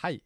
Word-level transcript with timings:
Hei! 0.00 0.22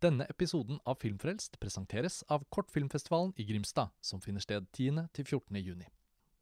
Denne 0.00 0.24
episoden 0.32 0.78
av 0.88 0.94
Filmfrelst 1.02 1.58
presenteres 1.60 2.22
av 2.32 2.46
Kortfilmfestivalen 2.48 3.34
i 3.36 3.44
Grimstad, 3.44 3.90
som 4.00 4.22
finner 4.24 4.40
sted 4.40 4.64
10.-14. 4.72 5.58
juni. 5.60 5.84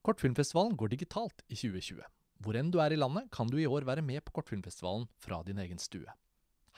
Kortfilmfestivalen 0.06 0.76
går 0.78 0.92
digitalt 0.92 1.42
i 1.48 1.56
2020. 1.58 2.04
Hvor 2.38 2.58
enn 2.60 2.70
du 2.70 2.78
er 2.78 2.94
i 2.94 3.00
landet, 3.00 3.26
kan 3.34 3.50
du 3.50 3.56
i 3.58 3.66
år 3.66 3.82
være 3.88 4.04
med 4.06 4.22
på 4.22 4.36
Kortfilmfestivalen 4.38 5.08
fra 5.18 5.40
din 5.42 5.58
egen 5.58 5.82
stue. 5.82 6.14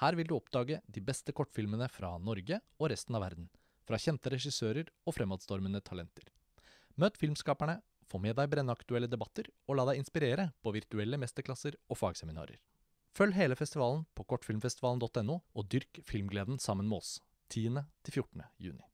Her 0.01 0.17
vil 0.17 0.31
du 0.31 0.39
oppdage 0.39 0.81
de 0.89 1.05
beste 1.05 1.37
kortfilmene 1.37 1.91
fra 1.93 2.15
Norge 2.17 2.63
og 2.79 2.89
resten 2.95 3.21
av 3.21 3.27
verden. 3.27 3.53
Fra 3.85 4.01
kjente 4.01 4.33
regissører 4.33 4.89
og 5.05 5.19
fremadstormende 5.19 5.85
talenter. 5.85 6.33
Møt 6.97 7.21
filmskaperne, 7.21 7.77
få 8.09 8.25
med 8.25 8.41
deg 8.41 8.49
brennaktuelle 8.57 9.13
debatter, 9.19 9.53
og 9.69 9.77
la 9.77 9.91
deg 9.93 10.01
inspirere 10.01 10.49
på 10.65 10.73
virtuelle 10.81 11.21
mesterklasser 11.21 11.77
og 11.93 12.01
fagseminarer. 12.01 12.57
Følg 13.17 13.35
hele 13.35 13.57
festivalen 13.59 14.05
på 14.15 14.25
kortfilmfestivalen.no, 14.31 15.41
og 15.55 15.73
dyrk 15.73 15.99
filmgleden 16.07 16.59
sammen 16.63 16.89
med 16.89 17.03
oss 17.03 17.19
10.-14. 17.51 18.47
juni. 18.63 18.87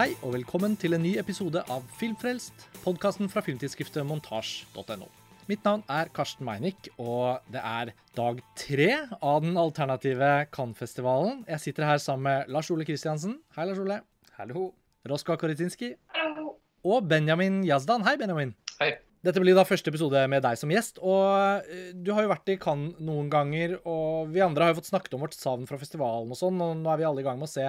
Hei 0.00 0.14
og 0.24 0.32
velkommen 0.32 0.78
til 0.80 0.96
en 0.96 1.02
ny 1.04 1.18
episode 1.20 1.60
av 1.68 1.84
Filmfrelst, 2.00 2.68
podkasten 2.84 3.28
fra 3.28 3.42
filmtidsskriftet 3.44 4.06
montasj.no. 4.08 5.08
Mitt 5.50 5.64
navn 5.66 5.80
er 5.90 6.06
Karsten 6.14 6.44
Meinick, 6.46 6.92
og 7.00 7.42
det 7.50 7.58
er 7.58 7.88
dag 8.14 8.38
tre 8.60 8.90
av 9.18 9.40
den 9.42 9.56
alternative 9.58 10.28
Cannes-festivalen. 10.54 11.40
Jeg 11.48 11.62
sitter 11.64 11.88
her 11.88 11.98
sammen 11.98 12.28
med 12.28 12.52
Lars 12.54 12.68
Ole 12.70 12.86
Kristiansen. 12.86 13.32
Hei, 13.56 13.64
Lars 13.66 13.80
Ole. 13.82 13.96
Hallo. 14.36 14.68
Roska 15.10 15.34
Koritinski. 15.40 15.88
Hallo. 16.14 16.52
Og 16.86 17.08
Benjamin 17.10 17.64
Yazdan. 17.66 18.06
Hei, 18.06 18.14
Benjamin. 18.20 18.54
Hei. 18.78 18.92
Dette 19.26 19.42
blir 19.42 19.58
da 19.58 19.66
første 19.66 19.90
episode 19.90 20.22
med 20.30 20.46
deg 20.46 20.60
som 20.60 20.70
gjest. 20.70 21.02
Og 21.02 21.66
eh, 21.66 21.90
du 21.98 22.12
har 22.14 22.28
jo 22.28 22.32
vært 22.36 22.54
i 22.54 22.58
Cannes 22.60 23.02
noen 23.02 23.26
ganger, 23.32 23.80
og 23.82 24.30
vi 24.30 24.46
andre 24.46 24.68
har 24.68 24.74
jo 24.76 24.78
fått 24.78 24.92
snakket 24.92 25.18
om 25.18 25.26
vårt 25.26 25.34
savn 25.34 25.66
fra 25.66 25.82
festivalen 25.82 26.30
og 26.30 26.38
sånn, 26.38 26.62
og 26.62 26.78
nå 26.78 26.94
er 26.94 27.02
vi 27.02 27.10
alle 27.10 27.24
i 27.24 27.26
gang 27.26 27.42
med 27.42 27.50
å 27.50 27.54
se 27.56 27.66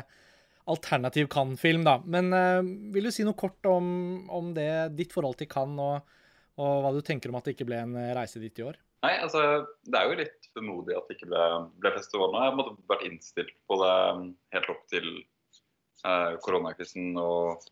alternativ 0.70 1.34
Cannes-film, 1.34 1.82
da. 1.88 1.98
Men 2.06 2.30
eh, 2.30 2.62
vil 2.94 3.10
du 3.10 3.16
si 3.16 3.26
noe 3.26 3.42
kort 3.42 3.66
om, 3.66 3.88
om 4.30 4.54
det, 4.54 4.70
ditt 5.02 5.18
forhold 5.18 5.42
til 5.42 5.50
Cannes, 5.50 5.82
og, 5.82 6.20
og 6.60 6.82
hva 6.84 6.92
du 6.96 7.02
tenker 7.06 7.32
om 7.32 7.38
at 7.40 7.48
det 7.48 7.56
ikke 7.56 7.70
ble 7.70 7.80
en 7.86 7.96
eh, 8.00 8.14
reise 8.18 8.42
dit 8.42 8.60
i 8.60 8.66
år? 8.66 8.80
Nei, 9.06 9.16
altså, 9.24 9.42
Det 9.88 9.98
er 9.98 10.10
jo 10.10 10.20
litt 10.20 10.50
vemodig 10.58 10.98
at 10.98 11.08
det 11.08 11.18
ikke 11.18 11.32
ble, 11.32 11.46
ble 11.82 11.94
festival 11.96 12.34
nå. 12.34 12.44
Jeg 12.46 12.58
måtte 12.60 12.76
vært 12.92 13.08
innstilt 13.08 13.56
på 13.70 13.80
det 13.82 13.94
um, 14.14 14.28
helt 14.54 14.70
opp 14.74 14.84
til 14.92 15.08
eh, 16.06 16.36
koronakrisen 16.46 17.18
og, 17.22 17.66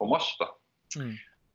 og 0.00 0.12
mars. 0.14 0.30
da. 0.40 0.48
Mm. 0.96 1.12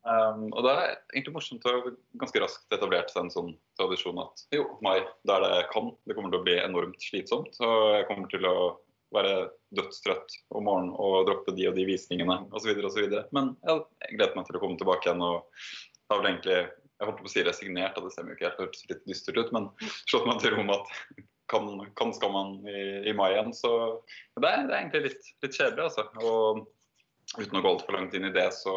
Um, 0.07 0.43
og 0.53 0.61
det 0.63 0.71
er 0.71 0.91
egentlig 1.11 1.33
morsomt 1.35 1.65
å 1.67 1.73
ganske 2.21 2.39
raskt 2.39 2.75
etablert 2.75 3.09
seg 3.11 3.25
en 3.25 3.33
sånn 3.33 3.49
tradisjon 3.79 4.21
at 4.23 4.45
jo, 4.55 4.63
mai, 4.85 5.02
da 5.27 5.39
er 5.39 5.47
det 5.47 5.65
kan. 5.73 5.89
Det 6.07 6.15
kommer 6.15 6.31
til 6.31 6.39
å 6.39 6.45
bli 6.45 6.59
enormt 6.61 7.02
slitsomt. 7.09 7.57
Og 7.63 7.79
jeg 7.97 8.07
kommer 8.11 8.29
til 8.31 8.47
å 8.47 8.57
være 9.15 9.33
dødstrøtt 9.75 10.35
om 10.55 10.65
morgenen 10.67 10.93
og 10.99 11.27
droppe 11.29 11.53
de 11.55 11.67
og 11.69 11.75
de 11.77 11.85
visningene 11.87 12.39
osv. 12.55 12.71
Men 13.35 13.53
jeg 13.63 14.15
gleder 14.15 14.35
meg 14.37 14.47
til 14.47 14.59
å 14.59 14.63
komme 14.63 14.79
tilbake 14.79 15.09
igjen 15.09 15.23
og 15.25 15.65
har 16.11 16.22
vel 16.22 16.30
egentlig 16.31 16.59
jeg 16.97 17.05
holdt 17.05 17.19
på 17.19 17.27
å 17.27 17.31
si 17.31 17.44
resignert, 17.45 17.97
og 18.00 18.08
det 18.08 18.13
stemmer 18.16 18.33
jo 18.33 18.38
ikke 18.38 18.47
helt, 18.47 18.58
det 18.58 18.66
hørtes 18.66 18.88
litt 18.89 19.03
dystert 19.05 19.38
ut, 19.38 19.52
men 19.53 19.67
slått 20.09 20.25
meg 20.30 20.39
til 20.41 20.55
ro 20.55 20.64
med 20.66 20.80
at 20.80 21.25
kan, 21.52 21.67
kan 21.99 22.14
skal 22.16 22.31
man 22.33 22.55
i, 22.67 22.80
i 23.08 23.14
mai 23.16 23.30
igjen. 23.36 23.53
Så 23.55 23.72
det 24.36 24.49
er, 24.49 24.66
det 24.66 24.73
er 24.73 24.80
egentlig 24.80 25.03
litt, 25.05 25.30
litt 25.45 25.59
kjedelig, 25.59 25.86
altså. 25.86 26.08
Og 26.25 27.38
uten 27.38 27.59
å 27.59 27.61
gå 27.64 27.73
altfor 27.73 27.97
langt 27.97 28.17
inn 28.17 28.27
i 28.27 28.33
det, 28.33 28.47
så 28.55 28.73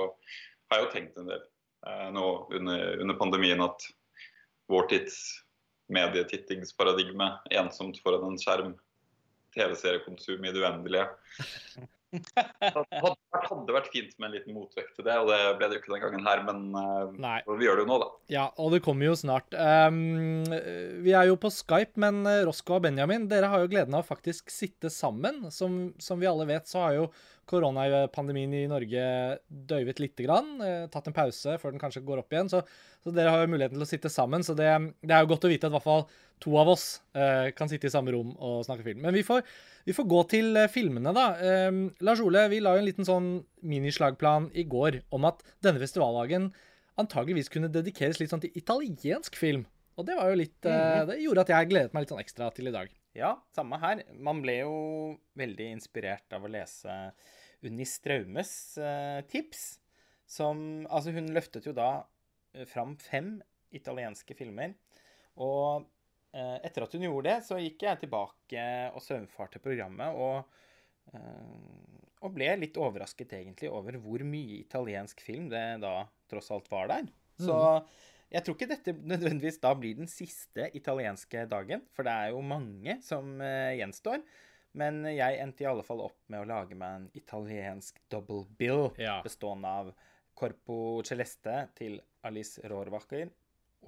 har 0.70 0.82
jeg 0.82 0.86
jo 0.86 0.92
tenkt 0.92 1.18
en 1.18 1.30
del 1.32 1.40
eh, 1.40 2.08
nå 2.14 2.26
under, 2.58 3.00
under 3.02 3.18
pandemien 3.18 3.64
at 3.64 3.88
vår 4.70 4.86
tids 4.92 5.16
medietittingsparadigme, 5.90 7.32
ensomt 7.58 7.98
foran 8.04 8.28
en 8.28 8.38
skjerm, 8.38 8.76
TV-seriekonsum 9.56 10.44
i 10.46 10.52
det 10.54 10.60
uendelige. 10.62 11.08
Det 12.10 12.70
hadde, 12.74 13.14
hadde 13.46 13.74
vært 13.74 13.90
fint 13.92 14.14
med 14.18 14.28
en 14.30 14.34
liten 14.34 14.56
motvekt 14.56 14.96
til 14.96 15.06
det, 15.06 15.14
og 15.22 15.30
det 15.30 15.38
ble 15.58 15.68
det 15.70 15.76
jo 15.76 15.82
ikke 15.82 15.92
den 15.94 16.02
gangen 16.02 16.26
her, 16.26 16.42
men 16.46 16.62
uh, 16.74 17.54
vi 17.58 17.68
gjør 17.68 17.80
det 17.80 17.84
jo 17.84 17.90
nå, 17.90 17.98
da. 18.02 18.08
Ja, 18.32 18.46
og 18.58 18.74
det 18.74 18.82
kommer 18.86 19.06
jo 19.06 19.16
snart. 19.18 19.54
Um, 19.54 20.46
vi 21.04 21.14
er 21.14 21.30
jo 21.30 21.38
på 21.40 21.52
Skype, 21.54 21.94
men 22.02 22.24
eh, 22.28 22.42
Rosco 22.48 22.78
og 22.78 22.84
Benjamin, 22.86 23.28
dere 23.30 23.50
har 23.52 23.62
jo 23.62 23.70
gleden 23.70 23.94
av 23.96 24.04
å 24.04 24.10
faktisk 24.10 24.50
sitte 24.52 24.90
sammen. 24.92 25.46
Som, 25.54 25.92
som 26.02 26.20
vi 26.20 26.28
alle 26.30 26.48
vet, 26.50 26.66
så 26.70 26.82
har 26.86 26.98
jo 26.98 27.06
koronapandemien 27.50 28.54
i 28.54 28.68
Norge 28.70 29.02
døyvet 29.48 30.00
lite 30.02 30.24
grann. 30.26 30.52
Eh, 30.64 30.86
tatt 30.92 31.10
en 31.10 31.16
pause 31.16 31.56
før 31.60 31.74
den 31.74 31.82
kanskje 31.82 32.04
går 32.06 32.22
opp 32.22 32.34
igjen. 32.34 32.50
Så, 32.52 32.62
så 33.02 33.12
dere 33.14 33.34
har 33.34 33.44
jo 33.44 33.50
muligheten 33.52 33.78
til 33.78 33.86
å 33.86 33.90
sitte 33.90 34.12
sammen. 34.12 34.46
Så 34.46 34.56
det, 34.58 34.70
det 35.02 35.16
er 35.16 35.24
jo 35.24 35.32
godt 35.32 35.48
å 35.48 35.52
vite 35.52 35.68
at 35.68 35.74
i 35.74 35.76
hvert 35.78 35.88
fall 35.88 36.06
to 36.40 36.54
av 36.56 36.70
oss 36.72 36.86
eh, 37.12 37.50
kan 37.56 37.68
sitte 37.70 37.90
i 37.90 37.92
samme 37.92 38.14
rom 38.14 38.32
og 38.38 38.62
snakke 38.66 38.86
film. 38.86 39.02
Men 39.04 39.16
vi 39.16 39.24
får, 39.26 39.44
vi 39.88 39.96
får 39.96 40.08
gå 40.14 40.22
til 40.32 40.56
eh, 40.56 40.70
filmene, 40.72 41.12
da. 41.16 41.26
Eh, 41.36 41.82
Lars 42.06 42.22
Ole, 42.24 42.46
vi 42.52 42.62
la 42.64 42.76
jo 42.76 42.84
en 42.84 42.88
liten 42.88 43.08
sånn 43.08 43.32
minislagplan 43.60 44.50
i 44.56 44.64
går 44.70 45.02
om 45.16 45.28
at 45.28 45.44
denne 45.64 45.82
festivaldagen 45.82 46.48
antageligvis 47.00 47.52
kunne 47.52 47.70
dedikeres 47.72 48.20
litt 48.20 48.32
sånn 48.32 48.42
til 48.44 48.56
italiensk 48.58 49.36
film. 49.38 49.66
Og 50.00 50.06
det 50.08 50.16
var 50.16 50.30
jo 50.32 50.40
litt 50.40 50.68
eh, 50.68 51.02
Det 51.08 51.20
gjorde 51.20 51.44
at 51.44 51.52
jeg 51.52 51.70
gledet 51.72 51.94
meg 51.94 52.04
litt 52.04 52.14
sånn 52.14 52.22
ekstra 52.22 52.48
til 52.56 52.70
i 52.70 52.74
dag. 52.74 52.92
Ja, 53.16 53.34
samme 53.56 53.80
her. 53.82 54.04
Man 54.22 54.40
ble 54.44 54.60
jo 54.62 54.74
veldig 55.38 55.72
inspirert 55.74 56.36
av 56.36 56.46
å 56.46 56.50
lese 56.50 56.96
Unni 57.66 57.86
Straumes 57.86 58.78
eh, 58.78 59.20
tips. 59.28 59.78
Som 60.30 60.86
Altså, 60.86 61.12
hun 61.14 61.32
løftet 61.34 61.66
jo 61.66 61.74
da 61.76 62.02
eh, 62.54 62.66
fram 62.68 62.96
fem 63.00 63.38
italienske 63.74 64.36
filmer. 64.38 64.74
Og 65.40 65.86
eh, 66.34 66.58
etter 66.66 66.86
at 66.86 66.96
hun 66.96 67.06
gjorde 67.06 67.28
det, 67.28 67.38
så 67.46 67.60
gikk 67.60 67.86
jeg 67.86 68.04
tilbake 68.04 68.66
og 68.94 69.04
søvnfarte 69.04 69.62
programmet. 69.62 70.16
Og, 70.16 70.58
og 72.20 72.34
ble 72.36 72.52
litt 72.60 72.76
overrasket 72.78 73.32
egentlig 73.34 73.70
over 73.72 73.96
hvor 73.98 74.22
mye 74.22 74.60
italiensk 74.60 75.22
film 75.24 75.48
det 75.50 75.64
da 75.82 76.04
tross 76.30 76.52
alt 76.54 76.68
var 76.70 76.90
der. 76.92 77.08
Så 77.40 77.56
jeg 78.30 78.44
tror 78.44 78.54
ikke 78.54 78.68
dette 78.70 78.94
nødvendigvis 78.94 79.58
da 79.62 79.72
blir 79.74 79.96
den 79.98 80.10
siste 80.12 80.68
italienske 80.76 81.48
dagen, 81.50 81.82
for 81.96 82.06
det 82.06 82.12
er 82.12 82.36
jo 82.36 82.44
mange 82.46 82.98
som 83.02 83.40
gjenstår. 83.40 84.22
Men 84.78 85.02
jeg 85.08 85.38
endte 85.42 85.64
i 85.64 85.68
alle 85.70 85.82
fall 85.82 86.00
opp 86.04 86.18
med 86.30 86.44
å 86.44 86.48
lage 86.48 86.76
meg 86.78 86.96
en 87.00 87.08
italiensk 87.18 87.98
double 88.12 88.44
bill 88.58 88.90
Ja. 89.00 89.20
bestående 89.24 89.66
av 89.66 89.92
Corpo 90.38 91.02
Celeste 91.04 91.68
til 91.76 91.98
Alice 92.24 92.60
Rohrwacher 92.70 93.30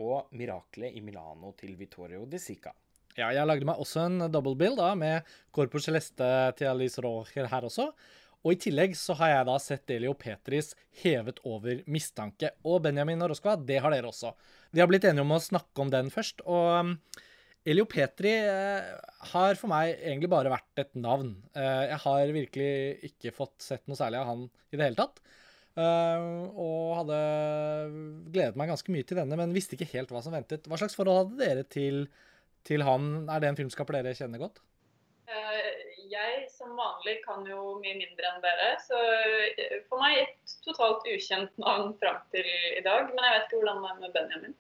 og 0.03 0.33
Miraklet 0.33 0.97
i 0.97 1.01
Milano 1.05 1.53
til 1.57 1.77
Vittorio 1.77 2.25
De 2.27 2.39
Sica. 2.43 2.73
Ja, 3.17 3.29
jeg 3.31 3.47
lagde 3.47 3.67
meg 3.69 3.77
også 3.81 4.07
en 4.07 4.19
double 4.33 4.57
bill 4.57 4.75
da, 4.77 4.95
med 4.97 5.23
Corpo 5.53 5.79
Celeste 5.79 6.27
til 6.57 6.67
Alice 6.71 7.01
Rocher 7.05 7.47
her 7.53 7.67
også. 7.69 7.91
Og 8.43 8.57
i 8.57 8.59
tillegg 8.59 8.97
så 8.99 9.15
har 9.21 9.29
jeg 9.37 9.47
da 9.47 9.57
sett 9.63 9.85
Delio 9.87 10.15
Petris 10.19 10.73
hevet 11.05 11.39
over 11.47 11.85
mistanke. 11.87 12.51
Og 12.67 12.81
Benjamin 12.83 13.21
og 13.23 13.31
Roskva, 13.31 13.55
det 13.57 13.79
har 13.85 13.93
dere 13.95 14.09
også. 14.11 14.33
Vi 14.73 14.81
har 14.83 14.89
blitt 14.91 15.05
enige 15.07 15.23
om 15.23 15.37
å 15.37 15.39
snakke 15.45 15.85
om 15.85 15.93
den 15.93 16.11
først. 16.11 16.43
Og 16.51 16.73
um, 16.81 16.97
Elio 17.63 17.85
Petri 17.87 18.33
eh, 18.35 18.89
har 19.33 19.55
for 19.61 19.71
meg 19.71 19.93
egentlig 20.01 20.31
bare 20.33 20.51
vært 20.51 20.81
et 20.83 20.97
navn. 20.99 21.37
Eh, 21.55 21.85
jeg 21.93 22.01
har 22.05 22.33
virkelig 22.35 22.73
ikke 23.13 23.33
fått 23.37 23.63
sett 23.63 23.85
noe 23.87 23.99
særlig 23.99 24.19
av 24.19 24.31
han 24.33 24.43
i 24.73 24.81
det 24.81 24.89
hele 24.89 24.99
tatt. 24.99 25.23
Eh, 25.79 26.25
og 26.59 26.97
hadde 26.99 27.21
gledet 28.35 28.59
meg 28.59 28.73
ganske 28.73 28.93
mye 28.93 29.07
til 29.07 29.21
denne, 29.23 29.39
men 29.39 29.55
visste 29.55 29.79
ikke 29.79 29.93
helt 29.95 30.11
hva 30.13 30.25
som 30.25 30.35
ventet. 30.35 30.67
Hva 30.67 30.81
slags 30.81 30.99
forhold 30.99 31.23
hadde 31.23 31.39
dere 31.45 31.65
til, 31.71 32.03
til 32.67 32.83
han? 32.89 33.13
Er 33.31 33.45
det 33.45 33.53
en 33.53 33.61
filmskaper 33.63 34.01
dere 34.01 34.17
kjenner 34.19 34.43
godt? 34.43 34.59
Eh, 35.31 35.71
Jeg 36.13 36.43
som 36.53 36.75
vanlig 36.77 37.21
kan 37.25 37.47
jo 37.49 37.79
mye 37.81 37.95
mindre 37.97 38.27
enn 38.35 38.43
dere, 38.45 38.73
så 38.85 38.99
for 39.87 40.03
meg 40.03 40.19
et 40.27 40.59
totalt 40.67 41.07
ukjent 41.09 41.55
navn 41.63 41.95
fram 42.03 42.19
til 42.35 42.45
i 42.75 42.83
dag. 42.85 43.07
Men 43.15 43.23
jeg 43.31 43.39
vet 43.39 43.47
ikke 43.47 43.63
hvordan 43.63 43.87
det 43.87 43.93
er 43.95 44.03
med 44.03 44.19
Benjamin. 44.19 44.59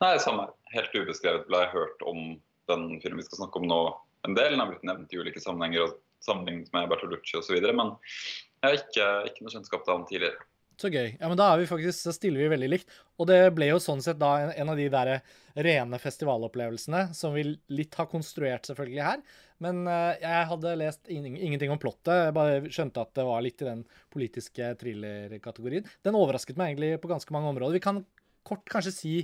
Nei, 0.00 0.16
samme. 0.22 0.48
Helt 0.74 0.96
ubeskrevet 0.96 1.44
ble 1.50 1.60
jeg 1.64 1.74
hørt 1.74 2.02
om 2.08 2.22
den 2.70 2.88
filmen 3.02 3.22
vi 3.22 3.28
skal 3.28 3.42
snakke 3.42 3.60
om 3.60 3.68
nå 3.70 3.80
en 4.28 4.36
del. 4.36 4.54
Den 4.54 4.62
har 4.62 4.72
blitt 4.72 4.86
nevnt 4.88 5.12
i 5.12 5.20
ulike 5.20 5.42
sammenhenger 5.42 5.86
og 5.86 6.00
sammenlignet 6.24 6.72
med 6.74 6.88
Bertolucci 6.90 7.38
osv. 7.40 7.60
Men 7.70 7.94
jeg 8.62 8.66
har 8.66 8.80
ikke, 8.80 9.08
ikke 9.30 9.46
noe 9.46 9.54
kjennskap 9.54 9.84
til 9.84 9.96
han 9.96 10.06
tidligere. 10.08 10.50
Så 10.80 10.90
gøy. 10.90 11.12
Ja, 11.20 11.28
men 11.30 11.38
da 11.38 11.52
er 11.52 11.60
vi 11.60 11.68
faktisk, 11.70 12.00
så 12.00 12.12
stiller 12.14 12.42
vi 12.42 12.50
veldig 12.50 12.68
likt. 12.72 12.94
Og 13.20 13.28
det 13.30 13.38
ble 13.54 13.68
jo 13.68 13.80
sånn 13.82 14.02
sett 14.02 14.18
da 14.18 14.32
en, 14.42 14.50
en 14.58 14.72
av 14.72 14.80
de 14.80 14.88
der 14.90 15.10
rene 15.54 16.00
festivalopplevelsene 16.02 17.04
som 17.14 17.36
vi 17.36 17.44
litt 17.70 17.94
har 17.94 18.08
konstruert 18.10 18.66
selvfølgelig 18.66 19.04
her. 19.06 19.22
Men 19.62 19.84
uh, 19.86 20.16
jeg 20.18 20.48
hadde 20.50 20.74
lest 20.80 21.12
in 21.14 21.28
ingenting 21.30 21.70
om 21.70 21.78
plottet. 21.78 22.26
Jeg 22.26 22.34
bare 22.34 22.74
skjønte 22.74 23.04
at 23.04 23.14
det 23.14 23.26
var 23.28 23.44
litt 23.46 23.62
i 23.62 23.68
den 23.68 23.84
politiske 24.12 24.72
thriller-kategorien. 24.80 25.86
Den 26.02 26.18
overrasket 26.18 26.58
meg 26.58 26.74
egentlig 26.74 26.98
på 27.04 27.12
ganske 27.12 27.36
mange 27.36 27.54
områder. 27.54 27.78
Vi 27.78 27.86
kan 27.86 28.02
kort 28.44 28.66
kanskje 28.68 28.96
si 28.96 29.14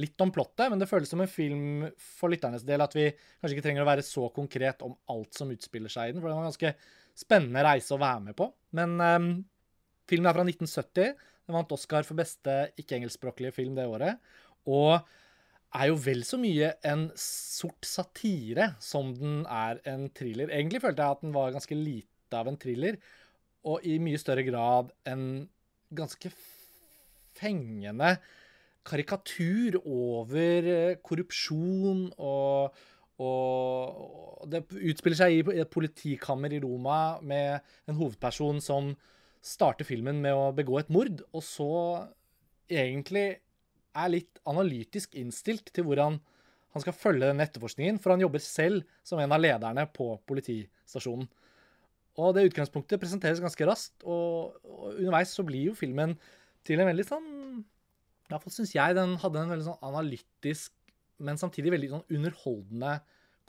litt 0.00 0.20
om 0.24 0.30
plottet, 0.32 0.70
men 0.72 0.80
det 0.80 0.88
føles 0.88 1.10
som 1.10 1.20
en 1.20 1.30
film 1.30 1.86
for 2.00 2.32
lytternes 2.32 2.64
del 2.64 2.80
at 2.84 2.94
vi 2.96 3.10
kanskje 3.12 3.56
ikke 3.56 3.64
trenger 3.66 3.84
å 3.84 3.88
være 3.90 4.04
så 4.06 4.28
konkret 4.32 4.84
om 4.86 4.94
alt 5.12 5.36
som 5.36 5.52
utspiller 5.52 5.92
seg 5.92 6.10
i 6.10 6.14
den, 6.14 6.22
for 6.22 6.30
det 6.30 6.36
var 6.38 6.48
ganske 6.48 6.74
spennende 7.18 7.64
reise 7.66 7.92
å 7.92 8.00
være 8.00 8.22
med 8.30 8.36
på. 8.38 8.48
Men 8.78 8.94
um, 8.96 9.32
filmen 10.08 10.30
er 10.30 10.38
fra 10.38 10.46
1970. 10.48 11.12
Den 11.42 11.58
vant 11.58 11.74
Oscar 11.76 12.06
for 12.08 12.16
beste 12.16 12.54
ikke-engelskspråklige 12.80 13.52
film 13.56 13.76
det 13.76 13.84
året. 13.90 14.32
Og 14.70 14.94
er 15.72 15.88
jo 15.88 15.98
vel 16.04 16.22
så 16.28 16.38
mye 16.40 16.72
en 16.88 17.06
sort 17.18 17.84
satire 17.88 18.72
som 18.82 19.12
den 19.16 19.42
er 19.48 19.80
en 19.88 20.08
thriller. 20.16 20.52
Egentlig 20.52 20.82
følte 20.84 21.04
jeg 21.04 21.18
at 21.18 21.24
den 21.24 21.34
var 21.36 21.54
ganske 21.54 21.76
lite 21.76 22.38
av 22.38 22.48
en 22.48 22.58
thriller, 22.60 22.96
og 23.68 23.84
i 23.86 23.98
mye 24.02 24.20
større 24.20 24.44
grad 24.46 24.90
en 25.08 25.24
ganske 25.92 26.32
fengende 27.36 28.16
karikatur 28.86 29.78
over 29.82 30.68
eh, 30.68 30.96
korrupsjon 31.04 32.08
og, 32.18 32.82
og 33.22 34.48
Det 34.50 34.64
utspiller 34.74 35.18
seg 35.18 35.36
i 35.36 35.60
et 35.62 35.70
politikammer 35.70 36.52
i 36.52 36.60
Roma 36.62 37.20
med 37.22 37.62
en 37.86 37.98
hovedperson 37.98 38.58
som 38.64 38.92
starter 39.42 39.86
filmen 39.86 40.20
med 40.22 40.34
å 40.34 40.50
begå 40.54 40.78
et 40.78 40.90
mord, 40.94 41.22
og 41.34 41.42
så 41.42 41.72
egentlig 42.70 43.26
er 43.92 44.12
litt 44.12 44.40
analytisk 44.48 45.16
innstilt 45.18 45.72
til 45.74 45.86
hvordan 45.86 46.18
han 46.72 46.84
skal 46.84 46.96
følge 46.96 47.28
den 47.28 47.42
etterforskningen, 47.44 47.98
for 48.00 48.14
han 48.14 48.22
jobber 48.22 48.42
selv 48.42 48.86
som 49.04 49.20
en 49.20 49.34
av 49.34 49.42
lederne 49.42 49.84
på 49.92 50.14
politistasjonen. 50.30 51.26
Og 52.20 52.34
det 52.36 52.46
utgangspunktet 52.48 53.00
presenteres 53.00 53.42
ganske 53.42 53.66
raskt, 53.68 53.98
og, 54.04 54.56
og 54.64 54.86
underveis 54.94 55.32
så 55.36 55.44
blir 55.48 55.70
jo 55.70 55.76
filmen 55.76 56.14
til 56.66 56.80
en 56.80 56.88
veldig 56.88 57.06
sånn 57.08 57.28
I 58.32 58.34
hvert 58.34 58.46
fall 58.46 58.54
syns 58.54 58.70
jeg 58.72 58.94
den 58.96 59.18
hadde 59.20 59.40
en 59.42 59.50
veldig 59.52 59.64
sånn 59.66 59.82
analytisk, 59.84 60.72
men 61.20 61.36
samtidig 61.36 61.74
veldig 61.74 61.90
sånn 61.90 62.14
underholdende 62.16 62.94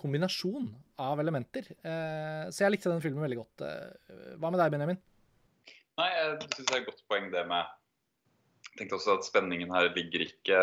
kombinasjon 0.02 0.66
av 1.00 1.22
elementer. 1.24 1.70
Eh, 1.88 2.50
så 2.52 2.66
jeg 2.66 2.74
likte 2.74 2.92
den 2.92 3.00
filmen 3.06 3.24
veldig 3.24 3.40
godt. 3.40 3.64
Eh, 3.64 4.34
hva 4.42 4.52
med 4.52 4.60
deg, 4.60 4.74
Benjamin? 4.74 5.00
Nei, 6.02 6.10
jeg 6.18 6.36
syns 6.50 6.68
det 6.68 6.76
er 6.76 6.82
et 6.82 6.90
godt 6.90 7.02
poeng 7.08 7.32
det 7.32 7.46
med 7.48 7.72
Jeg 8.74 8.80
tenkte 8.82 8.98
også 8.98 9.16
at 9.20 9.28
spenningen 9.28 9.72
her 9.72 9.88
ligger 9.94 10.26
ikke 10.26 10.60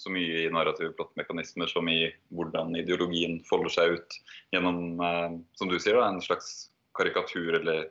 så 0.00 0.10
mye 0.10 0.46
i 0.46 0.50
narrative 0.50 0.94
plottmekanismer 0.96 1.68
som 1.70 1.86
i 1.92 2.08
hvordan 2.34 2.72
ideologien 2.80 3.36
folder 3.46 3.74
seg 3.74 3.98
ut 3.98 4.16
gjennom, 4.54 4.80
eh, 5.06 5.34
som 5.60 5.70
du 5.70 5.76
sier, 5.78 6.00
da, 6.00 6.08
en 6.08 6.24
slags 6.24 6.72
karikatur 6.98 7.60
eller 7.60 7.90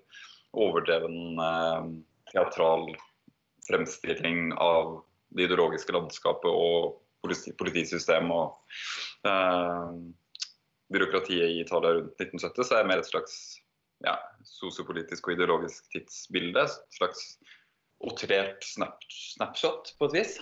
overdreven 0.60 1.38
teatral 2.34 2.90
fremstilling 3.70 4.50
av 4.58 4.98
det 5.36 5.48
ideologiske 5.48 5.94
landskapet 5.96 6.50
og 6.50 7.00
politi 7.24 7.54
politisystemet 7.60 8.32
og 8.34 9.30
eh, 9.30 9.96
byråkratiet 10.94 11.56
i 11.56 11.60
Italia 11.64 11.98
rundt 11.98 12.22
1970, 12.22 12.68
så 12.68 12.78
er 12.78 12.84
det 12.84 12.92
mer 12.92 13.04
et 13.04 13.10
slags 13.10 13.36
ja, 14.06 14.16
sosiopolitisk 14.48 15.28
og 15.28 15.36
ideologisk 15.36 15.90
tidsbilde. 15.94 16.64
Et 16.66 16.98
slags 17.00 17.26
outrert 18.00 18.64
snap 18.64 19.04
snapshot, 19.12 19.94
på 20.00 20.10
et 20.10 20.18
vis. 20.22 20.40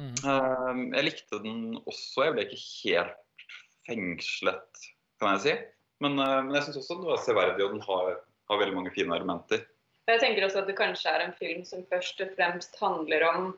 Mm. 0.00 0.14
Eh, 0.16 0.82
jeg 0.96 1.08
likte 1.10 1.42
den 1.44 1.60
også. 1.84 2.26
Jeg 2.26 2.36
ble 2.36 2.46
ikke 2.48 2.64
helt 2.88 3.46
fengslet, 3.88 4.88
kan 5.20 5.36
jeg 5.36 5.44
si. 5.44 5.54
Men, 6.02 6.18
eh, 6.18 6.40
men 6.46 6.56
jeg 6.58 6.66
syns 6.66 6.80
også 6.82 6.98
den 6.98 7.12
var 7.12 7.22
severdig, 7.22 7.66
og 7.66 7.76
den 7.76 7.84
har, 7.84 8.18
har, 8.50 8.60
veldig 8.62 8.76
mange 8.80 8.94
fine 8.96 9.14
argumenter. 9.14 9.62
Jeg 10.10 10.20
tenker 10.20 10.44
også 10.44 10.64
at 10.64 10.68
det 10.68 10.76
kanskje 10.76 11.12
er 11.12 11.22
en 11.24 11.36
film 11.38 11.62
som 11.64 11.84
først 11.88 12.18
og 12.20 12.34
fremst 12.36 12.74
handler 12.80 13.24
om 13.30 13.54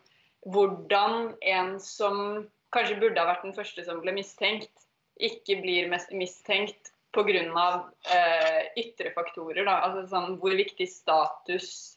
hvordan 0.47 1.35
en 1.41 1.77
som 1.83 2.47
kanskje 2.75 3.01
burde 3.01 3.21
ha 3.21 3.31
vært 3.31 3.47
den 3.47 3.57
første 3.57 3.85
som 3.87 4.03
ble 4.03 4.15
mistenkt, 4.17 4.73
ikke 5.17 5.59
blir 5.63 5.89
mistenkt 5.91 6.93
pga. 7.17 7.69
Eh, 8.13 8.63
ytre 8.77 9.13
faktorer. 9.15 9.65
Da. 9.65 9.79
Altså 9.87 10.05
sånn, 10.11 10.37
hvor 10.43 10.53
viktig 10.57 10.87
status 10.91 11.97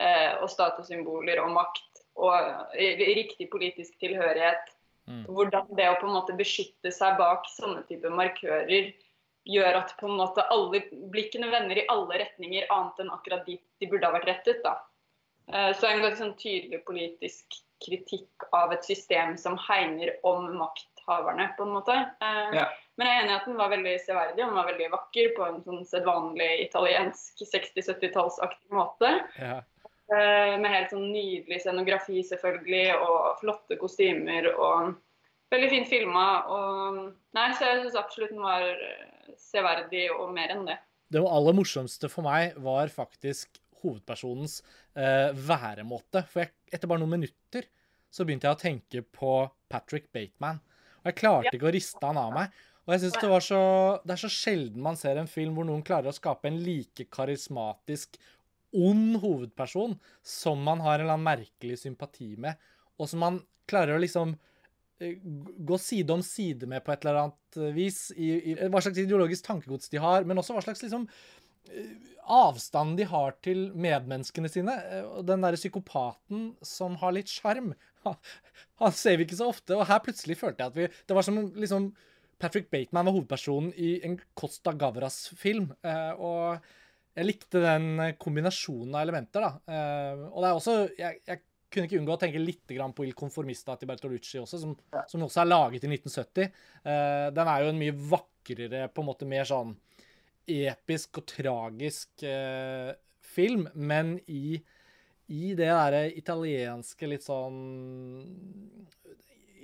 eh, 0.00 0.40
og 0.40 0.48
statussymboler 0.50 1.42
og 1.42 1.52
makt 1.52 2.04
og 2.14 2.34
eh, 2.78 3.02
riktig 3.18 3.50
politisk 3.50 3.98
tilhørighet 3.98 4.70
mm. 5.10 5.24
Hvordan 5.34 5.72
det 5.76 5.88
å 5.90 5.98
på 5.98 6.06
en 6.08 6.16
måte 6.16 6.36
beskytte 6.38 6.92
seg 6.94 7.18
bak 7.18 7.48
sånne 7.50 7.82
type 7.90 8.10
markører 8.10 8.92
gjør 9.44 9.80
at 9.82 9.92
på 9.98 10.08
en 10.08 10.16
måte 10.22 10.46
alle 10.54 10.80
blikkene 11.12 11.50
vender 11.52 11.82
i 11.82 11.86
alle 11.92 12.22
retninger, 12.22 12.64
annet 12.72 13.02
enn 13.02 13.12
akkurat 13.12 13.44
dit 13.44 13.60
de 13.82 13.90
burde 13.90 14.08
ha 14.08 14.14
vært 14.14 14.30
rettet. 14.30 14.62
da. 14.64 14.78
Eh, 15.52 15.70
så 15.76 15.90
en 15.90 16.00
ganske 16.00 16.22
sånn 16.22 16.36
tydelig 16.40 16.80
politisk 16.88 17.58
kritikk 17.82 18.46
av 18.54 18.72
et 18.74 18.86
system 18.86 19.36
som 19.40 19.58
hegner 19.66 20.14
om 20.26 20.46
makthaverne, 20.58 21.50
på 21.58 21.66
en 21.66 21.74
måte. 21.74 21.96
Eh, 22.22 22.56
ja. 22.60 22.66
Men 22.98 23.10
jeg 23.10 23.16
er 23.16 23.22
enig 23.24 23.32
i 23.32 23.36
at 23.36 23.46
den 23.48 23.58
var 23.58 23.72
veldig 23.72 23.94
severdig 24.04 24.38
og 24.38 24.50
den 24.50 24.58
var 24.58 24.68
veldig 24.70 24.90
vakker 24.92 25.30
på 25.36 25.46
en 25.48 25.62
sånn 25.66 25.86
sedvanlig 25.88 26.50
italiensk 26.68 27.42
60-70-tallsaktig 27.42 28.76
måte. 28.76 29.10
Ja. 29.40 29.58
Eh, 30.12 30.54
med 30.60 30.68
helt 30.68 30.92
sånn 30.92 31.08
nydelig 31.10 31.62
scenografi 31.64 32.22
selvfølgelig, 32.28 32.86
og 33.00 33.40
flotte 33.40 33.78
kostymer 33.80 34.50
og 34.52 34.94
veldig 35.54 35.70
fint 35.72 35.90
filma. 35.90 36.26
Og 36.52 36.98
nei, 37.36 37.48
så 37.56 37.70
jeg 37.70 37.84
syns 37.84 37.98
absolutt 37.98 38.34
den 38.34 38.44
var 38.44 38.68
eh, 38.68 39.32
severdig 39.40 40.06
og 40.14 40.34
mer 40.36 40.54
enn 40.54 40.66
det. 40.68 40.78
Det 41.14 41.22
aller 41.22 41.56
morsomste 41.56 42.10
for 42.10 42.26
meg 42.26 42.56
var 42.64 42.90
faktisk 42.92 43.60
hovedpersonens 43.84 44.58
uh, 44.96 45.30
væremåte. 45.36 46.24
For 46.30 46.44
jeg, 46.44 46.54
etter 46.72 46.90
bare 46.90 47.04
noen 47.04 47.18
minutter 47.18 47.68
så 48.14 48.26
begynte 48.26 48.48
jeg 48.48 48.56
å 48.56 48.60
tenke 48.60 49.02
på 49.14 49.32
Patrick 49.70 50.10
Bateman. 50.14 50.60
Og 51.02 51.10
jeg 51.10 51.20
klarte 51.20 51.52
ikke 51.56 51.68
å 51.68 51.74
riste 51.74 52.00
han 52.04 52.20
av 52.20 52.32
meg. 52.34 52.54
Og 52.84 52.92
jeg 52.92 53.04
synes 53.04 53.16
det, 53.16 53.28
var 53.32 53.44
så, 53.44 53.60
det 54.04 54.14
er 54.14 54.20
så 54.20 54.30
sjelden 54.32 54.84
man 54.84 54.98
ser 55.00 55.18
en 55.18 55.30
film 55.30 55.56
hvor 55.56 55.66
noen 55.68 55.84
klarer 55.86 56.10
å 56.10 56.16
skape 56.16 56.50
en 56.50 56.60
like 56.64 57.06
karismatisk, 57.12 58.18
ond 58.74 59.20
hovedperson 59.22 59.94
som 60.26 60.60
man 60.66 60.82
har 60.84 60.98
en 60.98 61.04
eller 61.04 61.16
annen 61.16 61.28
merkelig 61.28 61.78
sympati 61.84 62.34
med, 62.42 62.58
og 62.98 63.08
som 63.08 63.22
man 63.22 63.38
klarer 63.70 63.96
å 63.96 64.02
liksom 64.02 64.34
eh, 65.00 65.20
gå 65.22 65.78
side 65.80 66.12
om 66.12 66.24
side 66.26 66.68
med 66.68 66.84
på 66.84 66.92
et 66.92 67.06
eller 67.06 67.20
annet 67.22 67.60
vis, 67.76 68.08
i, 68.18 68.32
i 68.52 68.56
hva 68.66 68.82
slags 68.82 69.00
ideologisk 69.00 69.46
tankegods 69.46 69.92
de 69.94 70.02
har, 70.02 70.26
men 70.26 70.42
også 70.42 70.56
hva 70.56 70.64
slags 70.66 70.82
liksom 70.84 71.06
eh, 71.70 71.92
avstand 72.24 72.98
de 72.98 73.06
har 73.08 73.36
til 73.44 73.68
medmenneskene 73.76 74.50
sine. 74.52 74.74
Eh, 74.90 75.20
Den 75.26 75.44
derre 75.44 75.60
psykopaten 75.60 76.50
som 76.64 76.98
har 77.02 77.16
litt 77.16 77.32
sjarm, 77.32 77.72
han 78.82 78.96
ser 78.96 79.18
vi 79.18 79.28
ikke 79.28 79.40
så 79.40 79.50
ofte. 79.52 79.76
Og 79.76 79.86
her 79.88 80.02
plutselig 80.04 80.38
følte 80.40 80.64
jeg 80.64 80.72
at 80.72 80.78
vi 80.78 80.88
Det 81.08 81.16
var 81.16 81.26
som 81.26 81.40
liksom 81.54 81.92
Patrick 82.38 82.70
Bateman 82.70 83.06
var 83.06 83.14
hovedpersonen 83.14 83.72
i 83.78 83.98
en 84.04 84.18
Costa 84.36 84.74
Gavras-film. 84.76 85.70
Eh, 85.84 86.12
og 86.18 86.64
jeg 87.14 87.28
likte 87.28 87.62
den 87.62 88.14
kombinasjonen 88.20 88.94
av 88.94 89.04
elementer. 89.06 89.44
da. 89.44 89.74
Eh, 89.74 90.24
og 90.30 90.40
det 90.42 90.48
er 90.48 90.58
også 90.58 90.78
jeg, 90.98 91.20
jeg, 91.28 91.44
kunne 91.74 91.88
ikke 91.88 91.98
unngå 91.98 92.14
å 92.14 92.20
tenke 92.22 92.38
litt 92.38 92.70
på 92.94 93.02
Il 93.02 93.16
Conformista 93.18 93.74
til 93.74 93.88
Bertolucci 93.90 94.38
også, 94.38 94.60
som, 94.62 94.76
som, 95.10 95.24
også 95.26 95.40
er 95.42 95.48
laget 95.48 95.86
i 95.86 95.90
1970. 95.90 96.52
Eh, 96.86 97.30
den 97.34 97.50
er 97.50 97.64
jo 97.64 97.72
en 97.72 97.80
mye 97.80 97.96
vakrere, 98.12 98.84
på 98.94 99.02
en 99.02 99.08
måte 99.08 99.26
mer 99.26 99.48
sånn 99.48 99.72
episk 100.50 101.20
og 101.20 101.28
tragisk 101.30 102.24
film, 103.34 103.68
men 103.74 104.16
i 104.28 104.58
i 105.32 105.54
det 105.56 105.70
derre 105.70 106.02
italienske 106.12 107.08
litt 107.08 107.24
sånn 107.24 107.54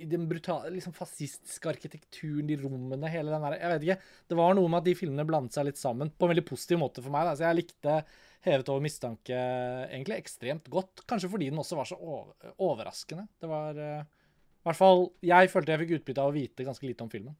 i 0.01 0.07
den 0.09 0.23
brutale, 0.25 0.71
liksom 0.73 0.95
fascistiske 0.97 1.69
arkitekturen, 1.69 2.47
de 2.49 2.57
rommene, 2.57 3.09
hele 3.13 3.29
den 3.29 3.43
der 3.45 3.59
Jeg 3.59 3.71
vet 3.73 3.83
ikke. 3.85 4.13
Det 4.31 4.37
var 4.39 4.55
noe 4.57 4.71
med 4.71 4.79
at 4.81 4.87
de 4.87 4.95
filmene 4.97 5.25
blandet 5.29 5.53
seg 5.53 5.67
litt 5.67 5.77
sammen 5.77 6.09
på 6.09 6.25
en 6.25 6.33
veldig 6.33 6.45
positiv 6.47 6.79
måte 6.81 7.03
for 7.05 7.13
meg. 7.13 7.27
Da. 7.29 7.35
Så 7.37 7.45
jeg 7.45 7.59
likte 7.59 8.01
Hevet 8.41 8.71
over 8.73 8.81
mistanke 8.81 9.37
egentlig 9.37 10.15
ekstremt 10.17 10.65
godt. 10.73 11.03
Kanskje 11.05 11.29
fordi 11.29 11.51
den 11.51 11.61
også 11.61 11.77
var 11.77 11.85
så 11.85 11.99
overraskende. 12.01 13.27
Det 13.37 13.49
var 13.51 13.77
uh, 13.77 14.01
I 14.01 14.65
hvert 14.65 14.79
fall 14.79 15.03
jeg 15.29 15.51
følte 15.53 15.75
jeg 15.75 15.83
fikk 15.83 15.93
utbytte 15.99 16.23
av 16.23 16.31
å 16.31 16.33
vite 16.33 16.65
ganske 16.65 16.89
lite 16.89 17.05
om 17.05 17.11
filmen. 17.13 17.35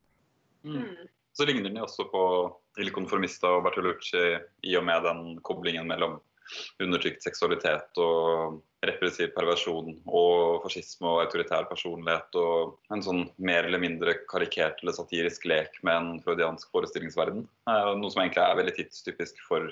Mm. 0.62 1.10
Så 1.38 1.48
ligner 1.48 1.70
den 1.70 1.80
jo 1.80 1.86
også 1.88 2.08
på 2.12 2.24
Il 2.82 2.92
Conformista 2.96 3.50
og 3.56 3.64
Bertolucci 3.66 4.26
i 4.68 4.76
og 4.80 4.86
med 4.88 5.06
den 5.08 5.24
koblingen 5.46 5.88
mellom 5.88 6.20
undertrykt 6.84 7.24
seksualitet 7.24 8.00
og 8.02 8.60
repressiv 8.86 9.30
perversjon 9.36 9.94
og 10.10 10.64
fascisme 10.66 11.08
og 11.08 11.26
autoritær 11.26 11.68
personlighet 11.70 12.38
og 12.42 12.94
en 12.94 13.04
sånn 13.06 13.22
mer 13.38 13.68
eller 13.68 13.82
mindre 13.84 14.16
karikert 14.32 14.82
eller 14.82 14.96
satirisk 14.98 15.46
lek 15.50 15.78
med 15.86 15.96
en 15.96 16.24
freudiansk 16.26 16.72
forestillingsverden. 16.74 17.46
Eh, 17.70 17.92
noe 18.00 18.12
som 18.14 18.24
egentlig 18.24 18.44
er 18.44 18.60
veldig 18.60 18.78
tidstypisk 18.80 19.44
for 19.48 19.70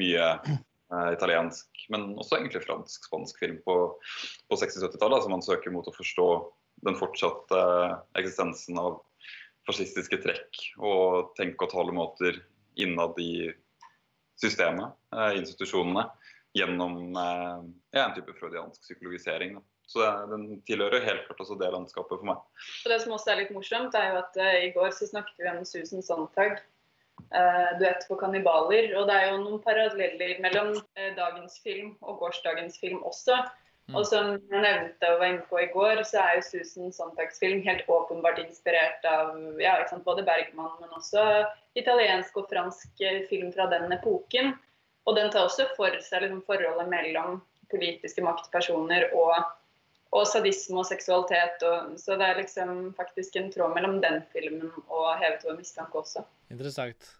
mye 0.00 0.30
eh, 0.48 1.10
italiensk, 1.12 1.68
men 1.92 2.14
også 2.16 2.40
egentlig 2.40 2.64
fransk-spansk 2.64 3.42
film 3.42 3.60
på, 3.66 3.76
på 4.48 4.60
60-70-tallet. 4.62 5.26
som 5.26 5.36
man 5.36 5.44
søker 5.44 5.74
mot 5.74 5.86
å 5.86 5.96
forstå 5.96 6.30
den 6.86 6.96
fortsatte 6.98 7.60
eksistensen 8.18 8.80
av 8.80 8.98
fascistiske 9.66 10.20
trekk 10.22 10.62
og 10.78 11.34
tenke- 11.38 11.66
og 11.66 11.72
talemåter 11.72 12.40
innad 12.76 13.18
i 13.22 13.50
systemet, 14.40 14.92
eh, 15.16 15.38
institusjonene 15.40 16.06
gjennom 16.56 17.16
eh, 17.16 17.64
ja, 17.96 18.06
en 18.06 18.14
type 18.16 18.34
freudiansk 18.38 18.80
psykologisering. 18.82 19.56
Da. 19.58 19.64
Så 19.86 20.06
den 20.30 20.46
tilhører 20.66 21.04
helt 21.04 21.26
klart 21.28 21.42
også 21.42 21.56
det 21.60 21.68
landskapet 21.70 22.18
for 22.18 22.26
meg. 22.26 22.40
Og 22.84 22.88
Det 22.90 23.02
som 23.02 23.14
også 23.14 23.32
er 23.32 23.42
litt 23.42 23.52
morsomt, 23.54 23.94
er 23.94 24.08
jo 24.10 24.22
at 24.24 24.40
uh, 24.40 24.56
i 24.66 24.72
går 24.74 24.90
så 24.96 25.06
snakket 25.06 25.38
vi 25.38 25.52
om 25.52 25.62
Susan 25.68 26.02
Sontag. 26.02 26.58
uh, 27.30 27.70
'Duett 27.78 28.02
for 28.08 28.18
kannibaler'. 28.18 28.96
Og 28.98 29.06
det 29.06 29.14
er 29.14 29.30
jo 29.30 29.44
noen 29.44 29.62
paralleller 29.62 30.40
mellom 30.42 30.74
uh, 30.74 31.10
dagens 31.14 31.60
film 31.62 31.94
og 32.02 32.18
gårsdagens 32.24 32.80
film 32.82 32.98
også. 33.06 33.38
Mm. 33.86 33.96
Og 34.00 34.06
som 34.08 34.32
jeg 34.34 34.62
nevnte 34.64 35.08
og 35.12 35.20
var 35.20 35.28
inne 35.30 35.44
på 35.46 35.60
i 35.62 35.68
går, 35.70 36.00
så 36.08 36.18
er 36.18 36.38
jo 36.38 36.46
Susan 36.48 36.94
Sontags 36.94 37.38
film 37.38 37.60
helt 37.62 37.86
åpenbart 37.86 38.40
inspirert 38.42 39.04
av 39.06 39.36
ja, 39.62 39.76
både 40.02 40.24
Bergman, 40.26 40.72
men 40.80 40.96
også 40.96 41.22
italiensk 41.78 42.40
og 42.40 42.48
fransk 42.50 43.04
eh, 43.04 43.20
film 43.30 43.52
fra 43.54 43.68
den 43.70 43.94
epoken. 43.94 44.56
Og 45.06 45.14
den 45.14 45.30
tar 45.30 45.46
også 45.46 45.68
for 45.76 45.94
seg 46.02 46.24
liksom, 46.24 46.42
forholdet 46.48 46.90
mellom 46.90 47.38
politiske 47.70 48.24
maktpersoner 48.26 49.06
og, 49.14 49.36
og 50.10 50.26
sadisme 50.26 50.82
og 50.82 50.88
seksualitet. 50.90 51.62
Og, 51.62 51.94
så 52.02 52.18
det 52.18 52.26
er 52.26 52.40
liksom 52.42 52.90
faktisk 52.98 53.38
en 53.38 53.52
tråd 53.54 53.76
mellom 53.78 54.00
den 54.02 54.18
filmen 54.34 54.72
og 54.88 55.14
'Hevet 55.20 55.46
over 55.46 55.60
mistanke' 55.60 56.02
også. 56.02 56.26
Interessant. 56.50 57.14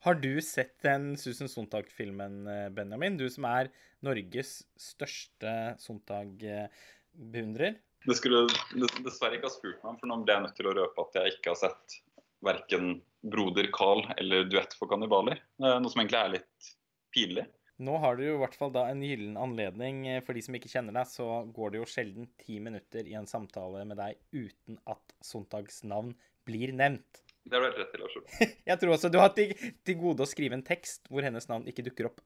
Har 0.00 0.14
du 0.16 0.40
sett 0.40 0.78
den 0.82 1.16
Susan 1.20 1.48
Sontag-filmen, 1.48 2.46
eh, 2.48 2.68
Benjamin? 2.72 3.16
Du 3.20 3.26
som 3.30 3.44
er 3.44 3.68
Norges 4.00 4.62
største 4.80 5.76
Sontag-beundrer. 5.78 7.74
Det 8.06 8.16
skulle 8.16 8.46
dess- 8.48 8.96
dessverre 9.04 9.36
ikke 9.36 9.50
ha 9.50 9.52
spurt 9.52 9.82
meg 9.84 9.98
for 10.00 10.08
nå 10.08 10.16
ble 10.24 10.32
jeg 10.32 10.42
nødt 10.46 10.56
til 10.56 10.66
å 10.70 10.74
røpe 10.78 11.04
at 11.04 11.12
jeg 11.20 11.34
ikke 11.36 11.50
har 11.52 11.60
sett 11.68 11.98
verken 12.42 13.02
'Broder 13.22 13.68
Carl' 13.70 14.06
eller 14.16 14.44
'Duett 14.48 14.72
for 14.72 14.88
kannibaler'. 14.88 15.36
Eh, 15.60 15.78
Noe 15.78 15.90
som 15.90 16.00
egentlig 16.00 16.24
er 16.24 16.28
litt 16.38 16.70
pinlig. 17.14 17.46
Nå 17.78 17.98
har 18.00 18.16
du 18.16 18.22
jo 18.24 18.34
i 18.36 18.40
hvert 18.40 18.54
fall 18.56 18.70
da 18.72 18.86
en 18.88 19.02
gyllen 19.02 19.36
anledning. 19.36 20.06
eh, 20.08 20.20
For 20.20 20.32
de 20.32 20.40
som 20.40 20.54
ikke 20.54 20.70
kjenner 20.72 20.92
deg, 20.94 21.06
så 21.06 21.44
går 21.52 21.72
det 21.72 21.78
jo 21.80 21.84
sjelden 21.84 22.28
ti 22.38 22.58
minutter 22.58 23.06
i 23.06 23.12
en 23.14 23.26
samtale 23.26 23.84
med 23.86 23.98
deg 23.98 24.16
uten 24.32 24.78
at 24.86 25.12
Sontags 25.22 25.82
navn 25.84 26.14
blir 26.46 26.72
nevnt. 26.72 27.20
Det 27.44 27.56
har 27.56 27.64
du 27.64 27.68
helt 27.70 27.80
rett 27.80 27.94
i, 27.96 28.00
Lars 28.02 28.16
Jeg 28.70 28.80
tror 28.80 28.94
også 28.94 29.10
du 29.12 29.18
har 29.20 29.32
til, 29.36 29.52
til 29.86 29.98
gode 30.00 30.24
å 30.24 30.28
skrive 30.28 30.58
en 30.58 30.66
tekst 30.66 31.08
hvor 31.10 31.24
hennes 31.26 31.48
navn 31.50 31.68
ikke 31.70 31.84
dukker 31.86 32.10
opp 32.10 32.20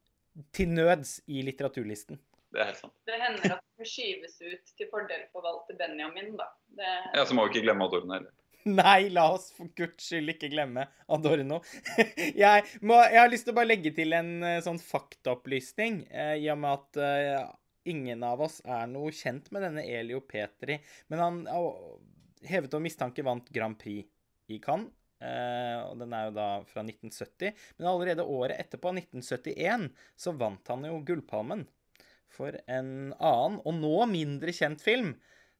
til 0.54 0.72
nøds 0.74 1.20
i 1.30 1.44
litteraturlisten. 1.46 2.18
Det 2.54 2.62
er 2.62 2.70
helt 2.70 2.80
sant. 2.80 2.94
Det 3.06 3.18
hender 3.18 3.56
at 3.56 3.62
hun 3.78 3.88
skyves 3.88 4.36
ut 4.42 4.72
til 4.78 4.88
fordel 4.90 5.26
for 5.34 5.46
Walter 5.46 5.76
Benjamin, 5.78 6.34
da. 6.38 6.48
Det, 6.78 6.90
Ja, 7.16 7.26
Så 7.26 7.34
må 7.34 7.46
vi 7.46 7.54
ikke 7.54 7.66
glemme 7.66 7.86
Adorno 7.86 8.14
heller. 8.14 8.32
Nei, 8.80 9.10
la 9.12 9.26
oss 9.34 9.50
for 9.52 9.68
guds 9.76 10.06
skyld 10.08 10.34
ikke 10.34 10.50
glemme 10.52 10.86
Adorno. 11.12 11.60
jeg, 12.44 12.64
må, 12.80 12.98
jeg 13.10 13.20
har 13.20 13.30
lyst 13.32 13.48
til 13.48 13.54
å 13.54 13.58
bare 13.58 13.70
legge 13.72 13.94
til 13.96 14.14
en 14.16 14.32
eh, 14.46 14.62
sånn 14.64 14.80
faktaopplysning, 14.80 16.04
eh, 16.10 16.36
i 16.44 16.48
og 16.54 16.62
med 16.62 16.78
at 16.78 17.02
eh, 17.04 17.50
ingen 17.90 18.22
av 18.24 18.46
oss 18.46 18.60
er 18.64 18.86
noe 18.90 19.12
kjent 19.14 19.50
med 19.54 19.66
denne 19.66 19.84
Elio 19.84 20.22
Petri. 20.24 20.78
Men 21.12 21.24
han 21.24 21.42
å, 21.52 21.64
hevet 22.46 22.72
over 22.72 22.86
mistanke 22.86 23.26
vant 23.26 23.50
Grand 23.54 23.78
Prix 23.80 24.06
i 24.54 24.60
Cannes. 24.62 24.92
Eh, 25.22 25.78
og 25.84 26.00
den 26.00 26.14
er 26.16 26.28
jo 26.28 26.34
da 26.36 26.48
fra 26.68 26.82
1970. 26.86 27.54
Men 27.78 27.90
allerede 27.90 28.26
året 28.26 28.58
etterpå, 28.64 28.94
1971, 28.96 29.88
så 30.16 30.34
vant 30.38 30.72
han 30.72 30.88
jo 30.88 31.00
Gullpalmen 31.06 31.66
for 32.34 32.56
en 32.66 33.12
annen, 33.14 33.60
og 33.62 33.78
nå 33.78 33.94
mindre 34.10 34.54
kjent 34.54 34.82
film, 34.82 35.14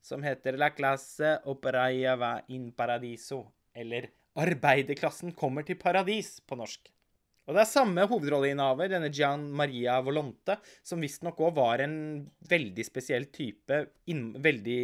som 0.05 0.25
heter 0.27 0.59
La 0.59 0.73
classe 0.75 1.37
operaia 1.49 2.17
va 2.21 2.35
in 2.53 2.73
paradiso, 2.77 3.45
eller 3.73 4.11
Arbeiderklassen 4.35 5.31
kommer 5.39 5.63
til 5.63 5.79
paradis 5.79 6.41
på 6.43 6.59
norsk. 6.59 6.89
Og 7.45 7.53
det 7.53 7.61
er 7.61 7.69
samme 7.69 8.07
hovedrolleinnehaver, 8.09 8.89
denne 8.89 9.11
Gian 9.13 9.43
Maria 9.53 9.99
Volonte, 10.05 10.57
som 10.87 11.03
visstnok 11.05 11.43
òg 11.45 11.59
var 11.59 11.83
en 11.85 11.97
veldig 12.49 12.87
spesiell 12.87 13.27
type, 13.35 13.83
inn, 14.09 14.31
veldig 14.41 14.81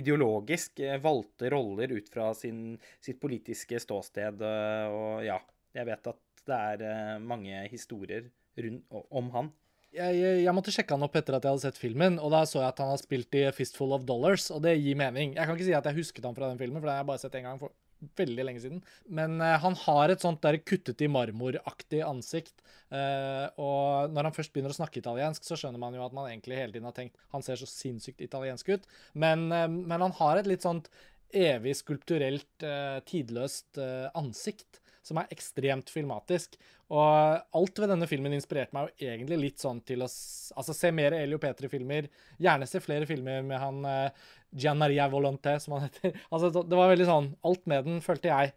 ideologisk, 0.00 0.80
eh, 0.80 0.96
valgte 1.04 1.50
roller 1.52 1.92
ut 1.92 2.08
fra 2.08 2.30
sin, 2.34 2.78
sitt 3.04 3.20
politiske 3.20 3.80
ståsted. 3.84 4.40
eh, 4.40 4.88
Og 4.88 5.24
ja, 5.26 5.36
jeg 5.76 5.88
vet 5.90 6.12
at 6.14 6.44
det 6.48 6.60
er 6.72 6.84
eh, 6.88 7.16
mange 7.20 7.60
historier 7.68 8.30
rundt, 8.56 8.86
om 9.10 9.28
han. 9.36 9.50
Jeg, 9.92 10.16
jeg, 10.16 10.40
jeg 10.44 10.52
måtte 10.56 10.72
sjekke 10.72 10.96
han 10.96 11.04
opp 11.04 11.16
etter 11.16 11.36
at 11.36 11.44
jeg 11.44 11.54
hadde 11.54 11.64
sett 11.64 11.80
filmen, 11.80 12.18
og 12.20 12.32
da 12.32 12.42
så 12.48 12.60
jeg 12.60 12.72
at 12.72 12.80
han 12.84 12.90
har 12.92 13.00
spilt 13.00 13.36
i 13.36 13.44
Fistful 13.56 13.92
of 13.96 14.08
Dollars, 14.08 14.50
og 14.52 14.64
det 14.64 14.78
gir 14.80 14.96
mening. 14.96 15.36
Jeg 15.36 15.44
kan 15.48 15.56
ikke 15.56 15.68
si 15.68 15.76
at 15.76 15.88
jeg 15.88 16.00
husket 16.00 16.24
han 16.24 16.36
fra 16.36 16.48
den 16.48 16.60
filmen, 16.60 16.80
for 16.80 16.88
den 16.88 16.96
har 16.96 17.04
jeg 17.04 17.10
bare 17.12 17.22
sett 17.22 17.36
en 17.36 17.48
gang 17.50 17.60
for 17.60 17.72
veldig 18.18 18.46
lenge 18.46 18.62
siden. 18.62 18.80
Men 19.10 19.36
uh, 19.42 19.56
han 19.62 19.76
har 19.84 20.12
et 20.12 20.24
sånt 20.24 20.42
der 20.44 20.60
kuttet 20.62 21.02
i 21.04 21.10
marmoraktig 21.10 22.02
ansikt. 22.06 22.56
Uh, 22.92 23.46
og 23.60 24.14
når 24.14 24.28
han 24.28 24.36
først 24.36 24.54
begynner 24.54 24.74
å 24.74 24.78
snakke 24.78 25.02
italiensk, 25.02 25.44
så 25.44 25.58
skjønner 25.58 25.82
man 25.82 25.96
jo 25.96 26.04
at 26.06 26.16
man 26.16 26.30
egentlig 26.30 26.60
hele 26.60 26.74
tiden 26.74 26.88
har 26.88 26.96
tenkt 26.96 27.18
han 27.34 27.44
ser 27.44 27.60
så 27.60 27.68
sinnssykt 27.68 28.24
italiensk 28.24 28.70
ut. 28.74 28.90
Men, 29.18 29.48
uh, 29.52 29.66
men 29.68 30.06
han 30.06 30.16
har 30.20 30.40
et 30.40 30.50
litt 30.50 30.66
sånt 30.66 30.90
evig 31.28 31.74
skulpturelt, 31.76 32.64
tidløst 33.04 33.76
ansikt 34.16 34.78
som 35.08 35.20
er 35.20 35.32
ekstremt 35.34 35.90
filmatisk. 35.92 36.58
Og 36.88 37.58
alt 37.58 37.80
ved 37.82 37.92
denne 37.92 38.08
filmen 38.08 38.36
inspirerte 38.36 38.76
meg 38.76 38.88
jo 38.88 39.10
egentlig 39.10 39.40
litt 39.42 39.64
sånn 39.64 39.82
til 39.88 40.04
å 40.04 40.08
altså, 40.08 40.76
se 40.76 40.92
mer 40.94 41.16
Elio 41.16 41.40
Petri-filmer. 41.42 42.08
Gjerne 42.40 42.68
se 42.68 42.80
flere 42.84 43.08
filmer 43.08 43.44
med 43.44 43.60
han 43.60 43.82
uh, 43.84 44.28
Gian 44.56 44.78
Maria 44.80 45.08
Volonté, 45.12 45.58
som 45.60 45.76
han 45.76 45.88
heter. 45.88 46.16
Altså, 46.32 46.52
det 46.62 46.76
var 46.78 46.92
veldig 46.92 47.08
sånn 47.08 47.32
Alt 47.48 47.66
med 47.70 47.88
den 47.88 48.00
følte 48.04 48.30
jeg 48.30 48.54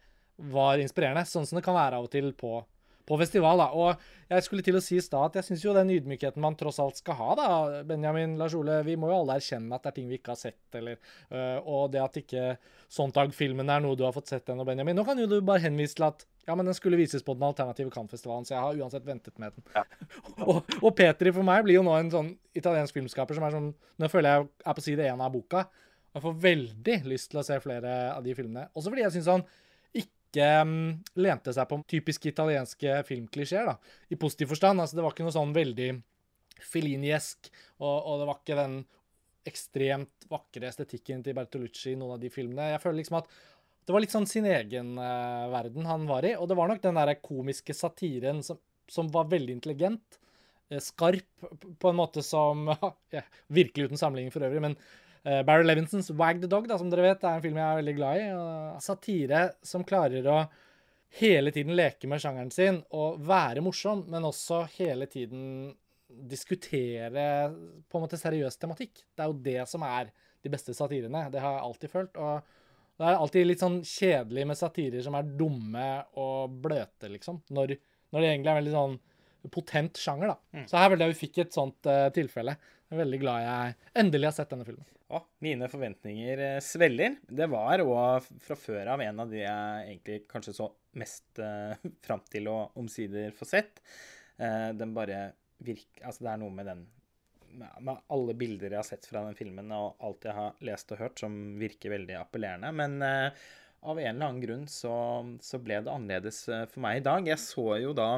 var 0.52 0.82
inspirerende, 0.82 1.26
sånn 1.28 1.46
som 1.46 1.60
det 1.60 1.66
kan 1.66 1.78
være 1.78 2.00
av 2.00 2.08
og 2.08 2.12
til 2.14 2.32
på, 2.38 2.62
på 3.06 3.18
festival. 3.20 3.62
da. 3.62 3.68
Og 3.78 4.32
jeg 4.32 4.46
skulle 4.46 4.66
til 4.66 4.80
å 4.80 4.84
si 4.84 4.98
i 4.98 5.04
stad 5.04 5.28
at 5.30 5.40
jeg 5.40 5.50
syns 5.50 5.66
jo 5.66 5.76
den 5.76 5.92
ydmykheten 5.94 6.42
man 6.42 6.58
tross 6.58 6.80
alt 6.82 6.98
skal 7.02 7.18
ha, 7.20 7.30
da, 7.38 7.50
Benjamin 7.88 8.38
Lars 8.40 8.56
Ole 8.58 8.80
Vi 8.88 8.98
må 9.00 9.12
jo 9.12 9.20
alle 9.20 9.38
erkjenne 9.38 9.76
at 9.76 9.86
det 9.86 9.92
er 9.92 9.98
ting 10.00 10.10
vi 10.10 10.18
ikke 10.18 10.34
har 10.34 10.42
sett, 10.42 10.64
eller 10.80 10.98
øh, 10.98 11.58
Og 11.60 11.92
det 11.94 12.02
at 12.02 12.22
ikke 12.24 12.46
Sontag-filmen 12.92 13.70
er 13.70 13.84
noe 13.84 14.00
du 14.00 14.06
har 14.08 14.16
fått 14.16 14.32
sett 14.32 14.50
ennå, 14.52 14.66
Benjamin. 14.68 14.98
Nå 14.98 15.06
kan 15.08 15.20
jo 15.20 15.30
du 15.30 15.40
bare 15.46 15.66
henvise 15.68 16.00
til 16.00 16.10
at 16.10 16.26
ja, 16.48 16.56
men 16.56 16.66
den 16.66 16.76
skulle 16.76 16.98
vises 16.98 17.24
på 17.24 17.36
den 17.38 17.46
alternative 17.46 17.92
Cannes-festivalen, 17.94 18.46
så 18.48 18.56
jeg 18.56 18.64
har 18.64 18.80
uansett 18.82 19.06
ventet 19.06 19.38
med 19.40 19.54
den. 19.54 19.66
og, 20.48 20.64
og 20.82 20.94
Petri 20.98 21.34
for 21.36 21.46
meg 21.46 21.66
blir 21.68 21.78
jo 21.78 21.86
nå 21.86 21.94
en 21.98 22.12
sånn 22.14 22.32
italiensk 22.58 22.98
filmskaper 22.98 23.38
som 23.38 23.46
er 23.48 23.56
sånn 23.56 23.72
Nå 24.02 24.10
føler 24.10 24.34
jeg 24.34 24.48
er 24.66 24.78
på 24.78 24.84
side 24.84 25.10
én 25.12 25.22
av 25.22 25.34
boka. 25.34 25.68
Jeg 26.12 26.24
får 26.24 26.40
veldig 26.44 26.96
lyst 27.08 27.30
til 27.32 27.40
å 27.40 27.46
se 27.46 27.60
flere 27.64 27.92
av 28.12 28.24
de 28.26 28.34
filmene. 28.36 28.66
Også 28.74 28.90
fordi 28.90 29.06
jeg 29.06 29.16
syns 29.16 29.30
han 29.32 29.46
ikke 30.02 30.48
um, 30.66 30.74
lente 31.22 31.54
seg 31.56 31.70
på 31.70 31.78
typiske 31.94 32.32
italienske 32.32 32.98
filmklisjeer, 33.08 33.70
da. 33.70 34.00
I 34.10 34.18
positiv 34.20 34.50
forstand. 34.52 34.82
Altså, 34.82 34.98
det 34.98 35.06
var 35.06 35.14
ikke 35.14 35.28
noe 35.28 35.36
sånn 35.38 35.54
veldig 35.56 35.92
Fellini-esk, 36.62 37.48
og, 37.82 37.96
og 37.96 38.20
det 38.22 38.28
var 38.30 38.42
ikke 38.42 38.58
den 38.60 38.82
ekstremt 39.50 40.28
vakre 40.30 40.68
estetikken 40.70 41.24
til 41.26 41.34
Bertolucci 41.38 41.94
i 41.94 41.98
noen 41.98 42.18
av 42.18 42.22
de 42.22 42.30
filmene. 42.34 42.70
Jeg 42.74 42.82
føler 42.84 43.00
liksom 43.00 43.18
at 43.22 43.32
det 43.86 43.94
var 43.94 44.04
litt 44.04 44.14
sånn 44.14 44.30
sin 44.30 44.46
egen 44.46 44.94
uh, 45.00 45.50
verden 45.52 45.88
han 45.90 46.08
var 46.10 46.26
i, 46.28 46.36
og 46.38 46.50
det 46.50 46.58
var 46.58 46.70
nok 46.70 46.82
den 46.84 46.98
der 47.00 47.16
komiske 47.24 47.74
satiren 47.76 48.44
som, 48.46 48.60
som 48.92 49.10
var 49.14 49.30
veldig 49.32 49.58
intelligent. 49.58 50.20
Uh, 50.72 50.80
Skarp 50.84 51.48
på 51.82 51.92
en 51.92 52.00
måte 52.00 52.24
som 52.26 52.70
ja, 53.16 53.24
Virkelig 53.50 53.90
uten 53.90 54.02
sammenligning 54.02 54.34
for 54.34 54.46
øvrig, 54.46 54.62
men 54.64 54.78
eh, 55.24 55.42
Barry 55.48 55.66
Levinsons 55.66 56.12
'Wag 56.14 56.44
the 56.44 56.50
Dog', 56.52 56.70
da, 56.70 56.78
som 56.78 56.92
dere 56.94 57.10
vet, 57.10 57.24
er 57.26 57.40
en 57.40 57.46
film 57.46 57.58
jeg 57.58 57.68
er 57.68 57.82
veldig 57.82 57.96
glad 57.98 58.22
i. 58.22 58.28
satire 58.86 59.42
som 59.66 59.84
klarer 59.88 60.30
å 60.30 60.38
hele 61.20 61.52
tiden 61.52 61.76
leke 61.76 62.08
med 62.08 62.22
sjangeren 62.24 62.52
sin 62.54 62.80
og 62.96 63.20
være 63.28 63.64
morsom, 63.66 64.06
men 64.08 64.30
også 64.30 64.64
hele 64.78 65.10
tiden 65.12 65.74
diskutere 66.08 67.26
på 67.90 67.98
en 67.98 68.06
måte 68.06 68.20
seriøs 68.20 68.58
tematikk. 68.60 69.04
Det 69.16 69.24
er 69.24 69.32
jo 69.32 69.44
det 69.44 69.62
som 69.70 69.84
er 69.88 70.12
de 70.42 70.52
beste 70.52 70.74
satirene. 70.76 71.28
Det 71.32 71.42
har 71.44 71.58
jeg 71.58 71.66
alltid 71.68 71.92
følt. 71.92 72.18
Og 72.18 72.60
det 73.00 73.08
er 73.08 73.18
alltid 73.18 73.48
litt 73.48 73.62
sånn 73.64 73.80
kjedelig 73.88 74.44
med 74.50 74.60
satirer 74.60 75.04
som 75.06 75.16
er 75.18 75.30
dumme 75.38 75.88
og 76.22 76.60
bløte, 76.64 77.10
liksom. 77.10 77.42
Når, 77.56 77.76
når 78.14 78.24
det 78.24 78.30
egentlig 78.30 78.52
er 78.52 78.54
en 78.54 78.62
veldig 78.62 78.76
sånn 78.76 78.98
potent 79.50 79.98
sjanger, 79.98 80.34
da. 80.34 80.66
Så 80.70 80.78
her 80.78 80.92
følte 80.92 81.08
jeg 81.08 81.16
vi 81.16 81.22
fikk 81.24 81.42
et 81.46 81.56
sånt 81.56 81.90
uh, 81.90 82.08
tilfelle. 82.14 82.54
Jeg 82.92 82.98
er 82.98 83.02
veldig 83.02 83.22
glad 83.24 83.46
jeg 83.46 83.76
endelig 84.04 84.30
har 84.30 84.36
sett 84.38 84.54
denne 84.54 84.68
filmen. 84.68 84.88
Å, 85.12 85.20
mine 85.44 85.68
forventninger 85.72 86.40
sveller. 86.40 86.62
svelger. 86.68 87.18
Det 87.42 87.48
var 87.52 87.84
òg 87.84 88.30
fra 88.46 88.56
før 88.60 88.94
av 88.94 89.04
en 89.04 89.24
av 89.24 89.34
de 89.34 89.42
jeg 89.42 89.90
egentlig 89.90 90.22
kanskje 90.32 90.56
så 90.56 90.70
mest 91.02 91.42
uh, 91.42 91.74
fram 92.06 92.24
til 92.32 92.52
å 92.52 92.58
omsider 92.80 93.34
få 93.36 93.48
sett. 93.50 93.82
Uh, 94.38 94.72
den 94.78 94.94
bare 94.96 95.32
virker 95.62 96.08
Altså, 96.08 96.26
det 96.26 96.32
er 96.32 96.42
noe 96.42 96.54
med 96.54 96.70
den 96.70 96.86
med, 97.58 98.04
alle 98.12 98.36
bilder 98.38 98.72
jeg 98.72 98.80
har 98.80 98.88
sett 98.88 99.08
fra 99.10 99.24
den 99.28 99.38
filmen, 99.38 99.72
og 99.76 100.02
alt 100.04 100.28
jeg 100.28 100.38
har 100.38 100.62
lest 100.68 100.94
og 100.96 101.02
hørt, 101.02 101.22
som 101.22 101.36
virker 101.62 101.94
veldig 101.94 102.20
appellerende. 102.22 102.72
Men 102.76 102.98
eh, 103.06 103.48
av 103.82 104.00
en 104.00 104.08
eller 104.08 104.28
annen 104.28 104.44
grunn 104.44 104.68
så, 104.70 104.94
så 105.42 105.60
ble 105.64 105.82
det 105.82 105.94
annerledes 105.94 106.44
eh, 106.50 106.68
for 106.70 106.84
meg 106.86 107.02
i 107.02 107.06
dag. 107.08 107.28
Jeg 107.34 107.42
så 107.42 107.68
jo 107.82 107.96
da 107.98 108.12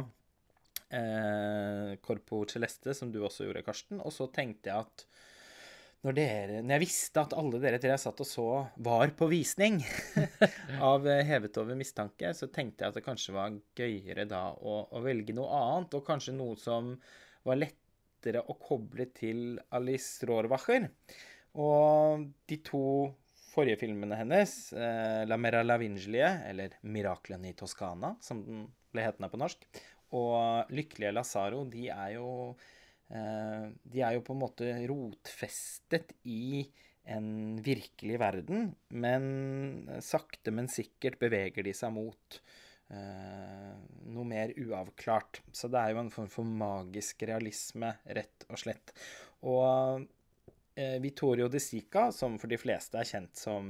eh, 0.94 1.96
Corpo 2.04 2.44
Celeste, 2.50 2.96
som 2.98 3.12
du 3.14 3.22
også 3.24 3.48
gjorde, 3.48 3.66
Karsten, 3.66 4.04
og 4.04 4.14
så 4.16 4.30
tenkte 4.34 4.72
jeg 4.72 4.88
at 4.88 5.08
når, 6.04 6.16
dere, 6.18 6.60
når 6.60 6.76
jeg 6.76 6.84
visste 6.84 7.22
at 7.22 7.34
alle 7.40 7.60
dere 7.64 7.80
tre 7.80 7.96
satt 8.02 8.20
og 8.20 8.28
så 8.28 8.48
var 8.84 9.14
på 9.16 9.30
visning 9.32 9.78
av 10.92 11.08
eh, 11.08 11.24
Hevet 11.30 11.60
over 11.62 11.80
mistanke, 11.80 12.34
så 12.36 12.50
tenkte 12.52 12.84
jeg 12.84 12.92
at 12.92 12.98
det 13.00 13.06
kanskje 13.06 13.36
var 13.38 13.56
gøyere 13.78 14.28
da 14.28 14.50
å, 14.52 14.82
å 14.92 15.04
velge 15.06 15.36
noe 15.38 15.62
annet, 15.62 15.96
og 15.96 16.04
kanskje 16.08 16.36
noe 16.36 16.60
som 16.60 16.98
var 17.48 17.62
lettere 18.24 18.44
å 18.48 18.56
koble 18.56 19.10
til 19.12 19.60
Alice 19.76 20.24
Rohrwacher. 20.26 20.88
Og 21.60 22.24
de 22.48 22.58
to 22.64 23.12
forrige 23.54 23.84
filmene 23.84 24.16
hennes, 24.18 24.74
eh, 24.74 25.26
La 25.28 25.38
Meravingelie, 25.38 26.48
eller 26.50 26.78
Miraklene 26.84 27.50
i 27.50 27.54
Toskana, 27.54 28.16
som 28.22 28.44
den 28.44 28.72
ble 28.92 29.04
hetende 29.04 29.30
på 29.30 29.38
norsk, 29.38 29.66
og 30.14 30.72
Lykkelige 30.72 31.14
Lazaro, 31.14 31.66
de 31.66 31.90
er 31.90 32.16
jo 32.16 32.56
eh, 33.10 33.70
De 33.86 34.02
er 34.02 34.14
jo 34.16 34.24
på 34.26 34.34
en 34.34 34.42
måte 34.42 34.88
rotfestet 34.88 36.14
i 36.26 36.66
en 37.06 37.60
virkelig 37.62 38.18
verden, 38.18 38.76
men 38.90 40.00
sakte, 40.02 40.52
men 40.52 40.70
sikkert 40.72 41.20
beveger 41.20 41.64
de 41.64 41.74
seg 41.74 41.92
mot 41.92 42.40
noe 44.14 44.26
mer 44.28 44.54
uavklart. 44.60 45.42
Så 45.52 45.70
det 45.72 45.82
er 45.82 45.94
jo 45.94 46.02
en 46.04 46.12
form 46.14 46.32
for 46.32 46.48
magisk 46.48 47.26
realisme, 47.28 47.94
rett 48.18 48.48
og 48.50 48.60
slett. 48.62 48.94
Og 49.44 50.04
eh, 50.76 50.98
Vittorio 51.04 51.50
De 51.52 51.62
Sica, 51.64 52.10
som 52.16 52.38
for 52.42 52.52
de 52.52 52.60
fleste 52.62 53.00
er 53.00 53.10
kjent 53.10 53.40
som 53.40 53.70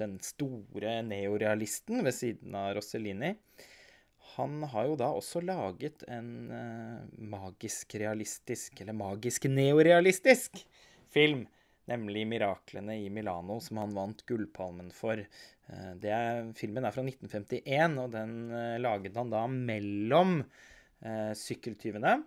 den 0.00 0.16
store 0.24 0.98
neorealisten 1.06 2.02
ved 2.04 2.16
siden 2.16 2.56
av 2.58 2.72
Rossellini, 2.78 3.34
han 4.32 4.62
har 4.72 4.86
jo 4.88 4.94
da 4.96 5.10
også 5.12 5.42
laget 5.44 6.04
en 6.08 6.30
eh, 6.56 7.16
magisk 7.32 7.98
realistisk, 8.00 8.80
eller 8.80 8.96
magisk 8.96 9.50
neorealistisk, 9.50 10.62
film 11.12 11.44
nemlig 11.90 12.26
'Miraklene 12.26 12.96
i 12.96 13.10
Milano', 13.10 13.60
som 13.60 13.76
han 13.82 13.94
vant 13.94 14.26
Gullpalmen 14.26 14.90
for. 14.94 15.24
Eh, 15.72 16.10
er, 16.10 16.50
filmen 16.58 16.84
er 16.84 16.94
fra 16.94 17.04
1951, 17.06 17.96
og 18.02 18.12
den 18.12 18.36
eh, 18.52 18.76
laget 18.82 19.16
han 19.18 19.32
da 19.32 19.46
mellom 19.48 20.40
eh, 20.42 21.32
'Sykkeltyvene' 21.38 22.18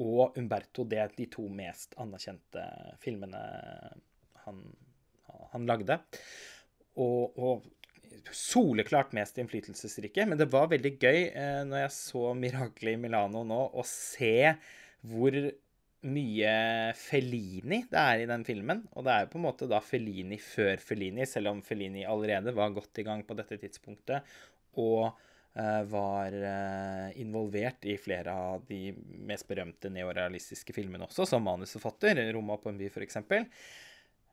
og 0.00 0.36
'Umberto'. 0.38 0.86
Det 0.88 1.00
er 1.02 1.16
de 1.16 1.26
to 1.32 1.48
mest 1.52 1.96
anerkjente 2.00 2.64
filmene 3.02 3.42
han, 4.46 4.62
han 5.52 5.68
lagde. 5.68 6.00
Og, 7.00 7.36
og, 7.38 7.68
soleklart 8.34 9.14
mest 9.16 9.38
innflytelsesrike. 9.38 10.24
Men 10.26 10.38
det 10.38 10.50
var 10.52 10.68
veldig 10.70 10.90
gøy 10.98 11.18
eh, 11.30 11.62
når 11.66 11.84
jeg 11.84 11.96
så 11.96 12.30
'Mirakelet 12.36 12.98
i 12.98 13.00
Milano' 13.00 13.46
nå, 13.46 13.60
å 13.70 13.86
se 13.86 14.54
hvor 15.06 15.36
mye 16.08 16.52
Felini 16.96 17.82
det 17.90 17.98
er 18.00 18.22
i 18.22 18.28
den 18.28 18.44
filmen. 18.46 18.84
Og 18.96 19.04
det 19.06 19.12
er 19.14 19.24
jo 19.24 19.32
på 19.34 19.40
en 19.40 19.46
måte 19.48 19.68
da 19.70 19.80
Felini 19.84 20.38
før 20.40 20.80
Felini, 20.82 21.26
selv 21.28 21.52
om 21.52 21.64
Felini 21.64 22.06
allerede 22.08 22.54
var 22.56 22.72
godt 22.76 23.02
i 23.02 23.06
gang 23.06 23.24
på 23.26 23.36
dette 23.38 23.58
tidspunktet 23.60 24.24
og 24.80 25.10
uh, 25.10 25.82
var 25.90 26.36
uh, 26.36 27.20
involvert 27.20 27.84
i 27.90 27.98
flere 28.00 28.32
av 28.32 28.64
de 28.68 28.94
mest 29.26 29.48
berømte 29.50 29.90
neorealistiske 29.92 30.74
filmene 30.76 31.08
også, 31.08 31.26
som 31.26 31.44
manusforfatter. 31.44 32.22
'Roma 32.30 32.56
på 32.62 32.70
en 32.70 32.78
by', 32.80 32.92
f.eks. 32.92 33.20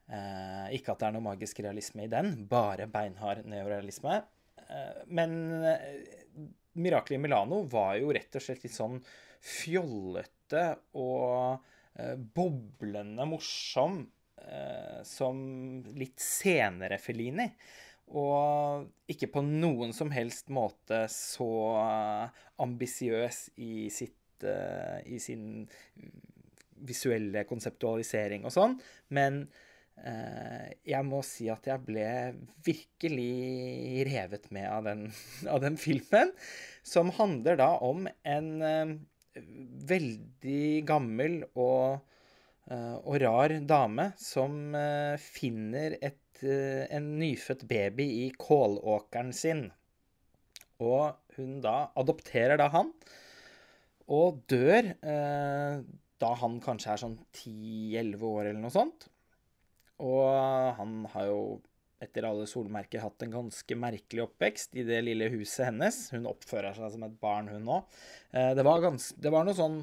Uh, 0.07 0.67
ikke 0.77 0.93
at 0.93 1.01
det 1.01 1.09
er 1.09 1.17
noe 1.17 1.25
magisk 1.25 1.59
realisme 1.65 2.05
i 2.05 2.11
den, 2.11 2.45
bare 2.47 2.87
beinhard 2.87 3.43
neorealisme. 3.49 4.21
Uh, 4.69 5.03
men 5.09 5.35
uh, 5.65 6.47
'Miraklet 6.77 7.17
i 7.17 7.21
Milano' 7.21 7.65
var 7.65 7.97
jo 7.97 8.13
rett 8.13 8.37
og 8.37 8.43
slett 8.45 8.61
litt 8.63 8.75
sånn 8.75 8.99
fjollete 9.41 10.36
og 10.55 11.57
eh, 11.97 12.15
boblende 12.15 13.25
morsom 13.27 13.99
eh, 14.41 15.01
som 15.07 15.41
litt 15.97 16.21
senere 16.23 16.99
Felini. 17.01 17.47
Og 18.15 18.87
ikke 19.11 19.27
på 19.33 19.43
noen 19.43 19.91
som 19.95 20.13
helst 20.15 20.47
måte 20.53 21.01
så 21.11 21.49
uh, 21.75 22.43
ambisiøs 22.63 23.39
i, 23.59 23.89
uh, 23.91 24.99
i 25.03 25.19
sin 25.19 25.65
visuelle 26.87 27.43
konseptualisering 27.49 28.47
og 28.47 28.55
sånn. 28.55 28.77
Men 29.11 29.47
jeg 29.97 31.01
må 31.09 31.23
si 31.25 31.47
at 31.49 31.65
jeg 31.65 31.81
ble 31.81 32.09
virkelig 32.61 34.03
revet 34.05 34.43
med 34.53 34.67
av 34.69 34.85
den, 34.85 34.99
av 35.53 35.63
den 35.63 35.73
filmen. 35.81 36.29
Som 36.85 37.09
handler 37.17 37.57
da 37.57 37.71
om 37.81 38.05
en 38.21 38.51
veldig 39.89 40.85
gammel 40.87 41.41
og, 41.55 41.99
uh, 42.71 42.97
og 43.01 43.19
rar 43.23 43.55
dame 43.67 44.11
som 44.21 44.75
uh, 44.75 45.15
finner 45.21 45.97
et, 46.01 46.41
uh, 46.43 46.85
en 46.93 47.13
nyfødt 47.19 47.67
baby 47.69 48.07
i 48.23 48.27
kålåkeren 48.37 49.33
sin. 49.35 49.67
Og 50.83 51.37
hun 51.37 51.59
da 51.63 51.89
adopterer 51.97 52.59
da 52.59 52.69
han, 52.73 52.91
og 54.07 54.43
dør 54.47 54.93
da 55.03 56.27
han 56.39 56.53
kanskje 56.63 56.93
er 56.93 57.01
sånn 57.01 57.17
10-11 57.35 58.21
år 58.29 58.45
eller 58.45 58.61
noe 58.61 58.71
sånt. 58.71 59.07
Og 59.99 60.29
han 60.77 61.01
har 61.11 61.25
jo 61.27 61.41
etter 62.03 62.27
alle 62.29 62.45
solmerker 62.49 63.01
hatt 63.01 63.23
en 63.25 63.33
ganske 63.33 63.77
merkelig 63.79 64.27
oppvekst 64.27 64.75
i 64.77 64.85
det 64.85 64.99
lille 65.05 65.29
huset 65.33 65.67
hennes. 65.71 65.97
Hun 66.13 66.29
oppfører 66.29 66.77
seg 66.77 66.93
som 66.93 67.05
et 67.07 67.17
barn, 67.21 67.49
hun 67.49 67.71
òg. 67.79 67.97
Eh, 68.31 68.53
det, 68.57 68.63
det, 68.63 69.33
var 69.33 69.47
noe 69.47 69.57
sånn 69.57 69.81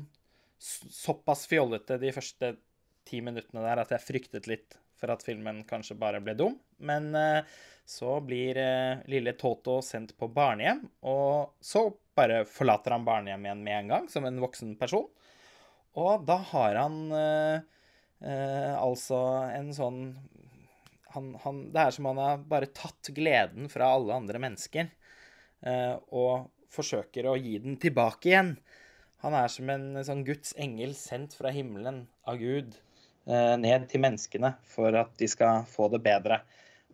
såpass 0.59 1.45
fjollete 1.51 1.99
de 2.01 2.15
første 2.15 2.55
ti 3.05 3.21
minuttene 3.25 3.65
der 3.67 3.83
at 3.83 3.93
jeg 3.93 4.07
fryktet 4.07 4.49
litt 4.49 4.79
for 4.95 5.11
at 5.13 5.25
filmen 5.27 5.65
kanskje 5.69 5.99
bare 5.99 6.23
ble 6.25 6.37
dum. 6.39 6.55
Men 6.87 7.11
eh, 7.19 7.43
så 7.85 8.17
blir 8.25 8.63
eh, 8.63 9.03
lille 9.11 9.35
Toto 9.41 9.81
sendt 9.85 10.15
på 10.17 10.31
barnehjem, 10.33 10.87
og 11.11 11.59
så 11.61 11.89
bare 12.15 12.45
forlater 12.47 12.95
han 12.95 13.05
barnehjem 13.05 13.49
igjen 13.49 13.67
med 13.67 13.79
en 13.81 13.95
gang, 13.97 14.09
som 14.09 14.25
en 14.25 14.39
voksen 14.41 14.77
person. 14.79 15.11
Og 15.99 16.23
da 16.27 16.41
har 16.51 16.79
han 16.79 17.13
altså 18.25 19.19
en 19.55 19.69
sånn 19.75 19.99
han, 21.15 21.33
han, 21.45 21.61
Det 21.75 21.83
er 21.83 21.95
som 21.95 22.09
han 22.11 22.21
har 22.21 22.45
bare 22.51 22.71
tatt 22.75 23.11
gleden 23.17 23.71
fra 23.73 23.93
alle 23.97 24.17
andre 24.17 24.41
mennesker 24.43 24.91
eh, 25.67 25.95
og 26.15 26.51
forsøker 26.75 27.31
å 27.31 27.37
gi 27.39 27.59
den 27.63 27.79
tilbake 27.81 28.31
igjen. 28.31 28.55
Han 29.25 29.37
er 29.39 29.51
som 29.53 29.71
en 29.73 30.03
sånn 30.05 30.25
Guds 30.27 30.53
engel 30.61 30.95
sendt 30.99 31.37
fra 31.39 31.53
himmelen 31.55 32.05
av 32.29 32.41
Gud 32.43 32.75
eh, 32.75 33.55
ned 33.61 33.87
til 33.91 34.03
menneskene 34.05 34.57
for 34.69 34.97
at 35.01 35.15
de 35.21 35.29
skal 35.31 35.65
få 35.71 35.89
det 35.95 36.03
bedre. 36.05 36.43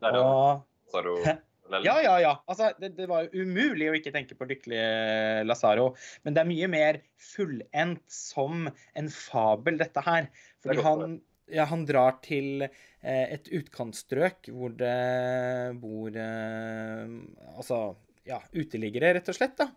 Det 0.00 0.12
er 0.12 0.20
og, 0.20 0.66
ja, 1.86 1.96
ja, 2.02 2.14
ja. 2.22 2.34
Altså, 2.50 2.70
det, 2.80 2.92
det, 2.98 3.08
var 3.10 3.26
jo 3.26 3.44
umulig 3.46 3.90
å 3.90 3.96
ikke 3.98 4.12
tenke 4.14 4.36
på 4.38 4.48
lykkelige 4.50 5.44
Lazaro. 5.46 5.90
Men 6.24 6.36
det 6.36 6.42
er 6.42 6.50
mye 6.50 6.70
mer 6.70 7.00
fullendt 7.32 8.06
som 8.10 8.68
en 8.68 9.10
fabel, 9.14 9.80
dette 9.80 10.04
her. 10.06 10.30
Fordi 10.62 10.86
han, 10.86 11.18
ja, 11.54 11.66
han 11.70 11.84
drar 11.88 12.18
til 12.24 12.64
eh, 12.64 13.26
et 13.34 13.50
utkantstrøk 13.60 14.50
hvor 14.54 14.74
det 14.78 15.76
bor 15.82 16.14
eh, 16.14 17.12
Altså, 17.56 17.82
ja, 18.28 18.40
uteliggere, 18.54 19.14
rett 19.18 19.30
og 19.30 19.36
slett. 19.36 19.58
da. 19.60 19.70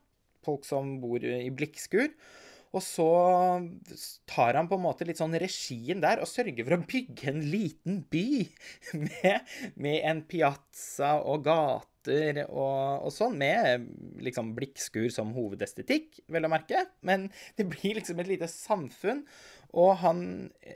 Folk 0.43 0.67
som 0.67 0.97
bor 1.01 1.23
i 1.23 1.51
blikkskur. 1.55 2.11
Og 2.73 2.81
så 2.81 3.07
tar 4.29 4.57
han 4.57 4.67
på 4.69 4.79
en 4.79 4.85
måte 4.87 5.05
litt 5.05 5.19
sånn 5.21 5.37
regien 5.37 6.01
der 6.01 6.23
og 6.23 6.29
sørger 6.29 6.65
for 6.65 6.75
å 6.75 6.85
bygge 6.89 7.29
en 7.29 7.43
liten 7.45 8.01
by 8.09 8.27
med, 9.05 9.51
med 9.77 9.99
en 10.09 10.23
piazza 10.29 11.19
og 11.21 11.45
gater 11.45 12.41
og, 12.47 13.05
og, 13.05 13.11
sånn, 13.13 13.37
med 13.39 13.85
liksom 14.25 14.51
blikkskur 14.57 15.07
som 15.13 15.35
hovedestetikk, 15.37 16.23
vel 16.33 16.49
å 16.49 16.51
merke. 16.51 16.81
Men 17.05 17.29
det 17.59 17.69
blir 17.69 17.99
liksom 17.99 18.19
et 18.19 18.33
lite 18.33 18.49
samfunn. 18.51 19.21
Og 19.73 19.95
han 20.03 20.19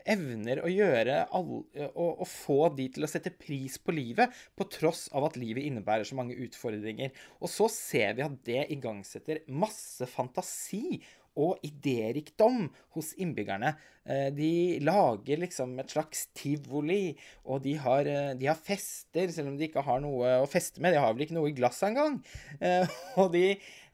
evner 0.09 0.63
å 0.63 0.71
gjøre 0.71 1.19
all, 1.35 1.51
å, 1.93 2.25
få 2.27 2.71
de 2.77 2.87
til 2.95 3.05
å 3.05 3.11
sette 3.11 3.33
pris 3.35 3.77
på 3.77 3.93
livet, 3.93 4.33
på 4.57 4.65
tross 4.73 5.05
av 5.13 5.27
at 5.29 5.37
livet 5.37 5.67
innebærer 5.67 6.07
så 6.07 6.17
mange 6.17 6.37
utfordringer. 6.47 7.13
Og 7.41 7.51
så 7.51 7.69
ser 7.73 8.17
vi 8.17 8.25
at 8.25 8.41
det 8.47 8.65
igangsetter 8.73 9.43
masse 9.53 10.09
fantasi 10.09 10.99
og 11.37 11.61
idérikdom 11.65 12.65
hos 12.95 13.11
innbyggerne. 13.21 13.75
Eh, 14.07 14.29
de 14.33 14.79
lager 14.81 15.41
liksom 15.43 15.75
et 15.81 15.91
slags 15.93 16.25
tivoli, 16.37 17.17
og 17.45 17.61
de 17.65 17.75
har, 17.83 18.07
eh, 18.09 18.33
de 18.39 18.47
har, 18.49 18.57
fester, 18.57 19.29
selv 19.33 19.51
om 19.51 19.57
de 19.59 19.67
ikke 19.67 19.83
har 19.85 20.01
noe 20.01 20.37
å 20.41 20.47
feste 20.49 20.81
med. 20.81 20.95
De 20.95 21.01
har 21.03 21.13
vel 21.13 21.27
ikke 21.27 21.37
noe 21.37 21.51
i 21.51 21.57
glasset 21.57 21.91
engang. 21.91 22.17
Eh, 22.59 22.87
og 23.21 23.31
de 23.35 23.45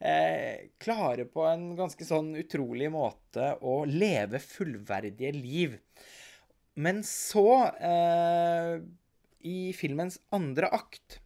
eh, 0.03 0.69
klarer 0.83 1.29
på 1.31 1.45
en 1.47 1.71
ganske 1.79 2.07
sånn 2.07 2.33
utrolig 2.41 2.89
måte 2.93 3.53
å 3.63 3.83
leve 3.87 4.41
fullverdige 4.43 5.31
liv. 5.37 5.77
Men 6.75 7.03
så, 7.07 7.47
eh, 7.79 8.81
i 9.43 9.71
filmens 9.77 10.19
andre 10.33 10.69
akt, 10.73 11.19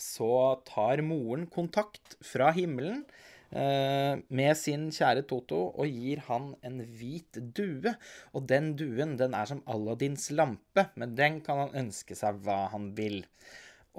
så 0.00 0.62
tar 0.64 1.02
moren 1.04 1.44
kontakt 1.50 2.16
fra 2.24 2.50
himmelen 2.56 3.04
Eh, 3.50 4.12
med 4.30 4.54
sin 4.54 4.84
kjære 4.94 5.24
Toto 5.26 5.58
og 5.74 5.88
gir 5.90 6.20
han 6.28 6.52
en 6.66 6.78
hvit 6.98 7.40
due. 7.56 7.94
Og 8.34 8.46
den 8.50 8.74
duen 8.78 9.16
den 9.18 9.34
er 9.34 9.48
som 9.50 9.64
Aladdins 9.66 10.30
lampe, 10.30 10.86
men 10.94 11.16
den 11.18 11.40
kan 11.46 11.64
han 11.64 11.74
ønske 11.86 12.14
seg 12.18 12.38
hva 12.46 12.68
han 12.74 12.92
vil. 12.98 13.24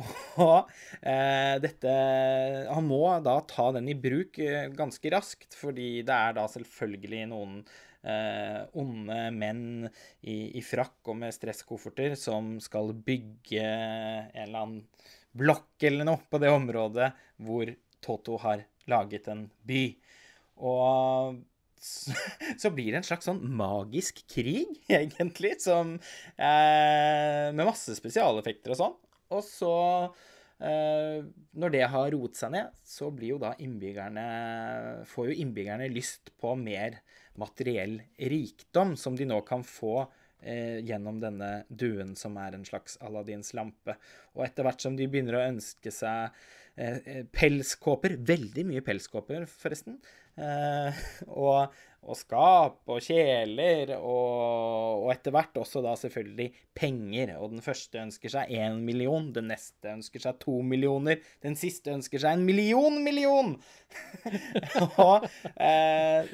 Og 0.46 0.72
eh, 1.02 1.56
dette 1.64 1.94
Han 2.72 2.88
må 2.90 3.04
da 3.24 3.38
ta 3.50 3.70
den 3.76 3.90
i 3.92 3.98
bruk 3.98 4.40
eh, 4.42 4.68
ganske 4.76 5.14
raskt, 5.14 5.56
fordi 5.58 6.02
det 6.08 6.18
er 6.18 6.38
da 6.38 6.48
selvfølgelig 6.52 7.24
noen 7.32 7.62
eh, 8.04 8.62
onde 8.80 9.20
menn 9.36 9.66
i, 10.22 10.58
i 10.58 10.64
frakk 10.66 11.14
og 11.14 11.20
med 11.22 11.36
stresskofferter 11.36 12.18
som 12.20 12.56
skal 12.64 12.94
bygge 12.96 13.64
en 13.64 14.44
eller 14.46 14.66
annen 14.66 14.84
blokk 15.32 15.86
eller 15.88 16.08
noe 16.08 16.20
på 16.28 16.42
det 16.44 16.52
området 16.52 17.12
hvor 17.42 17.72
Toto 18.02 18.38
har 18.42 18.66
laget 18.90 19.30
en 19.32 19.46
by. 19.68 19.84
Og 20.62 21.38
så, 21.82 22.70
blir 22.76 22.92
det 22.92 23.02
en 23.02 23.08
slags 23.08 23.30
sånn 23.30 23.42
magisk 23.58 24.24
krig, 24.30 24.74
egentlig, 25.02 25.56
som 25.64 25.96
eh, 25.98 27.48
Med 27.54 27.66
masse 27.66 27.96
spesialeffekter 27.98 28.76
og 28.76 28.82
sånn. 28.82 29.00
Og 29.32 29.44
så 29.48 29.76
Eh, 30.62 31.24
når 31.58 31.74
det 31.74 31.86
har 31.90 32.12
roet 32.14 32.38
seg 32.38 32.54
ned, 32.54 32.74
så 32.86 33.10
blir 33.10 33.34
jo 33.34 33.42
da 33.42 33.56
innbyggerne 33.58 34.26
Får 35.10 35.32
jo 35.32 35.38
innbyggerne 35.42 35.88
lyst 35.90 36.30
på 36.38 36.54
mer 36.60 37.00
materiell 37.42 37.98
rikdom, 38.30 38.94
som 39.00 39.18
de 39.18 39.26
nå 39.26 39.40
kan 39.48 39.64
få 39.66 40.04
eh, 40.44 40.78
gjennom 40.86 41.18
denne 41.24 41.64
duen 41.68 42.14
som 42.20 42.38
er 42.38 42.54
en 42.54 42.68
slags 42.68 43.00
Aladdins 43.02 43.56
lampe. 43.58 43.96
Og 44.36 44.46
etter 44.46 44.68
hvert 44.68 44.84
som 44.84 44.98
de 45.00 45.08
begynner 45.10 45.40
å 45.40 45.46
ønske 45.48 45.94
seg 45.96 46.30
eh, 46.76 47.24
pelskåper 47.34 48.20
Veldig 48.22 48.68
mye 48.70 48.86
pelskåper, 48.86 49.48
forresten. 49.50 49.98
Og 50.42 51.74
og 52.02 52.18
skap 52.18 52.90
og 52.90 53.02
kjeler, 53.06 53.94
og, 54.00 55.04
og 55.06 55.10
etter 55.14 55.34
hvert 55.36 55.58
også 55.62 55.84
da 55.86 55.94
selvfølgelig 56.00 56.50
penger. 56.78 57.36
Og 57.38 57.54
den 57.54 57.64
første 57.66 58.02
ønsker 58.02 58.34
seg 58.34 58.54
én 58.58 58.80
million, 58.86 59.30
den 59.36 59.52
neste 59.54 59.94
ønsker 59.94 60.24
seg 60.24 60.40
to 60.42 60.60
millioner, 60.66 61.22
den 61.46 61.58
siste 61.60 61.94
ønsker 61.94 62.24
seg 62.24 62.38
en 62.38 62.48
million 62.48 62.98
million! 63.06 63.54
og 65.06 65.28
eh, 65.54 66.32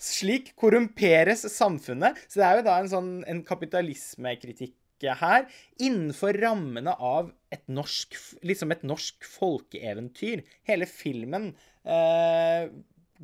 slik 0.00 0.54
korrumperes 0.58 1.42
samfunnet. 1.52 2.18
Så 2.28 2.40
det 2.40 2.46
er 2.46 2.60
jo 2.60 2.68
da 2.68 2.78
en 2.80 2.92
sånn 2.92 3.10
en 3.30 3.42
kapitalismekritikk 3.46 4.76
her, 5.00 5.46
innenfor 5.80 6.36
rammene 6.42 6.92
av 6.92 7.30
et 7.48 7.62
norsk, 7.72 8.16
liksom 8.44 8.74
et 8.74 8.82
norsk 8.84 9.24
folkeeventyr. 9.24 10.42
Hele 10.68 10.84
filmen 10.84 11.54
eh, 11.88 12.68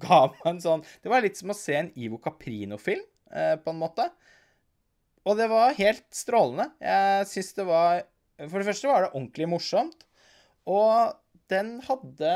ga 0.02 0.22
meg 0.32 0.48
en 0.50 0.62
sånn 0.62 0.84
Det 1.02 1.12
var 1.12 1.24
litt 1.24 1.38
som 1.38 1.52
å 1.52 1.56
se 1.56 1.76
en 1.78 1.92
Ivo 1.98 2.18
Caprino-film, 2.22 3.04
eh, 3.32 3.54
på 3.60 3.72
en 3.72 3.80
måte. 3.80 4.08
Og 5.26 5.38
det 5.38 5.48
var 5.50 5.76
helt 5.78 6.06
strålende. 6.14 6.70
Jeg 6.82 7.28
syns 7.32 7.54
det 7.56 7.66
var 7.66 8.04
For 8.36 8.60
det 8.60 8.68
første 8.68 8.90
var 8.90 9.06
det 9.06 9.14
ordentlig 9.14 9.48
morsomt. 9.50 10.04
Og 10.68 11.16
den 11.50 11.78
hadde 11.86 12.32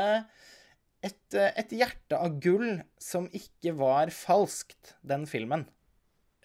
et, 1.03 1.35
et 1.35 1.73
hjerte 1.75 2.17
av 2.17 2.39
gull 2.41 2.81
som 3.01 3.27
ikke 3.35 3.73
var 3.77 4.11
falskt, 4.15 4.95
den 5.05 5.27
filmen. 5.29 5.67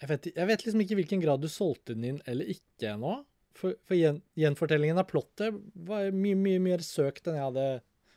Jeg 0.01 0.11
vet, 0.11 0.29
jeg 0.35 0.49
vet, 0.49 0.63
liksom 0.65 0.83
ikke 0.83 0.93
i 0.93 0.99
hvilken 0.99 1.23
grad 1.23 1.41
du 1.41 1.49
solgte 1.49 1.95
den 1.95 2.05
inn 2.11 2.19
eller 2.29 2.49
ikke 2.53 2.93
nå. 3.01 3.15
For, 3.57 3.73
for 3.87 3.97
gjen, 3.97 4.19
gjenfortellingen 4.37 5.01
av 5.01 5.07
plottet 5.09 5.55
var 5.87 6.11
mye, 6.13 6.37
mye 6.37 6.61
mer 6.61 6.83
søkt 6.85 7.25
enn 7.25 7.39
jeg 7.39 7.47
hadde 7.47 7.67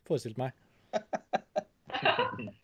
forestilt 0.04 0.40
meg. 0.40 0.52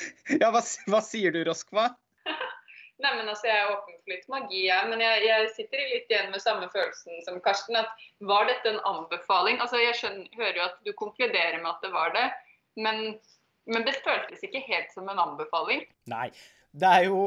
Ja, 0.42 0.50
hva, 0.54 0.62
hva, 0.90 1.00
sier 1.04 1.34
du, 1.34 1.42
Roskva? 1.46 1.88
Nei, 3.02 3.12
men 3.18 3.28
altså, 3.28 3.48
Jeg 3.48 3.60
er 3.60 3.72
åpen 3.74 3.96
for 4.00 4.12
litt 4.14 4.26
magi, 4.32 4.64
jeg. 4.66 4.90
Men 4.90 5.04
jeg, 5.04 5.22
jeg, 5.28 5.48
sitter 5.56 5.86
litt 5.92 6.12
igjen 6.12 6.32
med 6.32 6.42
samme 6.42 6.68
følelsen 6.72 7.24
som 7.26 7.40
Karsten. 7.44 7.78
at 7.80 8.06
Var 8.32 8.50
dette 8.50 8.72
en 8.72 8.82
anbefaling? 8.88 9.60
Altså, 9.62 9.80
Jeg 9.82 9.98
skjønner, 10.00 10.28
hører 10.38 10.60
jo 10.60 10.66
at 10.68 10.84
du 10.86 10.92
konkluderer 10.98 11.58
med 11.62 11.72
at 11.74 11.84
det 11.84 11.94
var 11.94 12.14
det. 12.16 12.26
Men, 12.80 13.02
men 13.70 13.88
det 13.88 13.98
føltes 14.04 14.44
ikke 14.44 14.64
helt 14.66 14.92
som 14.94 15.08
en 15.12 15.22
anbefaling. 15.22 15.84
Nei. 16.12 16.30
Det 16.76 16.92
er 17.00 17.10
jo 17.10 17.26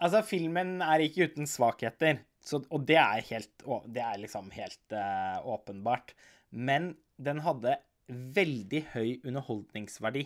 Altså, 0.00 0.22
filmen 0.24 0.78
er 0.80 1.02
ikke 1.04 1.26
uten 1.28 1.44
svakheter. 1.44 2.22
Så, 2.40 2.62
og 2.72 2.86
det 2.88 2.96
er, 2.96 3.20
helt, 3.28 3.64
det 3.92 4.00
er 4.00 4.20
liksom 4.22 4.48
helt 4.54 4.94
uh, 4.96 5.44
åpenbart. 5.44 6.14
Men 6.50 6.94
den 7.20 7.42
hadde 7.44 7.76
veldig 8.08 8.80
høy 8.94 9.10
underholdningsverdi. 9.28 10.24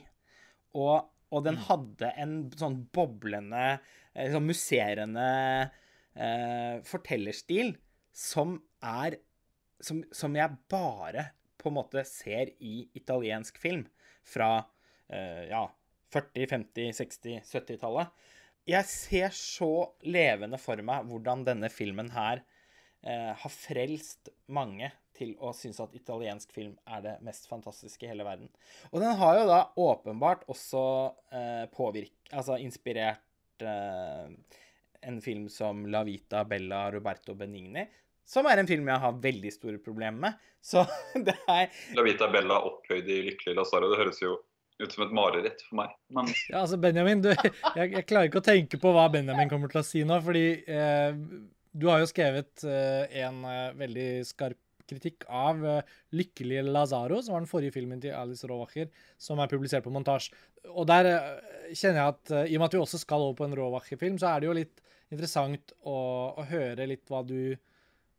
Og 0.78 1.08
og 1.34 1.44
den 1.46 1.58
mm. 1.58 1.64
hadde 1.68 2.10
en 2.22 2.34
sånn 2.58 2.78
boblende, 2.94 3.64
eh, 4.14 4.30
sånn 4.32 4.46
musserende 4.46 5.28
eh, 6.14 6.78
fortellerstil 6.86 7.74
som 8.14 8.60
er 8.84 9.18
som, 9.84 10.00
som, 10.14 10.36
jeg 10.38 10.54
bare 10.70 11.26
på 11.60 11.68
en 11.68 11.76
måte 11.76 12.04
ser 12.08 12.52
i 12.62 12.84
italiensk 12.96 13.58
film 13.60 13.82
fra 14.24 14.64
eh, 15.08 15.50
ja, 15.50 15.66
40-, 16.14 16.46
50-, 16.54 16.94
60-, 17.00 17.42
70-tallet. 17.50 18.30
Jeg 18.70 18.88
ser 18.88 19.34
så 19.36 19.72
levende 20.08 20.60
for 20.62 20.80
meg 20.86 21.08
hvordan 21.10 21.44
denne 21.44 21.68
filmen 21.72 22.08
her 22.14 22.40
eh, 23.04 23.32
har 23.36 23.52
frelst 23.52 24.30
mange 24.46 24.88
til 25.16 25.34
å 25.38 25.52
synes 25.56 25.80
at 25.82 25.94
italiensk 25.96 26.52
film 26.54 26.74
er 26.90 27.02
det 27.04 27.14
mest 27.26 27.48
fantastiske 27.50 28.06
i 28.06 28.10
hele 28.10 28.26
verden. 28.26 28.50
Og 28.92 29.00
den 29.02 29.16
har 29.20 29.38
jo 29.38 29.48
da 29.50 29.60
åpenbart 29.86 30.46
også 30.50 30.84
eh, 31.34 31.64
påvirk... 31.74 32.14
Altså 32.34 32.58
inspirert 32.62 33.62
eh, 33.62 34.30
en 35.04 35.20
film 35.22 35.48
som 35.52 35.84
La 35.92 36.02
Vita 36.06 36.44
Bella 36.48 36.86
Roberto 36.92 37.36
Benigni. 37.38 37.84
Som 38.24 38.48
er 38.48 38.60
en 38.60 38.68
film 38.68 38.88
jeg 38.88 39.02
har 39.02 39.22
veldig 39.22 39.52
store 39.52 39.78
problemer 39.84 40.20
med. 40.28 40.50
Så 40.64 40.84
det 41.26 41.36
er 41.50 41.70
La 41.96 42.06
Vita 42.06 42.30
Bella 42.32 42.62
opphøyd 42.70 43.08
i 43.08 43.22
Lykkelig 43.28 43.58
Lazaro. 43.58 43.92
Det 43.92 44.00
høres 44.00 44.22
jo 44.24 44.38
ut 44.82 44.92
som 44.92 45.04
et 45.04 45.14
mareritt 45.14 45.62
for 45.68 45.78
meg. 45.82 45.92
Men... 46.14 46.30
Ja, 46.48 46.64
altså 46.64 46.78
Benjamin, 46.82 47.22
du, 47.22 47.30
jeg, 47.30 47.90
jeg, 47.92 48.06
klarer 48.08 48.30
ikke 48.30 48.42
å 48.42 48.46
tenke 48.46 48.80
på 48.82 48.94
hva 48.94 49.06
Benjamin 49.12 49.50
kommer 49.52 49.70
til 49.70 49.82
å 49.84 49.86
si 49.86 50.02
nå. 50.06 50.18
Fordi 50.24 50.46
eh, 50.66 51.20
du 51.74 51.88
har 51.90 52.02
jo 52.02 52.10
skrevet 52.10 52.64
eh, 52.66 53.20
en 53.24 53.44
eh, 53.50 53.74
veldig 53.78 54.08
skarp 54.28 54.58
kritikk 54.90 55.26
av 55.28 55.60
uh, 55.64 55.82
'Lykkelige 56.14 56.64
Lazaro', 56.66 57.20
som 57.22 57.36
var 57.36 57.44
den 57.44 57.50
forrige 57.50 57.74
filmen 57.76 58.00
til 58.02 58.14
Alice 58.16 58.46
Rowacher, 58.48 58.90
som 59.18 59.40
er 59.40 59.50
publisert 59.50 59.84
på 59.86 59.92
montasje. 59.94 60.34
Og 60.72 60.88
der 60.90 61.10
uh, 61.10 61.52
kjenner 61.72 62.00
jeg 62.00 62.14
at 62.14 62.34
uh, 62.34 62.42
i 62.44 62.56
og 62.56 62.62
med 62.62 62.68
at 62.68 62.76
vi 62.76 62.82
også 62.82 63.02
skal 63.02 63.26
over 63.26 63.38
på 63.40 63.48
en 63.48 63.56
Rowacher-film, 63.58 64.18
så 64.20 64.32
er 64.32 64.42
det 64.42 64.50
jo 64.50 64.58
litt 64.60 64.84
interessant 65.14 65.74
å, 65.82 65.96
å 66.40 66.46
høre 66.48 66.88
litt 66.90 67.04
hva 67.12 67.22
du, 67.26 67.54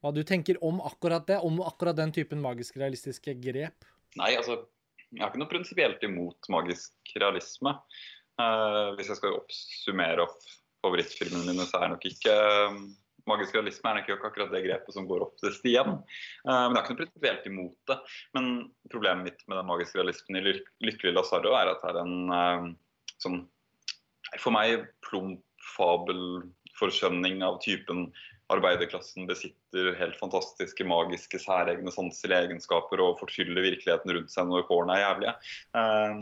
hva 0.01 0.13
du, 0.15 0.21
tenker 0.27 0.61
om 0.65 0.81
akkurat 0.85 1.25
det, 1.27 1.39
om 1.43 1.61
akkurat 1.65 1.97
den 1.97 2.13
typen 2.15 2.43
magisk 2.43 2.77
realistiske 2.81 3.37
grep. 3.41 3.87
Nei, 4.19 4.35
altså, 4.37 4.61
jeg 5.11 5.23
har 5.23 5.31
ikke 5.31 5.41
noe 5.41 5.51
prinsipielt 5.51 6.03
imot 6.07 6.47
magisk 6.53 7.17
realisme. 7.19 7.73
hvis 8.95 9.09
jeg 9.11 9.19
skal 9.19 9.35
oppsummere 9.37 10.23
opp 10.23 10.39
favorittfilmene 10.85 11.51
mine, 11.51 11.65
så 11.67 11.79
er 11.79 11.85
det 11.85 11.95
nok 11.95 12.07
ikke 12.09 12.35
magisk 13.29 13.55
realisme 13.57 13.91
er 13.91 13.99
nok 13.99 14.25
akkurat 14.29 14.53
det 14.53 14.63
grepet 14.65 14.95
som 14.95 15.07
går 15.09 15.25
oftest 15.27 15.65
igjen. 15.67 15.97
Uh, 16.47 16.65
men 16.67 16.75
jeg 16.75 16.77
har 16.77 16.83
ikke 16.83 16.95
noe 16.95 17.01
prinsipielt 17.03 17.49
imot 17.49 17.91
det. 17.91 17.99
Men 18.37 18.51
problemet 18.93 19.29
mitt 19.29 19.43
med 19.49 19.59
den 19.59 19.69
magiske 19.69 19.99
realismen 19.99 20.39
i 20.41 20.55
Lykkelig 20.85 21.15
Lazaro 21.15 21.55
er 21.57 21.73
at 21.73 21.83
det 21.83 21.93
er 21.93 22.01
en 22.03 22.15
uh, 22.31 22.71
sånn 23.23 23.43
for 24.41 24.51
meg 24.55 24.87
plump 25.05 25.43
fabelforskjønning 26.75 27.43
av 27.45 27.59
typen 27.63 28.09
arbeiderklassen 28.53 29.25
besitter 29.25 29.95
helt 29.97 30.17
fantastiske, 30.19 30.85
magiske, 30.85 31.39
særegne 31.41 31.89
sanselige 31.93 32.43
egenskaper 32.45 33.01
og 33.01 33.17
fortryller 33.17 33.65
virkeligheten 33.65 34.13
rundt 34.13 34.33
seg 34.33 34.51
når 34.51 34.67
kårene 34.67 34.99
er 34.99 35.01
jævlige. 35.01 35.33
Um, 35.73 36.19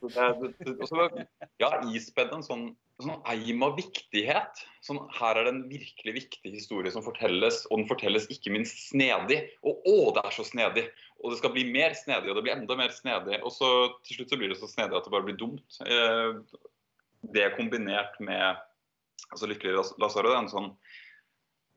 det, 0.00 0.30
det, 0.62 0.78
også, 0.78 1.26
ja, 1.60 1.70
ispedd 1.92 2.32
en 2.32 2.46
sånn, 2.46 2.64
sånn 3.04 3.20
eim 3.28 3.66
av 3.68 3.76
viktighet. 3.76 4.64
Sånn, 4.80 5.02
her 5.18 5.42
er 5.42 5.44
det 5.50 5.52
en 5.52 5.62
virkelig 5.68 6.16
viktig 6.22 6.54
historie 6.56 6.94
som 6.94 7.04
fortelles, 7.04 7.66
og 7.68 7.82
den 7.82 7.90
fortelles 7.92 8.30
ikke 8.32 8.54
minst 8.56 8.86
snedig. 8.88 9.42
Og 9.60 9.84
å, 9.84 9.98
det 10.16 10.24
er 10.24 10.36
så 10.38 10.48
snedig! 10.48 10.88
Og 11.20 11.34
det 11.34 11.42
skal 11.42 11.52
bli 11.54 11.68
mer 11.68 11.92
snedig, 11.94 12.32
og 12.32 12.40
det 12.40 12.48
blir 12.48 12.56
enda 12.56 12.80
mer 12.80 12.96
snedig. 12.96 13.42
Og 13.44 13.52
så 13.52 13.68
til 14.08 14.22
slutt 14.22 14.32
så 14.32 14.40
blir 14.40 14.56
det 14.56 14.60
så 14.62 14.72
snedig 14.72 14.96
at 14.96 15.04
det 15.04 15.12
bare 15.12 15.28
blir 15.28 15.36
dumt. 15.36 15.82
Uh, 15.84 16.40
det 17.36 17.52
kombinert 17.54 18.16
med 18.24 18.56
altså 19.30 19.48
Lykkelig 19.50 19.84
Lazaro, 20.02 20.32
er 20.32 20.40
en 20.40 20.50
sånn 20.52 20.70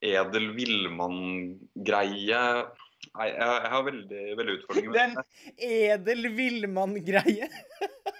edel 0.05 0.51
villmann-greie 0.57 2.41
Nei, 3.13 3.27
jeg, 3.29 3.37
jeg, 3.37 3.69
har 3.69 3.83
veldig, 3.85 4.21
veldig 4.39 4.53
utfordringer 4.57 4.89
med 4.89 4.97
det. 4.97 5.05
Den 5.45 5.73
edel 5.93 6.27
villmann-greie. 6.33 7.49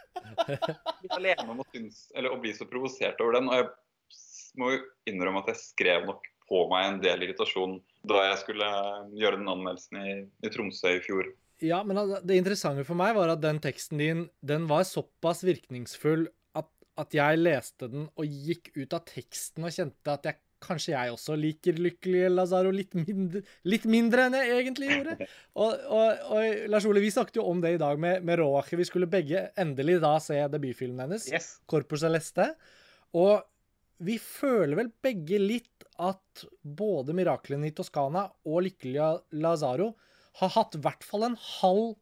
Litt 1.02 1.16
alene 1.16 1.46
om 1.52 1.64
å 1.64 1.66
synes, 1.72 2.04
eller 2.14 2.36
å 2.36 2.40
bli 2.44 2.54
så 2.56 2.68
provosert 2.70 3.22
over 3.24 3.40
den. 3.40 3.50
Og 3.50 3.58
jeg 3.58 3.66
må 4.62 4.72
jo 4.76 4.84
innrømme 5.10 5.42
at 5.42 5.50
jeg 5.54 5.62
skrev 5.64 6.06
nok 6.10 6.30
på 6.46 6.62
meg 6.70 6.88
en 6.88 7.02
del 7.02 7.26
irritasjon 7.26 7.80
da 8.06 8.28
jeg 8.30 8.42
skulle 8.44 8.70
gjøre 9.18 9.42
den 9.42 9.52
anmeldelsen 9.52 10.02
i, 10.04 10.16
i 10.46 10.54
Tromsø 10.54 10.96
i 11.00 11.04
fjor. 11.04 11.32
Ja, 11.64 11.82
men 11.88 11.98
det 12.28 12.38
interessante 12.38 12.86
for 12.86 13.00
meg 13.00 13.16
var 13.18 13.32
at 13.32 13.42
den 13.44 13.62
teksten 13.64 14.02
din 14.02 14.26
den 14.46 14.68
var 14.70 14.86
såpass 14.88 15.42
virkningsfull 15.48 16.28
at, 17.02 17.16
jeg 17.16 17.40
leste 17.42 17.90
den 17.92 18.08
og 18.08 18.26
gikk 18.48 18.72
ut 18.78 18.96
av 18.96 19.06
teksten 19.08 19.68
og 19.68 19.74
kjente 19.76 20.14
at 20.14 20.30
jeg 20.30 20.42
kanskje 20.66 20.94
jeg 20.94 21.14
også 21.14 21.36
liker 21.38 21.80
Lykkelig 21.84 22.30
Lazaro 22.32 22.72
litt 22.74 22.96
mindre, 22.98 23.42
litt 23.68 23.86
mindre 23.90 24.26
enn 24.26 24.38
jeg 24.40 24.54
egentlig 24.56 24.92
gjorde. 24.92 25.28
Og, 25.62 25.84
og, 25.96 26.24
og 26.36 26.64
Lars 26.72 26.88
Ole, 26.90 27.04
vi 27.04 27.12
snakket 27.14 27.38
jo 27.40 27.46
om 27.48 27.62
det 27.64 27.76
i 27.76 27.82
dag 27.82 28.00
med, 28.02 28.26
med 28.28 28.42
Vi 28.80 28.88
skulle 28.88 29.08
begge 29.08 29.46
endelig 29.62 30.00
da 30.04 30.16
se 30.24 30.40
debutfilmen 30.52 31.06
hennes, 31.06 31.28
yes. 31.32 31.60
'Corpus 31.64 32.04
Celeste'. 32.04 32.50
Og 33.16 33.44
vi 34.04 34.18
føler 34.20 34.76
vel 34.76 34.90
begge 35.04 35.40
litt 35.40 35.86
at 36.04 36.44
både 36.64 37.16
'Miraklene 37.16 37.70
i 37.70 37.76
Toskana' 37.76 38.28
og 38.48 38.66
'Lykkelige 38.66 39.12
Lazaro' 39.40 39.94
har 40.42 40.52
hatt 40.58 40.76
i 40.76 40.84
hvert 40.84 41.06
fall 41.08 41.30
en 41.30 41.38
halv 41.40 41.96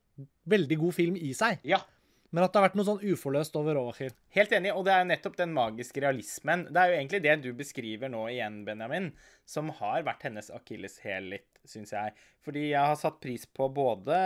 veldig 0.49 0.77
god 0.82 0.95
film 0.95 1.17
i 1.17 1.34
seg. 1.38 1.62
Ja. 1.67 1.84
Men 2.33 2.47
at 2.47 2.53
det 2.53 2.59
har 2.59 2.65
vært 2.65 2.77
noe 2.79 2.87
sånn 2.87 3.03
uforløst 3.13 3.57
over 3.59 3.77
Rovachir. 3.77 4.15
Helt 4.33 4.53
enig, 4.57 4.71
og 4.73 4.87
det 4.87 4.93
er 4.95 5.03
jo 5.03 5.09
nettopp 5.11 5.35
den 5.37 5.51
magiske 5.53 6.01
realismen. 6.01 6.65
Det 6.73 6.81
er 6.81 6.89
jo 6.89 6.95
egentlig 6.97 7.21
det 7.21 7.35
du 7.43 7.51
beskriver 7.57 8.09
nå 8.09 8.23
igjen, 8.31 8.63
Benjamin, 8.65 9.11
som 9.45 9.69
har 9.77 10.05
vært 10.07 10.25
hennes 10.25 10.49
akilleshæl 10.57 11.29
litt, 11.35 11.61
syns 11.69 11.93
jeg. 11.93 12.15
Fordi 12.41 12.71
jeg 12.71 12.89
har 12.89 12.97
satt 12.97 13.21
pris 13.21 13.45
på 13.45 13.69
både 13.73 14.17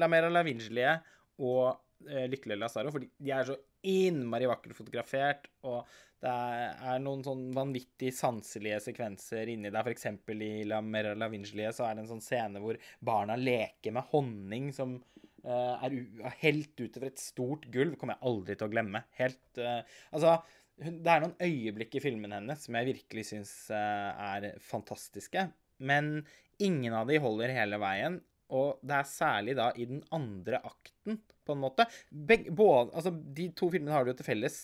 La 0.00 0.10
Mera 0.10 0.32
La 0.32 0.42
Vingelie 0.46 0.96
og 1.38 1.78
eh, 2.10 2.26
Lykkelig 2.32 2.58
Lazaro, 2.58 2.90
fordi 2.94 3.12
de 3.22 3.32
er 3.36 3.46
så 3.46 3.56
innmari 3.86 4.50
vakkert 4.50 4.74
fotografert, 4.74 5.46
og 5.62 5.86
det 6.18 6.32
er, 6.34 6.98
noen 6.98 7.22
sånn 7.22 7.44
vanvittig 7.54 8.10
sanselige 8.14 8.80
sekvenser 8.88 9.52
inni 9.52 9.70
der. 9.70 9.92
Eksempel 9.92 10.42
i 10.42 10.52
La 10.66 10.80
Mera 10.82 11.14
La 11.14 11.28
Vingelie 11.30 11.70
så 11.74 11.86
er 11.86 11.94
det 11.94 12.02
en 12.02 12.10
sånn 12.16 12.24
scene 12.24 12.62
hvor 12.62 12.78
barna 12.98 13.38
leker 13.38 13.94
med 13.94 14.10
honning 14.10 14.72
som 14.74 14.96
helt 15.44 16.22
er 16.24 16.38
helt 16.42 16.80
utover 16.80 17.10
et 17.10 17.22
stort 17.22 17.68
gulv. 17.74 17.96
kommer 17.98 18.16
jeg 18.16 18.26
aldri 18.30 18.56
til 18.56 18.68
å 18.68 18.72
glemme. 18.72 19.04
Helt 19.20 19.60
eh, 19.62 19.82
Altså, 20.12 20.38
det 20.78 21.10
er 21.10 21.24
noen 21.24 21.36
øyeblikk 21.42 21.96
i 21.98 22.02
filmen 22.02 22.34
hennes 22.36 22.64
som 22.64 22.76
jeg 22.78 22.92
virkelig 22.92 23.24
syns 23.32 23.52
er 23.74 24.52
fantastiske. 24.62 25.48
Men 25.78 26.20
ingen 26.62 26.94
av 26.94 27.10
de 27.10 27.18
holder 27.22 27.54
hele 27.54 27.80
veien. 27.82 28.20
Og 28.54 28.78
det 28.86 28.94
er 28.96 29.08
særlig 29.10 29.56
da 29.58 29.68
i 29.76 29.84
den 29.90 30.00
andre 30.14 30.60
akten, 30.64 31.18
på 31.44 31.54
en 31.54 31.60
måte. 31.60 31.84
Begge, 32.08 32.52
både, 32.56 32.94
altså, 32.96 33.12
de 33.12 33.50
to 33.56 33.68
filmene 33.72 33.92
har 33.92 34.06
det 34.06 34.14
jo 34.14 34.20
til 34.22 34.28
felles. 34.30 34.56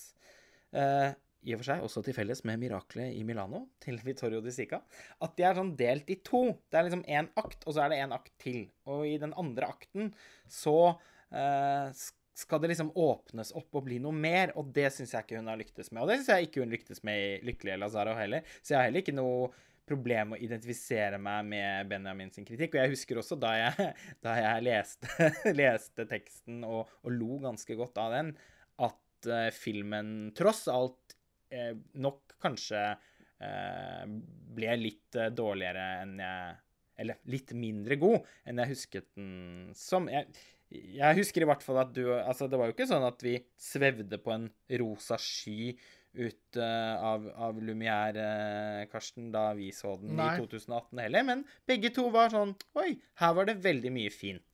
eh, 0.73 1.11
I 1.45 1.55
og 1.55 1.61
for 1.61 1.69
seg 1.69 1.85
også 1.85 2.03
til 2.05 2.17
felles 2.17 2.41
med 2.49 2.61
'Miraklet 2.61 3.13
i 3.13 3.23
Milano' 3.27 3.67
til 3.85 4.01
Vittorio 4.05 4.41
Di 4.41 4.53
Sica. 4.55 4.81
At 5.21 5.37
de 5.37 5.45
er 5.45 5.59
sånn 5.59 5.75
delt 5.77 6.09
i 6.11 6.17
to. 6.25 6.47
Det 6.71 6.79
er 6.79 6.87
liksom 6.89 7.05
én 7.05 7.29
akt, 7.37 7.67
og 7.67 7.75
så 7.75 7.85
er 7.85 7.93
det 7.93 8.01
én 8.01 8.15
akt 8.17 8.33
til. 8.41 8.61
Og 8.89 9.05
i 9.07 9.19
den 9.21 9.35
andre 9.37 9.69
akten 9.69 10.15
så 10.49 10.97
eh, 11.31 11.93
skal 12.35 12.63
det 12.63 12.73
liksom 12.73 12.95
åpnes 12.97 13.53
opp 13.55 13.77
og 13.77 13.85
bli 13.87 14.01
noe 14.03 14.17
mer, 14.17 14.55
og 14.59 14.73
det 14.75 14.89
syns 14.95 15.13
jeg 15.15 15.27
ikke 15.27 15.39
hun 15.39 15.53
har 15.53 15.61
lyktes 15.61 15.93
med. 15.93 16.03
Og 16.03 16.11
det 16.11 16.19
syns 16.19 16.33
jeg 16.33 16.49
ikke 16.49 16.65
hun 16.65 16.73
lyktes 16.73 17.05
med 17.07 17.21
i 17.21 17.31
'Lykkelige 17.45 17.79
Lazaro' 17.83 18.17
heller. 18.19 18.43
Så 18.63 18.75
jeg 18.75 18.81
har 18.81 18.89
heller 18.89 19.05
ikke 19.05 19.17
noe 19.21 19.53
problem 19.85 20.33
å 20.33 20.41
identifisere 20.41 21.19
meg 21.21 21.45
med 21.45 21.91
Benjamin 21.91 22.33
sin 22.33 22.47
kritikk. 22.49 22.75
Og 22.75 22.81
jeg 22.83 22.95
husker 22.95 23.21
også 23.21 23.37
da 23.37 23.53
jeg, 23.59 23.91
da 24.25 24.37
jeg 24.41 24.65
leste, 24.65 25.29
leste 25.63 26.09
teksten 26.09 26.65
og, 26.65 26.89
og 27.05 27.13
lo 27.13 27.39
ganske 27.45 27.77
godt 27.79 28.01
av 28.01 28.17
den, 28.17 28.33
at 28.89 29.29
eh, 29.29 29.51
filmen 29.55 30.33
tross 30.37 30.65
alt 30.73 31.19
nok 32.01 32.37
kanskje 32.43 32.83
eh, 33.43 34.05
ble 34.55 34.77
litt 34.81 35.19
eh, 35.19 35.33
dårligere 35.35 35.89
enn 36.03 36.21
jeg 36.23 36.61
Eller 37.03 37.19
litt 37.27 37.51
mindre 37.59 37.97
god 37.99 38.23
enn 38.47 38.61
jeg 38.63 38.71
husket 38.71 39.09
den 39.17 39.73
som. 39.75 40.07
Jeg, 40.07 40.29
jeg 40.71 41.19
husker 41.19 41.43
i 41.43 41.49
hvert 41.51 41.65
fall 41.65 41.81
at 41.83 41.91
du 41.97 42.05
Altså, 42.15 42.47
det 42.47 42.61
var 42.61 42.71
jo 42.71 42.77
ikke 42.77 42.87
sånn 42.87 43.07
at 43.07 43.25
vi 43.25 43.35
svevde 43.59 44.21
på 44.23 44.31
en 44.35 44.47
rosa 44.79 45.19
sky 45.19 45.75
ut 46.15 46.59
uh, 46.63 46.95
av, 47.03 47.25
av 47.49 47.57
Lumière, 47.59 48.23
uh, 48.23 48.85
Karsten, 48.87 49.33
da 49.35 49.49
vi 49.59 49.73
så 49.75 49.97
den 49.99 50.15
Nei. 50.15 50.37
i 50.37 50.45
2018 50.45 51.01
heller. 51.03 51.25
Men 51.27 51.43
begge 51.67 51.91
to 51.97 52.07
var 52.15 52.31
sånn 52.31 52.55
Oi, 52.79 52.93
her 53.19 53.35
var 53.35 53.51
det 53.51 53.57
veldig 53.65 53.91
mye 53.97 54.13
fint. 54.15 54.54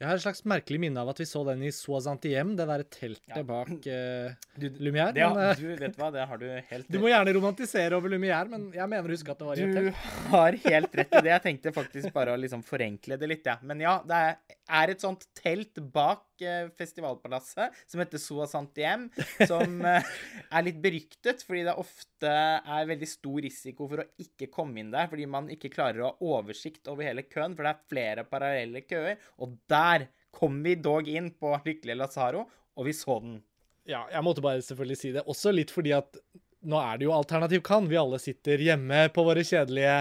Jeg 0.00 0.08
har 0.08 0.16
et 0.16 0.22
slags 0.24 0.40
merkelig 0.48 0.78
minne 0.80 1.02
av 1.02 1.10
at 1.12 1.18
vi 1.20 1.26
så 1.28 1.42
den 1.44 1.60
i 1.68 1.70
Soisantiem, 1.76 2.54
det 2.56 2.64
derre 2.70 2.86
teltet 2.88 3.34
Ja. 3.36 3.42
bak 3.44 3.68
uh, 3.68 4.30
Du, 4.56 4.64
Lumière. 4.80 5.12
det, 5.12 5.26
men, 5.28 5.42
eh, 5.50 5.58
du 5.60 5.76
vet 5.76 5.98
hva, 6.00 6.08
det 6.14 6.24
har 6.24 6.40
du 6.40 6.46
helt 6.48 6.70
rett. 6.72 6.88
du 6.94 6.98
må 7.02 7.10
gjerne 7.12 7.34
romantisere 7.36 7.98
over 7.98 8.08
Lumière, 8.08 8.48
men 8.48 8.70
jeg 8.72 8.88
mener 8.88 9.04
å 9.04 9.12
huske 9.12 9.34
at 9.34 9.42
det 9.42 9.48
var 9.50 9.60
i 9.60 9.66
et 9.66 9.76
telt. 9.76 10.00
Du 10.00 10.30
har 10.32 10.56
helt 10.64 10.96
rett 11.02 11.12
i 11.12 11.22
det. 11.26 11.32
Jeg 11.34 11.44
tenkte 11.44 11.74
faktisk 11.76 12.14
bare 12.16 12.32
å 12.32 12.40
liksom 12.40 12.64
forenkle 12.64 13.20
det 13.20 13.28
litt, 13.28 13.44
ja. 13.44 13.58
Men 13.60 13.84
ja, 13.84 13.98
det 14.08 14.22
er, 14.30 14.40
er 14.70 14.92
et 14.92 15.02
sånt 15.02 15.26
telt 15.36 15.80
bak 15.92 16.42
eh, 16.44 16.70
festivalpalasset 16.78 17.76
som 17.90 18.02
heter 18.02 18.22
Soa 18.22 18.46
Santiem, 18.50 19.08
som 19.48 19.80
eh, 19.90 20.12
er 20.48 20.66
litt 20.66 20.80
beryktet 20.82 21.44
fordi 21.46 21.64
det 21.68 21.76
ofte 21.80 22.30
er 22.30 22.88
veldig 22.90 23.10
stor 23.10 23.40
risiko 23.46 23.88
for 23.90 24.04
å 24.04 24.08
ikke 24.22 24.50
komme 24.52 24.82
inn 24.82 24.94
der, 24.94 25.10
fordi 25.10 25.28
man 25.30 25.50
ikke 25.52 25.72
klarer 25.74 26.02
å 26.02 26.12
ha 26.12 26.32
oversikt 26.38 26.90
over 26.92 27.08
hele 27.08 27.26
køen, 27.28 27.56
for 27.56 27.66
det 27.66 27.74
er 27.74 27.92
flere 27.92 28.26
parallelle 28.28 28.84
køer. 28.86 29.20
Og 29.42 29.56
der 29.70 30.08
kom 30.34 30.60
vi 30.64 30.76
dog 30.78 31.08
inn 31.10 31.32
på 31.36 31.56
Lykkelige 31.64 31.98
Lazaro, 31.98 32.46
og 32.78 32.86
vi 32.86 32.94
så 32.96 33.18
den. 33.22 33.40
Ja, 33.88 34.04
jeg 34.12 34.22
måtte 34.22 34.44
bare 34.44 34.62
selvfølgelig 34.62 35.00
si 35.00 35.10
det. 35.14 35.26
Også 35.30 35.52
litt 35.54 35.72
fordi 35.74 35.94
at 35.96 36.20
nå 36.68 36.80
er 36.80 36.98
det 37.00 37.06
jo 37.06 37.14
Alternativ 37.14 37.62
kan. 37.64 37.88
Vi 37.88 37.98
alle 37.98 38.18
sitter 38.20 38.60
hjemme 38.60 39.06
på 39.14 39.24
våre 39.24 39.44
kjedelige 39.46 39.94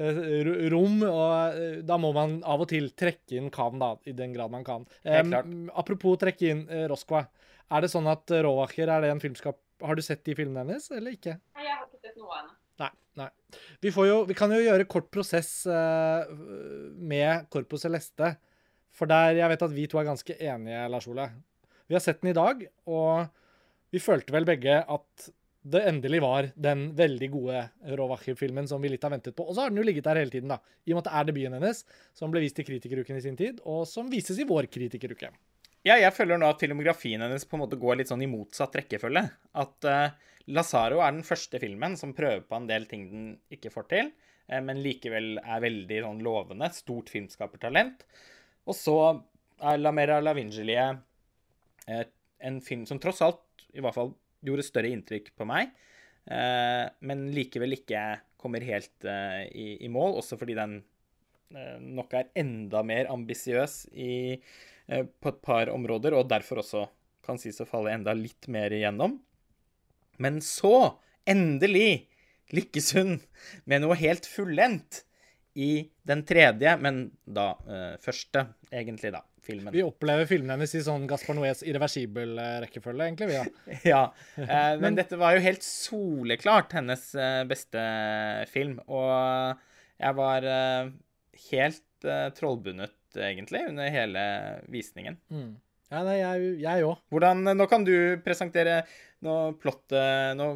eh, 0.00 0.20
rom, 0.72 1.00
og 1.04 1.56
eh, 1.58 1.78
da 1.86 1.98
må 2.00 2.12
man 2.16 2.38
av 2.46 2.64
og 2.64 2.70
til 2.72 2.88
trekke 2.96 3.38
inn 3.40 3.50
kan, 3.54 3.78
da, 3.82 3.94
i 4.08 4.14
den 4.16 4.32
grad 4.36 4.52
man 4.54 4.64
kan. 4.66 4.86
Um, 5.04 5.68
apropos 5.76 6.18
trekke 6.22 6.52
inn 6.52 6.64
uh, 6.70 6.86
Roskva. 6.90 7.26
Er 7.74 7.84
det 7.84 7.90
sånn 7.92 8.08
at 8.08 8.30
Rovacher 8.46 8.92
er 8.92 9.02
det 9.02 9.10
en 9.10 9.20
filmskap 9.22 9.58
Har 9.82 9.98
du 9.98 10.02
sett 10.04 10.22
de 10.24 10.36
filmene 10.38 10.62
hennes, 10.62 10.86
eller 10.94 11.16
ikke? 11.16 11.36
Nei, 11.58 11.66
jeg 11.66 11.74
har 11.74 11.84
ikke 11.88 12.04
sett 12.08 12.20
noe 12.20 12.38
ennå. 12.40 12.54
Nei. 12.80 12.92
nei. 13.20 13.30
Vi, 13.82 13.92
får 13.92 14.06
jo, 14.08 14.18
vi 14.28 14.36
kan 14.38 14.52
jo 14.54 14.60
gjøre 14.62 14.88
kort 14.88 15.10
prosess 15.12 15.50
uh, 15.68 16.24
med 16.96 17.50
Corpus 17.52 17.84
Celeste. 17.84 18.36
For 18.96 19.10
der 19.10 19.36
jeg 19.36 19.52
vet 19.52 19.66
at 19.66 19.74
vi 19.74 19.88
to 19.90 20.00
er 20.00 20.08
ganske 20.08 20.36
enige, 20.38 20.86
Lars 20.92 21.08
Ole. 21.10 21.28
Vi 21.86 21.96
har 21.96 22.02
sett 22.02 22.22
den 22.22 22.32
i 22.32 22.36
dag, 22.36 22.62
og 22.88 23.26
vi 23.92 24.00
følte 24.02 24.32
vel 24.34 24.48
begge 24.48 24.80
at 24.80 25.28
det 25.66 25.82
endelig 25.88 26.20
var 26.22 26.46
den 26.54 26.90
veldig 26.94 27.28
gode 27.32 27.62
Rovacher-filmen 27.98 28.68
som 28.70 28.82
vi 28.82 28.90
litt 28.92 29.02
har 29.02 29.10
ventet 29.10 29.34
på. 29.34 29.48
Og 29.48 29.56
så 29.56 29.64
har 29.64 29.72
den 29.72 29.80
jo 29.80 29.86
ligget 29.86 30.06
der 30.06 30.20
hele 30.20 30.30
tiden, 30.30 30.52
da. 30.52 30.60
I 30.86 30.92
og 30.92 30.98
med 30.98 31.02
at 31.02 31.08
det 31.08 31.18
er 31.18 31.28
debuten 31.30 31.56
hennes, 31.58 31.80
som 32.14 32.30
ble 32.30 32.42
vist 32.44 32.60
i 32.62 32.66
Kritikeruken 32.66 33.18
i 33.18 33.24
sin 33.24 33.38
tid, 33.38 33.58
og 33.66 33.82
som 33.90 34.10
vises 34.12 34.38
i 34.38 34.46
vår 34.46 34.68
Kritikeruke. 34.70 35.32
Ja, 35.86 35.96
jeg 35.98 36.14
føler 36.14 36.38
nå 36.38 36.48
at 36.50 36.62
filmografien 36.62 37.22
hennes 37.22 37.46
på 37.46 37.58
en 37.58 37.64
måte 37.64 37.78
går 37.78 37.98
litt 37.98 38.10
sånn 38.10 38.22
i 38.22 38.30
motsatt 38.30 38.74
rekkefølge. 38.78 39.22
At 39.62 39.88
uh, 39.90 40.34
Lazaro 40.54 41.00
er 41.02 41.14
den 41.14 41.26
første 41.26 41.60
filmen 41.62 41.96
som 41.98 42.14
prøver 42.14 42.44
på 42.46 42.58
en 42.58 42.68
del 42.70 42.86
ting 42.90 43.08
den 43.10 43.28
ikke 43.54 43.72
får 43.74 43.88
til, 43.90 44.12
uh, 44.50 44.60
men 44.66 44.82
likevel 44.84 45.40
er 45.42 45.64
veldig 45.66 46.02
sånn 46.04 46.22
lovende. 46.26 46.70
Stort 46.74 47.10
filmskapertalent. 47.14 48.06
Og 48.66 48.78
så 48.78 48.98
er 49.66 49.82
La 49.82 49.94
Mera 49.94 50.20
La 50.22 50.34
uh, 50.36 52.06
en 52.46 52.62
film 52.62 52.86
som 52.86 53.02
tross 53.02 53.22
alt 53.22 53.66
i 53.76 53.82
hvert 53.82 53.94
fall 53.94 54.14
gjorde 54.46 54.66
større 54.66 54.90
inntrykk 54.92 55.32
på 55.36 55.46
meg, 55.48 55.72
eh, 56.30 56.84
men 57.06 57.26
likevel 57.34 57.76
ikke 57.78 58.04
kommer 58.40 58.64
helt 58.66 59.06
eh, 59.08 59.46
i, 59.50 59.68
i 59.86 59.90
mål, 59.92 60.18
også 60.20 60.38
fordi 60.40 60.56
den 60.58 60.78
eh, 61.54 61.78
nok 61.80 62.14
er 62.18 62.30
enda 62.38 62.82
mer 62.86 63.10
ambisiøs 63.12 63.78
på 64.86 65.30
et 65.32 65.38
par 65.42 65.72
områder, 65.72 66.14
og 66.14 66.28
derfor 66.30 66.62
også 66.62 66.84
kan 67.26 67.40
sies 67.42 67.58
å 67.58 67.66
falle 67.66 67.90
enda 67.90 68.14
litt 68.14 68.46
mer 68.52 68.70
igjennom. 68.70 69.16
Men 70.22 70.38
så, 70.44 70.94
endelig, 71.26 72.06
lykkes 72.54 72.92
hun 72.96 73.16
med 73.66 73.82
noe 73.82 73.96
helt 73.98 74.28
fullendt 74.30 75.02
i 75.56 75.88
den 76.06 76.22
tredje, 76.28 76.76
men 76.78 77.06
da 77.24 77.48
eh, 77.64 77.94
første, 78.02 78.44
egentlig, 78.70 79.12
da, 79.16 79.22
filmen. 79.46 79.72
Vi 79.74 79.84
opplever 79.86 80.28
filmene 80.28 80.56
hennes 80.56 80.74
i 80.76 80.82
sånn 80.84 81.06
Gaspar 81.10 81.38
Noés 81.38 81.62
irreversibel 81.66 82.36
eh, 82.42 82.58
rekkefølge, 82.66 83.08
egentlig. 83.08 83.30
vi 83.30 83.38
da. 83.38 83.78
Ja, 83.92 84.02
eh, 84.42 84.72
men 84.82 84.98
dette 84.98 85.18
var 85.20 85.36
jo 85.36 85.44
helt 85.46 85.66
soleklart 85.66 86.76
hennes 86.76 87.08
eh, 87.14 87.42
beste 87.48 87.82
film, 88.52 88.78
og 88.86 89.62
jeg 89.96 90.18
var 90.18 90.48
eh, 90.50 90.90
helt 91.50 92.08
eh, 92.08 92.26
trollbundet, 92.36 92.96
egentlig, 93.16 93.62
under 93.70 93.88
hele 93.92 94.26
visningen. 94.72 95.16
Mm. 95.32 95.54
Ja, 95.86 96.00
nei, 96.02 96.16
jeg 96.58 96.82
òg. 96.82 96.98
Hvordan, 97.14 97.44
Nå 97.54 97.66
kan 97.70 97.84
du 97.86 98.18
presentere 98.24 98.80
Nå 99.22 99.36
plottet 99.62 100.34
Nå, 100.34 100.48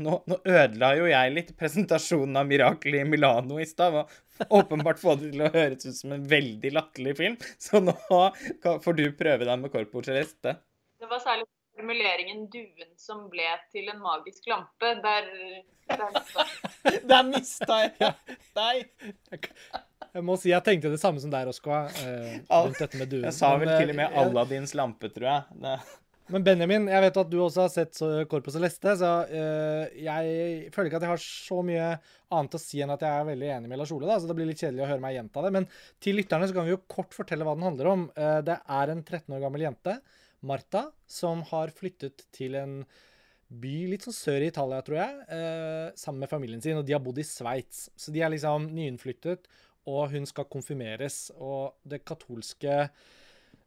nå, 0.00 0.14
nå 0.24 0.38
ødela 0.48 0.94
jo 0.96 1.04
jeg 1.10 1.34
litt 1.34 1.50
presentasjonen 1.60 2.40
av 2.40 2.48
'Mirakel 2.48 2.96
i 2.96 3.04
Milano' 3.04 3.60
i 3.60 3.66
stad. 3.68 3.98
og 4.00 4.14
Åpenbart 4.50 5.00
få 5.02 5.14
det 5.18 5.32
til 5.32 5.42
å 5.46 5.50
høres 5.54 5.86
ut 5.88 5.96
som 5.98 6.12
en 6.16 6.24
veldig 6.30 6.70
latterlig 6.76 7.16
film. 7.18 7.36
Så 7.58 7.80
nå 7.82 7.94
får 8.08 8.98
du 8.98 9.04
prøve 9.18 9.44
deg 9.48 9.62
med 9.62 9.72
Corpo 9.74 10.02
Celeste. 10.06 10.56
Det 10.98 11.06
var 11.10 11.20
særlig 11.22 11.46
formuleringen 11.78 12.46
'duen 12.50 12.88
som 12.98 13.28
ble 13.30 13.46
til 13.72 13.86
en 13.92 14.00
magisk 14.02 14.48
lampe'. 14.50 14.96
Der, 15.04 15.28
der 15.92 17.02
Der 17.12 17.22
mista 17.28 17.76
jeg 17.86 18.14
deg! 18.58 18.88
Jeg 20.14 20.24
må 20.24 20.34
si 20.40 20.50
jeg 20.50 20.64
tenkte 20.64 20.90
det 20.90 20.98
samme 21.02 21.20
som 21.22 21.30
deg, 21.30 21.46
Oskar. 21.50 21.90
Uh, 22.02 22.38
rundt 22.64 22.78
dette 22.80 22.98
med 22.98 23.10
duen. 23.12 23.26
Jeg 23.28 23.36
sa 23.36 23.52
vel 23.58 23.68
Men, 23.68 23.74
eh, 23.74 23.80
til 23.82 23.90
og 23.92 23.96
med 24.00 24.06
jeg- 24.08 24.22
Aladdins 24.24 24.74
lampe, 24.74 25.10
tror 25.14 25.28
jeg. 25.28 25.60
Det, 25.62 25.74
Men 26.28 26.44
Benjamin, 26.44 26.90
jeg 26.92 27.00
vet 27.06 27.18
at 27.22 27.28
du 27.32 27.38
også 27.40 27.62
har 27.64 27.70
sett 27.72 27.94
så- 27.96 28.08
og 28.28 28.52
Celeste, 28.52 28.92
så 29.00 29.10
uh, 29.24 29.88
jeg 29.96 30.68
føler 30.74 30.90
ikke 30.90 30.98
at 31.00 31.06
jeg 31.06 31.14
har 31.14 31.22
så 31.24 31.62
mye 31.64 31.86
annet 32.30 32.56
å 32.56 32.60
si 32.60 32.82
enn 32.84 32.92
at 32.92 33.00
jeg 33.00 33.08
er 33.08 33.28
veldig 33.30 33.48
enig 33.54 33.68
med 33.70 33.78
Lars 33.80 33.92
Ole, 33.92 34.06
da, 34.06 34.18
så 34.20 34.28
det 34.28 34.36
blir 34.36 34.46
litt 34.50 34.60
kjedelig 34.60 34.84
å 34.84 34.90
høre 34.90 35.00
meg 35.00 35.16
gjenta 35.16 35.44
det. 35.46 35.52
Men 35.56 35.66
til 36.04 36.18
lytterne 36.20 36.48
så 36.48 36.56
kan 36.56 36.68
vi 36.68 36.74
jo 36.74 36.82
kort 36.84 37.16
fortelle 37.16 37.48
hva 37.48 37.54
den 37.56 37.64
handler 37.64 37.88
om. 37.94 38.02
Uh, 38.12 38.40
det 38.44 38.58
er 38.60 38.92
en 38.92 39.00
13 39.02 39.36
år 39.38 39.44
gammel 39.46 39.64
jente, 39.64 39.94
Martha, 40.44 40.82
som 41.08 41.40
har 41.48 41.72
flyttet 41.74 42.26
til 42.36 42.58
en 42.60 42.82
by 43.48 43.76
litt 43.88 44.04
sånn 44.04 44.18
sør 44.18 44.44
i 44.44 44.50
Italia, 44.52 44.82
tror 44.84 45.00
jeg, 45.00 45.22
uh, 45.32 45.96
sammen 45.96 46.26
med 46.26 46.32
familien 46.34 46.60
sin. 46.60 46.76
Og 46.76 46.84
de 46.84 46.92
har 46.92 47.00
bodd 47.04 47.22
i 47.22 47.24
Sveits. 47.24 47.86
Så 47.96 48.12
de 48.12 48.20
er 48.20 48.34
liksom 48.34 48.68
nyinnflyttet, 48.76 49.48
og 49.88 50.12
hun 50.12 50.28
skal 50.28 50.44
konfirmeres. 50.52 51.30
Og 51.40 51.72
det 51.88 52.02
katolske 52.04 52.74
eh, 52.84 53.08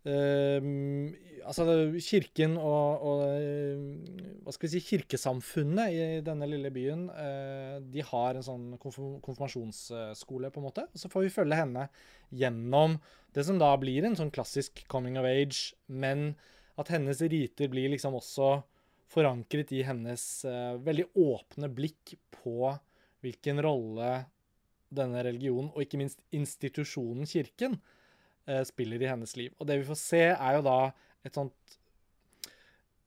Altså 0.02 1.66
kirken 2.02 2.56
og, 2.58 3.04
og, 3.06 3.20
Hva 4.42 4.54
skal 4.56 4.66
vi 4.66 4.72
si 4.74 4.82
Kirkesamfunnet 4.82 5.94
i 5.94 6.06
denne 6.26 6.48
lille 6.50 6.72
byen, 6.74 7.04
eh, 7.14 7.76
de 7.86 8.02
har 8.08 8.38
en 8.38 8.46
sånn 8.46 8.66
konfirmasjonsskole, 8.82 10.50
på 10.50 10.62
en 10.62 10.66
måte. 10.66 10.88
Så 10.98 11.12
får 11.12 11.28
vi 11.28 11.34
følge 11.36 11.60
henne 11.60 11.86
gjennom 12.34 12.98
det 13.36 13.46
som 13.48 13.62
da 13.62 13.70
blir 13.80 14.08
en 14.08 14.18
sånn 14.18 14.34
klassisk 14.34 14.84
coming 14.92 15.20
of 15.22 15.28
age, 15.30 15.76
men 15.86 16.34
at 16.82 16.92
hennes 16.94 17.22
riter 17.22 17.70
blir 17.72 17.94
liksom 17.94 18.18
også 18.18 18.56
forankret 19.12 19.74
i 19.76 19.84
hennes 19.86 20.24
uh, 20.48 20.78
veldig 20.82 21.10
åpne 21.20 21.70
blikk 21.76 22.16
på 22.42 22.72
hvilken 23.22 23.60
rolle 23.64 24.12
denne 24.92 25.24
religionen, 25.24 25.72
og 25.72 25.84
ikke 25.84 26.00
minst 26.02 26.24
institusjonen 26.36 27.28
kirken, 27.30 27.78
spiller 28.68 29.04
i 29.04 29.10
hennes 29.10 29.36
liv. 29.38 29.54
Og 29.60 29.68
det 29.70 29.82
vi 29.82 29.88
får 29.88 30.00
se, 30.00 30.24
er 30.34 30.58
jo 30.58 30.66
da 30.66 30.80
et 31.26 31.38
sånt 31.38 31.56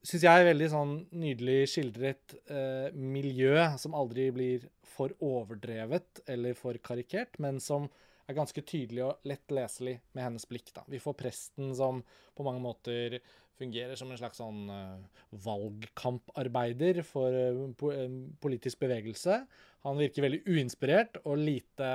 Syns 0.04 0.20
jeg 0.26 0.44
veldig 0.44 0.66
sånn 0.68 0.90
nydelig 1.16 1.62
skildret 1.72 2.34
eh, 2.52 2.92
miljø 2.92 3.54
som 3.80 3.94
aldri 3.96 4.26
blir 4.36 4.66
for 4.84 5.14
overdrevet 5.24 6.20
eller 6.28 6.52
for 6.58 6.76
karikert, 6.84 7.38
men 7.40 7.56
som 7.56 7.86
er 8.28 8.36
ganske 8.36 8.60
tydelig 8.68 9.00
og 9.06 9.24
lett 9.28 9.54
leselig 9.56 9.94
med 10.12 10.26
hennes 10.26 10.44
blikk. 10.48 10.74
da. 10.76 10.84
Vi 10.92 11.00
får 11.00 11.16
presten 11.16 11.72
som 11.76 12.02
på 12.36 12.44
mange 12.44 12.60
måter 12.64 13.16
fungerer 13.58 13.98
som 13.98 14.10
en 14.10 14.18
slags 14.18 14.40
sånn 14.40 14.66
uh, 14.70 15.22
valgkamparbeider 15.44 17.02
for 17.06 17.34
uh, 17.34 18.04
politisk 18.42 18.82
bevegelse. 18.82 19.42
Han 19.84 20.00
virker 20.00 20.24
veldig 20.24 20.42
uinspirert 20.48 21.18
og 21.24 21.42
lite 21.44 21.88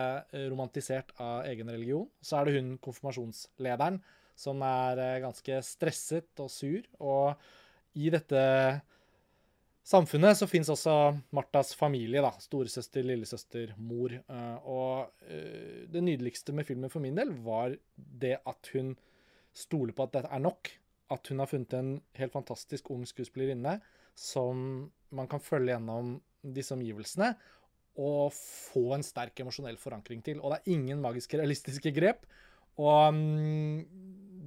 romantisert 0.51 1.09
av 1.17 1.47
egen 1.49 1.71
religion. 1.73 2.05
Så 2.21 2.37
er 2.37 2.45
det 2.45 2.59
hun 2.59 2.75
konfirmasjonslederen 2.85 3.97
som 4.37 4.61
er 4.61 5.01
ganske 5.23 5.57
stresset 5.65 6.43
og 6.43 6.51
sur. 6.53 6.85
Og 7.01 7.97
i 7.97 8.11
dette 8.13 8.43
samfunnet 9.89 10.37
så 10.37 10.45
fins 10.45 10.69
også 10.69 10.93
Martas 11.33 11.73
familie. 11.73 12.21
da, 12.21 12.29
Storesøster, 12.37 13.09
lillesøster, 13.09 13.73
mor. 13.81 14.13
Og 14.69 15.25
det 15.89 16.05
nydeligste 16.05 16.53
med 16.53 16.69
filmen 16.69 16.93
for 16.93 17.01
min 17.01 17.17
del 17.17 17.33
var 17.41 17.73
det 17.97 18.35
at 18.37 18.71
hun 18.75 18.93
stoler 19.49 19.97
på 19.97 20.05
at 20.05 20.13
dette 20.19 20.29
er 20.29 20.45
nok 20.45 20.71
at 21.13 21.31
hun 21.31 21.41
har 21.41 21.49
funnet 21.49 21.75
en 21.77 21.93
helt 22.19 22.33
fantastisk 22.35 22.89
ung 22.93 23.05
skuespillerinne 23.09 23.79
som 24.19 24.89
man 25.15 25.29
kan 25.31 25.41
følge 25.41 25.73
gjennom 25.73 26.17
disse 26.43 26.75
omgivelsene 26.75 27.31
og 27.99 28.29
få 28.35 28.93
en 28.95 29.03
sterk 29.03 29.41
emosjonell 29.43 29.79
forankring 29.79 30.21
til. 30.23 30.39
Og 30.39 30.53
det 30.53 30.59
er 30.59 30.75
ingen 30.77 31.01
magiske, 31.03 31.39
realistiske 31.39 31.91
grep. 31.95 32.23
Og 32.79 33.09
um, 33.11 33.81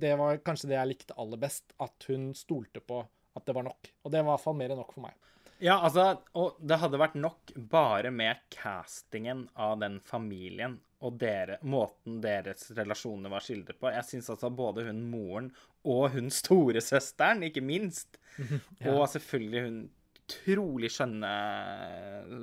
det 0.01 0.15
var 0.19 0.41
kanskje 0.47 0.71
det 0.71 0.79
jeg 0.79 0.91
likte 0.93 1.17
aller 1.21 1.41
best, 1.41 1.75
at 1.83 2.09
hun 2.09 2.31
stolte 2.37 2.81
på 2.81 3.03
at 3.03 3.45
det 3.49 3.57
var 3.57 3.67
nok. 3.67 3.91
Og 4.05 4.13
det 4.13 4.23
var 4.23 4.31
i 4.31 4.33
hvert 4.33 4.45
fall 4.47 4.57
mer 4.57 4.73
enn 4.73 4.81
nok 4.81 4.95
for 4.95 5.05
meg. 5.05 5.19
Ja, 5.63 5.77
altså, 5.79 6.17
og 6.35 6.57
det 6.59 6.81
hadde 6.83 6.99
vært 6.99 7.19
nok 7.21 7.53
bare 7.71 8.11
med 8.11 8.41
castingen 8.51 9.45
av 9.55 9.77
den 9.83 10.01
familien 10.09 10.81
og 11.03 11.17
dere, 11.19 11.59
måten 11.67 12.21
deres 12.23 12.69
relasjoner 12.77 13.33
var 13.33 13.43
skildret 13.45 13.81
på. 13.81 13.91
Jeg 13.91 14.07
syns 14.07 14.31
altså 14.33 14.53
både 14.55 14.87
hun 14.87 15.03
moren 15.11 15.51
og 15.89 16.13
hun 16.15 16.31
storesøsteren, 16.31 17.43
ikke 17.49 17.65
minst, 17.65 18.21
ja. 18.39 18.93
og 18.95 19.09
selvfølgelig 19.11 19.65
hun 19.67 19.83
utrolig 20.23 20.93
skjønne 20.93 21.33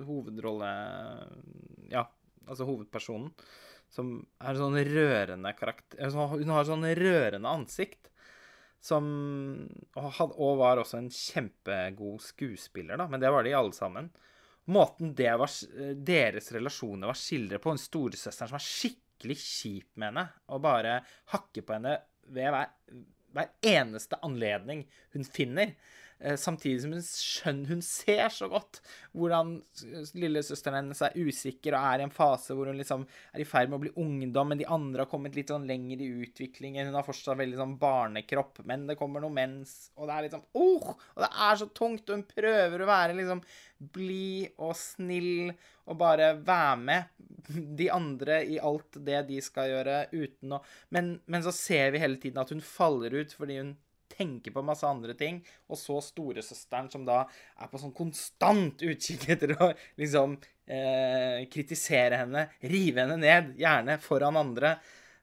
hovedrolle 0.06 0.70
Ja, 1.90 2.04
altså 2.46 2.68
hovedpersonen, 2.68 3.32
som 3.90 4.20
er 4.44 4.60
sånn 4.60 4.78
rørende 4.86 5.54
karakter 5.58 6.04
altså, 6.06 6.28
Hun 6.36 6.52
har 6.54 6.68
sånn 6.68 6.86
rørende 7.00 7.50
ansikt. 7.50 8.12
Som 8.80 9.08
og 9.98 10.52
var 10.62 10.80
også 10.80 11.02
en 11.02 11.10
kjempegod 11.12 12.22
skuespiller, 12.24 13.00
da, 13.00 13.10
men 13.12 13.20
det 13.20 13.32
var 13.34 13.44
de 13.44 13.56
alle 13.58 13.76
sammen 13.76 14.08
måten 14.70 15.14
var, 15.18 15.52
deres 15.96 16.52
relasjoner 16.56 17.10
var 17.12 17.18
skildret 17.18 17.64
på. 17.64 17.74
En 17.74 17.82
storesøster 17.82 18.50
som 18.50 18.58
var 18.58 18.66
skikkelig 18.66 19.38
kjip 19.42 19.90
med 20.00 20.12
henne, 20.12 20.26
og 20.54 20.64
bare 20.64 21.00
hakker 21.34 21.66
på 21.66 21.76
henne 21.78 21.98
ved 22.30 22.54
hver, 22.54 22.74
hver 23.36 23.50
eneste 23.74 24.20
anledning 24.26 24.86
hun 25.16 25.26
finner. 25.28 25.74
Eh, 26.20 26.36
samtidig 26.36 26.82
som 26.84 26.92
hun 26.92 27.04
skjønner 27.06 27.70
Hun 27.72 27.82
ser 27.86 28.26
så 28.36 28.50
godt 28.52 28.82
hvordan 29.16 29.54
lillesøsteren 30.20 30.82
hennes 30.82 31.00
er 31.06 31.16
usikker 31.16 31.78
og 31.78 31.86
er 31.94 32.02
i 32.02 32.06
en 32.06 32.14
fase 32.14 32.54
hvor 32.56 32.68
hun 32.68 32.78
liksom 32.78 33.06
er 33.32 33.40
i 33.40 33.48
ferd 33.48 33.72
med 33.72 33.78
å 33.78 33.84
bli 33.86 33.94
ungdom, 34.04 34.52
men 34.52 34.60
de 34.60 34.68
andre 34.70 35.06
har 35.06 35.10
kommet 35.10 35.38
litt 35.38 35.50
sånn 35.50 35.66
lenger 35.70 36.04
i 36.04 36.10
utviklingen. 36.26 36.92
Hun 36.92 37.00
har 37.00 37.08
fortsatt 37.08 37.40
veldig 37.40 37.58
sånn 37.58 37.78
barnekropp, 37.82 38.62
men 38.70 38.86
det 38.90 39.00
kommer 39.00 39.24
noe 39.24 39.34
mens, 39.34 39.90
og 39.96 40.06
det 40.10 40.16
er 40.18 40.28
liksom 40.28 40.46
oh, 40.60 40.92
Og 40.94 41.24
det 41.24 41.32
er 41.48 41.60
så 41.64 41.70
tungt, 41.82 42.06
og 42.06 42.20
hun 42.20 42.28
prøver 42.30 42.84
å 42.84 42.92
være 42.92 43.18
liksom 43.18 43.44
blid 43.96 44.60
og 44.60 44.76
snill 44.78 45.54
og 45.90 45.98
bare 46.04 46.34
være 46.46 46.78
med 46.84 47.28
de 47.80 47.90
andre 47.96 48.44
i 48.46 48.60
alt 48.62 49.00
det 49.08 49.24
de 49.32 49.40
skal 49.42 49.72
gjøre, 49.72 50.02
uten 50.14 50.60
å 50.60 50.64
men, 50.94 51.16
men 51.26 51.46
så 51.46 51.56
ser 51.56 51.96
vi 51.96 52.04
hele 52.04 52.20
tiden 52.22 52.44
at 52.44 52.52
hun 52.54 52.62
faller 52.62 53.16
ut 53.24 53.34
fordi 53.34 53.64
hun 53.64 53.78
tenker 54.12 54.54
på 54.56 54.64
masse 54.66 54.88
andre 54.88 55.16
ting. 55.18 55.42
Og 55.70 55.80
så 55.80 56.00
storesøsteren 56.04 56.90
som 56.92 57.06
da 57.08 57.24
er 57.60 57.72
på 57.72 57.82
sånn 57.82 57.96
konstant 57.96 58.84
utkikk 58.86 59.28
etter 59.36 59.56
å 59.58 59.72
liksom 60.00 60.38
eh, 60.66 61.46
kritisere 61.52 62.24
henne, 62.24 62.48
rive 62.62 63.06
henne 63.06 63.20
ned, 63.22 63.54
gjerne 63.60 64.00
foran 64.04 64.40
andre. 64.40 64.78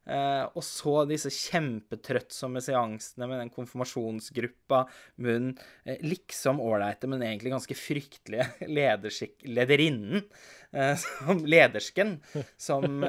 Uh, 0.07 0.47
og 0.55 0.62
så 0.62 1.01
disse 1.11 1.33
kjempetrøttsomme 1.35 2.61
seansene 2.62 3.27
med 3.27 3.40
den 3.42 3.51
konfirmasjonsgruppa 3.51 4.85
munn 5.27 5.49
uh, 5.59 5.97
liksom 6.07 6.61
ålreite, 6.62 7.11
men 7.11 7.25
egentlig 7.27 7.51
ganske 7.57 7.79
fryktelige 7.79 8.47
lederinnen. 9.57 10.23
Uh, 10.71 10.95
som 11.03 11.42
ledersken. 11.57 12.16
Som, 12.55 13.03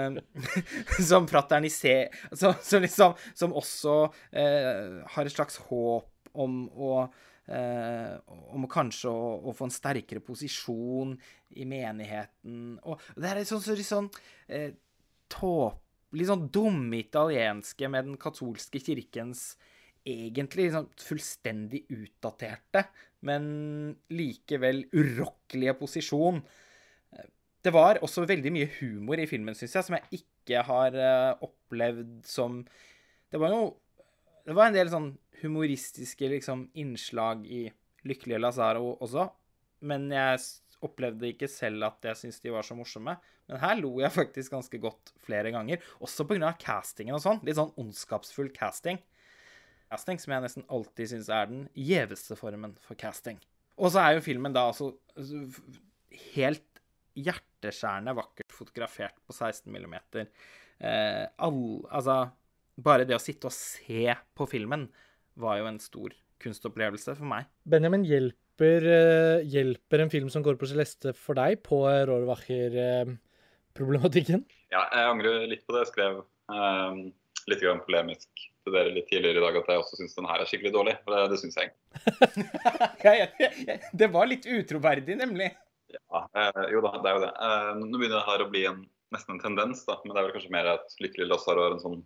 som 1.11 1.29
fraterniser... 1.29 2.09
Som, 2.33 2.57
som, 2.65 2.81
liksom, 2.81 3.17
som 3.37 3.53
også 3.57 3.95
har 4.33 5.25
et 5.25 5.33
slags 5.33 5.57
håp 5.69 6.33
om 6.37 6.65
å 6.73 6.91
om 7.47 8.65
kanskje 8.67 9.07
å, 9.07 9.27
å, 9.47 9.53
få 9.55 9.69
en 9.69 9.71
sterkere 9.71 10.19
posisjon 10.19 11.13
i 11.55 11.63
menigheten. 11.63 12.73
Og 12.83 13.05
det 13.15 13.29
er 13.29 13.39
litt 13.39 13.47
sånn, 13.47 13.63
så 13.63 13.77
sånn 13.87 14.09
tåpe 15.31 15.86
litt 16.15 16.29
sånn 16.29 16.47
dumme 16.53 17.01
italienske 17.01 17.89
med 17.91 18.07
den 18.07 18.19
katolske 18.21 18.79
kirkens 18.83 19.55
egentlig 20.07 20.69
liksom 20.69 20.87
fullstendig 21.03 21.83
utdaterte, 21.91 22.85
men 23.27 23.47
likevel 24.13 24.85
urokkelige 24.95 25.75
posisjon. 25.79 26.39
Det 27.63 27.73
var 27.75 27.99
også 28.05 28.23
veldig 28.29 28.53
mye 28.55 28.69
humor 28.77 29.19
i 29.19 29.27
filmen, 29.27 29.57
syns 29.57 29.75
jeg, 29.75 29.87
som 29.87 29.97
jeg 29.97 30.21
ikke 30.21 30.63
har 30.63 30.95
uh, 30.95 31.33
opplevd 31.43 32.21
som 32.27 32.61
Det 33.27 33.39
var 33.41 33.51
jo 33.51 33.63
Det 34.47 34.55
var 34.55 34.69
en 34.69 34.77
del 34.77 34.87
sånn 34.87 35.09
humoristiske 35.41 36.29
liksom, 36.31 36.69
innslag 36.79 37.43
i 37.51 37.65
Lykkelige 38.07 38.39
Lazaro 38.39 38.93
også, 39.03 39.25
men 39.89 40.07
jeg 40.13 40.39
opplevde 40.85 41.31
ikke 41.31 41.49
selv 41.49 41.87
at 41.87 42.05
jeg 42.05 42.19
syntes 42.19 42.41
de 42.43 42.53
var 42.53 42.65
så 42.65 42.77
morsomme. 42.77 43.15
Men 43.49 43.61
her 43.61 43.77
lo 43.79 43.93
jeg 44.01 44.13
faktisk 44.13 44.53
ganske 44.53 44.79
godt 44.81 45.13
flere 45.23 45.51
ganger. 45.55 45.81
Også 46.03 46.27
pga. 46.27 46.53
castingen 46.59 47.17
og 47.17 47.23
sånn. 47.23 47.41
Litt 47.47 47.59
sånn 47.59 47.73
ondskapsfull 47.79 48.51
casting. 48.55 48.99
Casting 49.87 50.19
som 50.19 50.35
jeg 50.35 50.43
nesten 50.43 50.67
alltid 50.73 51.13
syns 51.13 51.29
er 51.31 51.51
den 51.51 51.67
gjeveste 51.73 52.37
formen 52.39 52.75
for 52.83 52.99
casting. 52.99 53.39
Og 53.77 53.93
så 53.93 54.03
er 54.03 54.17
jo 54.17 54.25
filmen 54.25 54.55
da 54.55 54.67
altså 54.71 54.91
helt 56.33 56.81
hjerteskjærende 57.17 58.13
vakkert 58.17 58.53
fotografert 58.53 59.17
på 59.25 59.33
16 59.33 59.71
millimeter. 59.73 60.29
Eh, 60.77 61.25
all, 61.41 61.61
altså 61.89 62.27
Bare 62.77 63.07
det 63.09 63.15
å 63.15 63.21
sitte 63.21 63.49
og 63.49 63.55
se 63.55 64.11
på 64.37 64.45
filmen 64.45 64.83
var 65.41 65.57
jo 65.57 65.65
en 65.65 65.79
stor 65.81 66.13
kunstopplevelse 66.43 67.15
for 67.17 67.25
meg. 67.25 67.47
Benjamin, 67.65 68.03
hjelp 68.05 68.37
hjelper, 68.57 68.87
eh, 68.87 69.45
hjelper, 69.45 69.99
en 69.99 70.09
film 70.09 70.29
som 70.29 70.43
går 70.43 70.55
på 70.57 70.67
Celeste 70.67 71.13
for 71.13 71.33
deg 71.35 71.63
på 71.63 71.85
Rohrwacher-problematikken? 71.85 74.45
Ja, 74.71 74.89
jeg 74.91 75.05
angrer 75.05 75.47
litt 75.47 75.65
på 75.65 75.73
det. 75.73 75.79
Jeg 75.85 75.91
skrev 75.93 76.23
um, 76.49 77.13
litt 77.47 77.61
grann 77.61 77.85
polemisk 77.85 78.27
til 78.63 78.73
dere 78.73 78.89
litt 78.91 79.07
tidligere 79.07 79.37
i 79.39 79.41
dag 79.45 79.55
at 79.61 79.67
jeg 79.69 79.77
også 79.79 79.95
syns 79.99 80.15
den 80.17 80.27
her 80.27 80.39
er 80.41 80.45
skikkelig 80.45 80.73
dårlig. 80.73 80.95
For 81.03 81.11
det, 81.13 81.29
det 81.31 81.39
syns 81.39 81.57
jeg. 81.61 81.69
det 84.01 84.07
var 84.11 84.25
litt 84.27 84.45
utroverdig, 84.45 85.17
nemlig. 85.17 85.51
Ja, 85.87 86.29
eh, 86.35 86.63
jo 86.73 86.81
da, 86.83 86.91
det 86.99 87.09
er 87.09 87.15
jo 87.15 87.21
det. 87.23 87.33
Eh, 87.37 87.73
nå 87.85 87.95
begynner 87.95 88.19
det 88.19 88.29
her 88.31 88.41
å 88.43 88.51
bli 88.51 88.63
en, 88.67 88.79
nesten 89.15 89.33
en 89.37 89.45
tendens, 89.45 89.79
da, 89.87 89.93
men 90.03 90.11
det 90.13 90.19
er 90.19 90.25
vel 90.27 90.35
kanskje 90.35 90.55
mer 90.57 90.67
at 90.73 90.87
Lykkelig 90.99 91.27
Lassar 91.29 91.57
har 91.61 91.71
en 91.77 91.85
sånn 91.85 92.01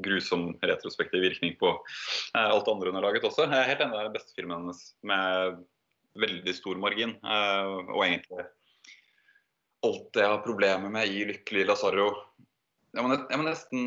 grusom 0.00 0.42
retrospektiv 0.62 1.20
virkning 1.26 1.52
på 1.58 1.68
eh, 1.74 2.46
alt 2.46 2.64
det 2.64 2.72
andre 2.72 2.88
hun 2.88 2.98
har 3.00 3.08
laget 3.08 3.26
også. 3.26 3.42
Jeg 3.50 3.58
er 3.58 3.70
helt 3.72 3.82
enig, 3.84 3.96
i 3.96 3.98
er 4.00 4.08
den 4.08 4.16
beste 4.16 4.32
filmen 4.38 4.58
hennes 4.62 4.80
med 5.10 5.20
veldig 6.18 6.54
stor 6.56 6.80
margin. 6.80 7.14
Eh, 7.22 7.76
og 7.90 8.02
egentlig 8.04 8.46
alt 9.86 10.18
jeg 10.20 10.28
har 10.28 10.44
problemer 10.44 10.92
med 10.92 11.08
i 11.08 11.24
'Lykkelig 11.24 11.66
Lazaro' 11.68 12.10
jeg 12.90 13.06
må, 13.06 13.14
jeg 13.14 13.38
må 13.38 13.46
nesten 13.46 13.82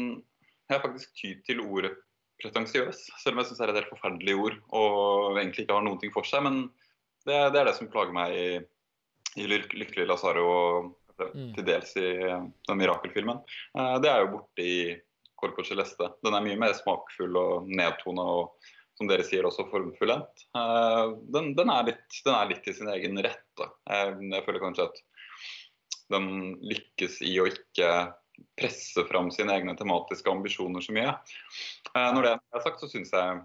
Jeg 0.69 0.77
har 0.77 0.81
faktisk 0.85 1.11
ty 1.19 1.33
til 1.43 1.59
ordet 1.59 1.91
pretensiøs, 2.41 3.01
selv 3.21 3.35
om 3.35 3.41
jeg 3.41 3.49
syns 3.49 3.59
det 3.59 3.65
er 3.65 3.71
et 3.73 3.79
helt 3.81 3.91
forferdelig 3.91 4.35
ord 4.35 4.55
og 4.73 5.37
egentlig 5.37 5.65
ikke 5.65 5.75
har 5.75 5.83
noen 5.85 5.99
ting 6.01 6.13
for 6.15 6.25
seg. 6.25 6.41
Men 6.43 6.55
det, 7.27 7.35
det 7.53 7.59
er 7.59 7.67
det 7.67 7.75
som 7.77 7.91
plager 7.91 8.15
meg 8.15 8.33
i, 8.33 8.47
i 9.43 9.47
'Lykkelig 9.47 10.07
Lazaro' 10.07 10.47
og 10.47 10.93
mm. 11.19 11.51
til 11.57 11.67
dels 11.67 11.95
i 11.99 12.09
den 12.23 12.79
mirakelfilmen. 12.79 13.43
Eh, 13.77 13.97
det 14.01 14.09
er 14.09 14.23
jo 14.23 14.31
borte 14.37 14.65
i 14.65 14.77
Corpo 15.39 15.65
Celeste. 15.67 16.09
Den 16.23 16.37
er 16.37 16.45
mye 16.45 16.59
mer 16.59 16.73
smakfull 16.77 17.35
og 17.37 17.67
nedtona 17.67 18.25
og 18.39 18.71
som 19.03 19.11
dere 19.11 19.25
sier 19.27 19.43
også 19.47 19.67
formfullendt. 19.67 20.45
Eh, 20.55 21.13
den, 21.35 21.53
den, 21.57 21.71
er 21.71 21.89
litt, 21.91 22.19
den 22.23 22.35
er 22.37 22.51
litt 22.51 22.67
i 22.67 22.75
sin 22.75 22.91
egen 22.93 23.19
rett. 23.23 23.45
Da. 23.59 23.69
jeg 24.15 24.43
føler 24.45 24.63
kanskje 24.63 24.87
at 24.87 25.01
den 26.13 26.27
lykkes 26.63 27.19
i 27.25 27.35
å 27.41 27.47
ikke 27.49 27.89
presse 28.57 29.03
fram 29.09 29.29
sine 29.33 29.53
egne 29.57 29.75
tematiske 29.77 30.29
ambisjoner 30.31 30.83
så 30.83 30.95
mye. 30.95 31.15
Eh, 31.93 32.09
når 32.15 32.25
det 32.25 32.33
er 32.37 32.63
sagt, 32.63 32.81
så 32.81 32.89
syns 32.91 33.13
jeg, 33.13 33.41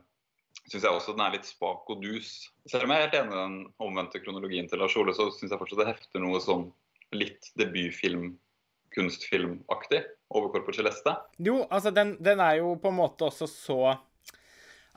synes 0.68 0.84
jeg 0.84 0.92
også 0.92 1.16
den 1.16 1.24
er 1.26 1.36
litt 1.36 1.48
spak 1.48 1.90
og 1.90 2.02
dus. 2.04 2.32
Selv 2.70 2.86
om 2.86 2.94
jeg 2.94 3.02
er 3.02 3.08
helt 3.08 3.18
enig 3.20 3.34
i 3.34 3.40
den 3.42 3.56
omvendte 3.82 4.22
kronologien 4.22 4.70
til 4.70 4.82
Lars 4.82 4.96
Ole, 5.00 5.16
så 5.16 5.30
syns 5.34 5.50
jeg 5.50 5.60
fortsatt 5.60 5.82
det 5.82 5.90
hefter 5.90 6.22
noe 6.22 6.42
sånn 6.44 6.68
litt 7.16 7.50
debutfilm, 7.58 8.36
kunstfilmaktig 8.94 10.00
over 10.32 10.52
Corpo 10.52 10.72
Celeste. 10.76 11.12
Jo, 11.44 11.62
altså 11.68 11.92
den, 11.94 12.14
den 12.24 12.40
er 12.40 12.60
jo 12.62 12.74
på 12.80 12.92
en 12.92 13.00
måte 13.00 13.26
også 13.28 13.48
så 13.50 13.80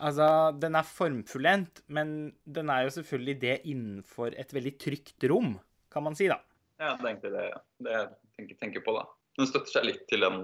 Altså, 0.02 0.28
den 0.58 0.78
er 0.78 0.88
formfullendt, 0.88 1.84
men 1.94 2.32
den 2.50 2.72
er 2.74 2.88
jo 2.88 2.96
selvfølgelig 2.98 3.38
det 3.44 3.58
innenfor 3.70 4.34
et 4.40 4.54
veldig 4.56 4.74
trygt 4.82 5.28
rom, 5.30 5.54
kan 5.94 6.06
man 6.08 6.18
si, 6.18 6.30
da. 6.32 6.40
Ja, 6.82 6.96
det 6.98 7.06
er 7.06 7.12
egentlig 7.12 7.34
det, 7.36 7.46
det 7.86 7.94
jeg 7.94 8.08
tenker, 8.40 8.60
tenker, 8.64 8.86
på, 8.86 8.96
da. 8.98 9.06
Den 9.38 9.50
støtter 9.50 9.76
seg 9.76 9.88
litt 9.88 10.04
til 10.10 10.26
den 10.26 10.40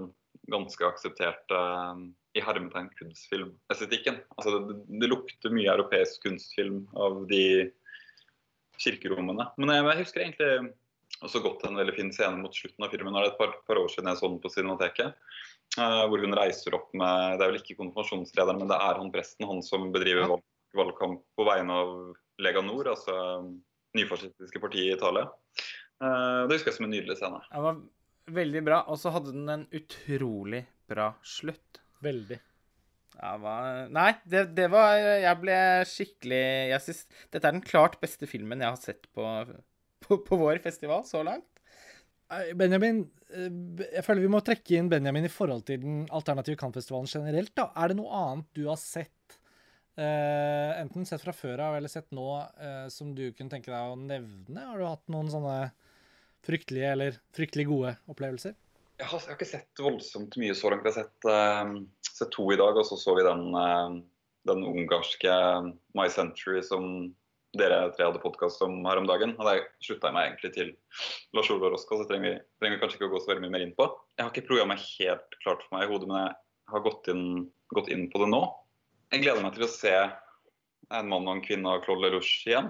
ganske 0.54 0.86
aksepterte 0.88 1.58
uh, 1.58 2.04
i 2.38 2.44
hermetegn 2.46 2.92
kunstfilmestetikken. 3.00 4.22
Altså, 4.38 4.60
det, 4.70 4.78
det, 5.02 5.10
lukter 5.10 5.56
mye 5.56 5.74
europeisk 5.74 6.28
kunstfilm 6.28 6.84
av 7.00 7.24
de 7.32 7.44
kirkerommene. 8.78 9.50
Men 9.58 9.74
jeg, 9.74 9.88
jeg 9.90 10.04
husker 10.04 10.26
egentlig 10.28 10.76
også 11.26 11.42
gått 11.44 11.66
en 11.68 11.78
veldig 11.80 11.96
fin 11.96 12.12
scene 12.14 12.40
mot 12.40 12.54
slutten 12.54 12.86
av 12.86 12.94
filmen. 12.94 13.14
Nå 13.14 13.22
er 13.22 13.28
det 13.28 13.34
et 13.34 13.40
par, 13.40 13.56
par 13.68 13.80
år 13.82 13.90
siden 13.94 14.10
jeg 14.12 14.20
så 14.20 14.30
den 14.30 14.42
på 14.44 14.52
Cinemateket. 14.54 15.18
Uh, 15.78 16.06
hvor 16.08 16.22
hun 16.24 16.36
reiser 16.38 16.78
opp 16.78 16.94
med 16.96 17.38
Det 17.38 17.44
er 17.44 17.52
vel 17.52 17.60
ikke 17.60 17.76
konfirmasjonslederen, 17.80 18.62
men 18.62 18.70
det 18.72 18.78
er 18.80 19.02
han 19.02 19.12
presten, 19.14 19.50
han 19.50 19.60
som 19.66 19.90
bedriver 19.94 20.30
valg, 20.32 20.46
valgkamp 20.78 21.22
på 21.38 21.48
vegne 21.48 21.82
av 21.84 21.92
Lega 22.42 22.64
Nord, 22.64 22.88
altså 22.94 23.18
nyfascistiske 23.98 24.62
partiet 24.64 24.94
i 24.94 24.96
Italia. 24.96 25.28
Uh, 25.98 26.46
det 26.48 26.58
husker 26.58 26.72
jeg 26.72 26.78
som 26.78 26.88
en 26.88 26.94
nydelig 26.94 27.18
scene. 27.20 27.42
Det 27.50 27.64
var 27.66 27.82
veldig 28.38 28.66
bra. 28.68 28.84
Og 28.92 29.02
så 29.02 29.14
hadde 29.16 29.34
den 29.36 29.50
en 29.52 29.66
utrolig 29.76 30.66
bra 30.90 31.12
slutt. 31.26 31.82
Veldig. 32.06 32.38
Ja, 33.18 33.32
var... 33.42 33.88
Nei, 33.90 34.12
det, 34.30 34.44
det, 34.54 34.68
var 34.70 34.94
Jeg 35.00 35.40
ble 35.42 35.56
skikkelig 35.90 36.42
Jeg 36.70 36.84
synes 36.86 37.00
Dette 37.34 37.50
er 37.50 37.56
den 37.56 37.64
klart 37.66 37.96
beste 37.98 38.30
filmen 38.30 38.62
jeg 38.62 38.70
har 38.70 38.78
sett 38.78 39.08
på, 39.10 39.26
på, 40.04 40.20
på 40.26 40.40
vår 40.40 40.60
festival 40.64 41.06
så 41.08 41.24
langt. 41.26 41.48
Benjamin, 42.60 43.06
eh, 43.32 43.52
jeg 43.94 44.04
føler 44.04 44.26
vi 44.26 44.32
må 44.32 44.42
trekke 44.44 44.76
inn 44.76 44.90
Benjamin 44.92 45.30
i 45.30 45.32
forhold 45.32 45.64
til 45.68 45.80
den 45.84 46.00
alternative 46.12 46.60
kampfestivalen 46.60 47.08
generelt. 47.08 47.54
da. 47.56 47.70
Er 47.76 47.92
det 47.92 48.00
noe 48.00 48.12
annet 48.12 48.50
du 48.58 48.66
har 48.68 48.80
sett, 48.82 49.38
uh, 49.98 50.76
enten 50.78 51.08
sett 51.08 51.24
fra 51.24 51.34
før 51.34 51.64
av 51.70 51.78
eller 51.78 51.92
sett 51.92 52.12
nå, 52.12 52.28
uh, 52.60 52.88
som 52.92 53.14
du 53.16 53.30
kunne 53.32 53.54
tenke 53.54 53.72
deg 53.72 53.94
å 53.94 53.96
nevne? 54.00 54.60
Har 54.60 54.78
du 54.78 54.88
hatt 54.90 55.06
noen 55.14 55.32
sånne 55.32 55.72
fryktelige 56.48 56.92
eller 56.98 57.22
fryktelig 57.36 57.68
gode 57.72 57.96
opplevelser? 58.12 58.58
Jeg 58.98 59.08
har, 59.08 59.22
jeg 59.22 59.30
har 59.30 59.38
ikke 59.38 59.50
sett 59.54 59.82
voldsomt 59.86 60.36
mye 60.42 60.56
så 60.58 60.74
langt. 60.74 60.84
Jeg 60.84 60.98
har 60.98 61.08
sett, 61.08 61.32
uh, 61.32 62.12
sett 62.12 62.34
to 62.36 62.50
i 62.52 62.60
dag, 62.60 62.76
og 62.76 62.90
så 62.90 63.00
så 63.00 63.16
vi 63.16 63.24
den, 63.24 63.48
uh, 63.56 63.96
den 64.52 64.68
ungarske 64.68 65.40
My 65.96 66.12
Century 66.12 66.60
som 66.66 67.08
dere 67.56 67.80
tre 67.96 68.08
hadde 68.08 68.22
podkast 68.22 68.62
om 68.66 68.80
her 68.88 69.00
om 69.00 69.08
dagen. 69.08 69.36
Og 69.38 69.48
der 69.48 69.64
slutta 69.84 70.10
jeg 70.10 70.18
meg 70.18 70.30
egentlig 70.30 70.52
til 70.56 70.74
Lars 71.38 71.52
Ole 71.54 71.72
Roska, 71.74 72.00
så 72.00 72.08
trenger 72.10 72.28
vi 72.28 72.34
trenger 72.62 72.82
kanskje 72.82 73.00
ikke 73.00 73.10
å 73.10 73.14
gå 73.16 73.22
så 73.24 73.32
veldig 73.32 73.46
mye 73.46 73.56
mer 73.56 73.66
inn 73.66 73.76
på. 73.78 73.88
Jeg 74.18 74.26
har 74.26 74.34
ikke 74.34 74.48
programmet 74.50 74.84
helt 74.98 75.40
klart 75.44 75.64
for 75.66 75.78
meg 75.78 75.88
i 75.88 75.92
hodet, 75.92 76.10
men 76.12 76.22
jeg 76.26 76.76
har 76.76 76.86
gått 76.88 77.10
inn, 77.14 77.26
gått 77.76 77.92
inn, 77.94 78.08
på 78.12 78.24
det 78.24 78.30
nå. 78.34 78.42
Jeg 79.14 79.24
gleder 79.24 79.46
meg 79.46 79.56
til 79.56 79.68
å 79.68 79.72
se 79.72 79.96
En 80.88 81.10
mann 81.12 81.26
og 81.28 81.34
en 81.34 81.42
kvinne 81.44 81.68
av 81.68 81.82
Claude 81.84 82.06
Lelouch 82.06 82.30
igjen. 82.48 82.70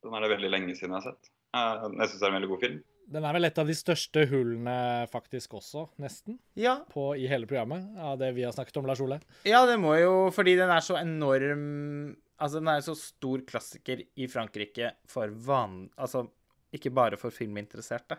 Den 0.00 0.14
er 0.16 0.22
det 0.24 0.30
veldig 0.30 0.48
lenge 0.48 0.72
siden 0.72 0.94
jeg 0.94 1.02
har 1.02 1.10
sett. 1.10 1.28
Jeg 1.52 2.06
syns 2.08 2.14
det 2.14 2.24
er 2.24 2.30
en 2.30 2.36
veldig 2.38 2.48
god 2.48 2.62
film. 2.62 2.78
Den 3.12 3.24
er 3.24 3.36
vel 3.36 3.48
et 3.48 3.58
av 3.60 3.68
de 3.68 3.76
største 3.76 4.22
hullene 4.28 4.76
faktisk 5.12 5.56
også, 5.56 5.86
nesten, 6.00 6.38
ja. 6.60 6.78
på, 6.92 7.10
i 7.16 7.28
hele 7.28 7.48
programmet, 7.48 7.86
av 8.00 8.18
det 8.20 8.30
vi 8.36 8.44
har 8.44 8.52
snakket 8.56 8.80
om, 8.80 8.88
Lars 8.88 9.00
Ole. 9.04 9.20
Ja, 9.48 9.62
det 9.68 9.78
må 9.80 9.94
jo 9.96 10.28
Fordi 10.32 10.56
den 10.56 10.72
er 10.72 10.84
så 10.84 10.98
enorm 11.00 12.16
Altså, 12.38 12.60
den 12.60 12.70
er 12.70 12.78
en 12.78 12.86
så 12.86 12.94
stor 12.98 13.42
klassiker 13.46 14.04
i 14.14 14.28
Frankrike 14.30 14.92
for 15.10 15.32
van... 15.46 15.86
Altså, 15.98 16.28
ikke 16.74 16.92
bare 16.92 17.16
for 17.16 17.32
filminteresserte, 17.34 18.18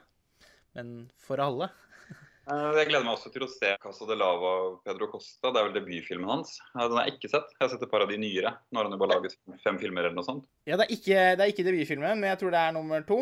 men 0.78 1.06
for 1.22 1.42
alle. 1.44 1.70
Eh, 2.50 2.72
jeg 2.80 2.88
gleder 2.90 3.04
meg 3.06 3.14
også 3.14 3.30
til 3.30 3.44
å 3.46 3.48
se 3.52 3.76
Casa 3.78 4.08
de 4.10 4.16
Lava 4.18 4.52
og 4.64 4.78
Pedro 4.82 5.06
Costa. 5.12 5.52
Det 5.54 5.60
er 5.60 5.68
vel 5.68 5.76
debutfilmen 5.76 6.32
hans. 6.32 6.56
Den 6.74 6.96
har 6.96 7.06
jeg 7.06 7.20
ikke 7.20 7.30
sett. 7.30 7.52
Jeg 7.54 7.62
har 7.62 7.70
sett 7.70 7.84
et 7.86 7.92
par 7.92 8.02
av 8.02 8.10
de 8.10 8.18
nyere. 8.18 8.56
Nå 8.72 8.80
har 8.80 8.88
han 8.88 8.96
jo 8.96 8.98
bare 9.04 9.20
laget 9.20 9.36
fem 9.62 9.78
filmer 9.78 10.08
eller 10.08 10.16
noe 10.18 10.26
sånt. 10.26 10.48
Ja, 10.66 10.80
det 10.80 10.88
er 10.88 10.96
ikke, 10.96 11.20
det 11.38 11.46
er 11.46 11.54
ikke 11.54 11.68
debutfilmen, 11.68 12.24
men 12.24 12.32
jeg 12.32 12.40
tror 12.42 12.56
det 12.56 12.64
er 12.64 12.74
nummer 12.74 13.06
to. 13.06 13.20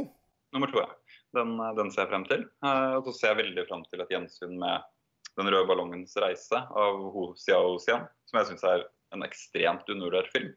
Nummer 0.55 0.71
to, 0.71 0.79
ja. 0.79 1.19
Den, 1.35 1.57
den 1.75 1.91
ser 1.91 2.05
jeg 2.05 2.13
frem 2.13 2.23
til. 2.29 2.45
Eh, 2.63 2.93
og 3.01 3.09
så 3.09 3.17
ser 3.17 3.33
jeg 3.33 3.41
veldig 3.41 3.67
frem 3.67 3.83
til 3.91 4.05
et 4.05 4.15
gjensyn 4.15 4.55
med 4.63 4.87
Den 5.41 5.51
røde 5.51 5.67
ballongens 5.73 6.15
reise 6.23 6.63
av 6.63 7.03
Ho 7.17 7.27
Xiao 7.35 7.75
Xian, 7.83 8.07
som 8.31 8.39
jeg 8.39 8.53
syns 8.53 8.63
er 8.71 8.87
en 9.11 9.27
ekstremt 9.27 9.91
undervurdert 9.91 10.31
film 10.31 10.55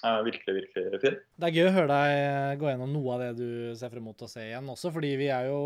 virkelig, 0.00 0.56
virkelig 0.58 1.02
fin. 1.02 1.20
Det 1.38 1.48
er 1.48 1.58
gøy 1.58 1.68
å 1.68 1.76
høre 1.76 1.92
deg 1.92 2.58
gå 2.62 2.70
gjennom 2.70 2.90
noe 2.94 3.14
av 3.14 3.22
det 3.22 3.30
du 3.38 3.48
ser 3.78 3.92
frem 3.92 4.04
mot 4.08 4.24
å 4.24 4.30
se 4.30 4.48
igjen 4.48 4.72
også, 4.72 4.90
fordi 4.94 5.14
vi 5.20 5.30
er 5.34 5.50
jo 5.52 5.62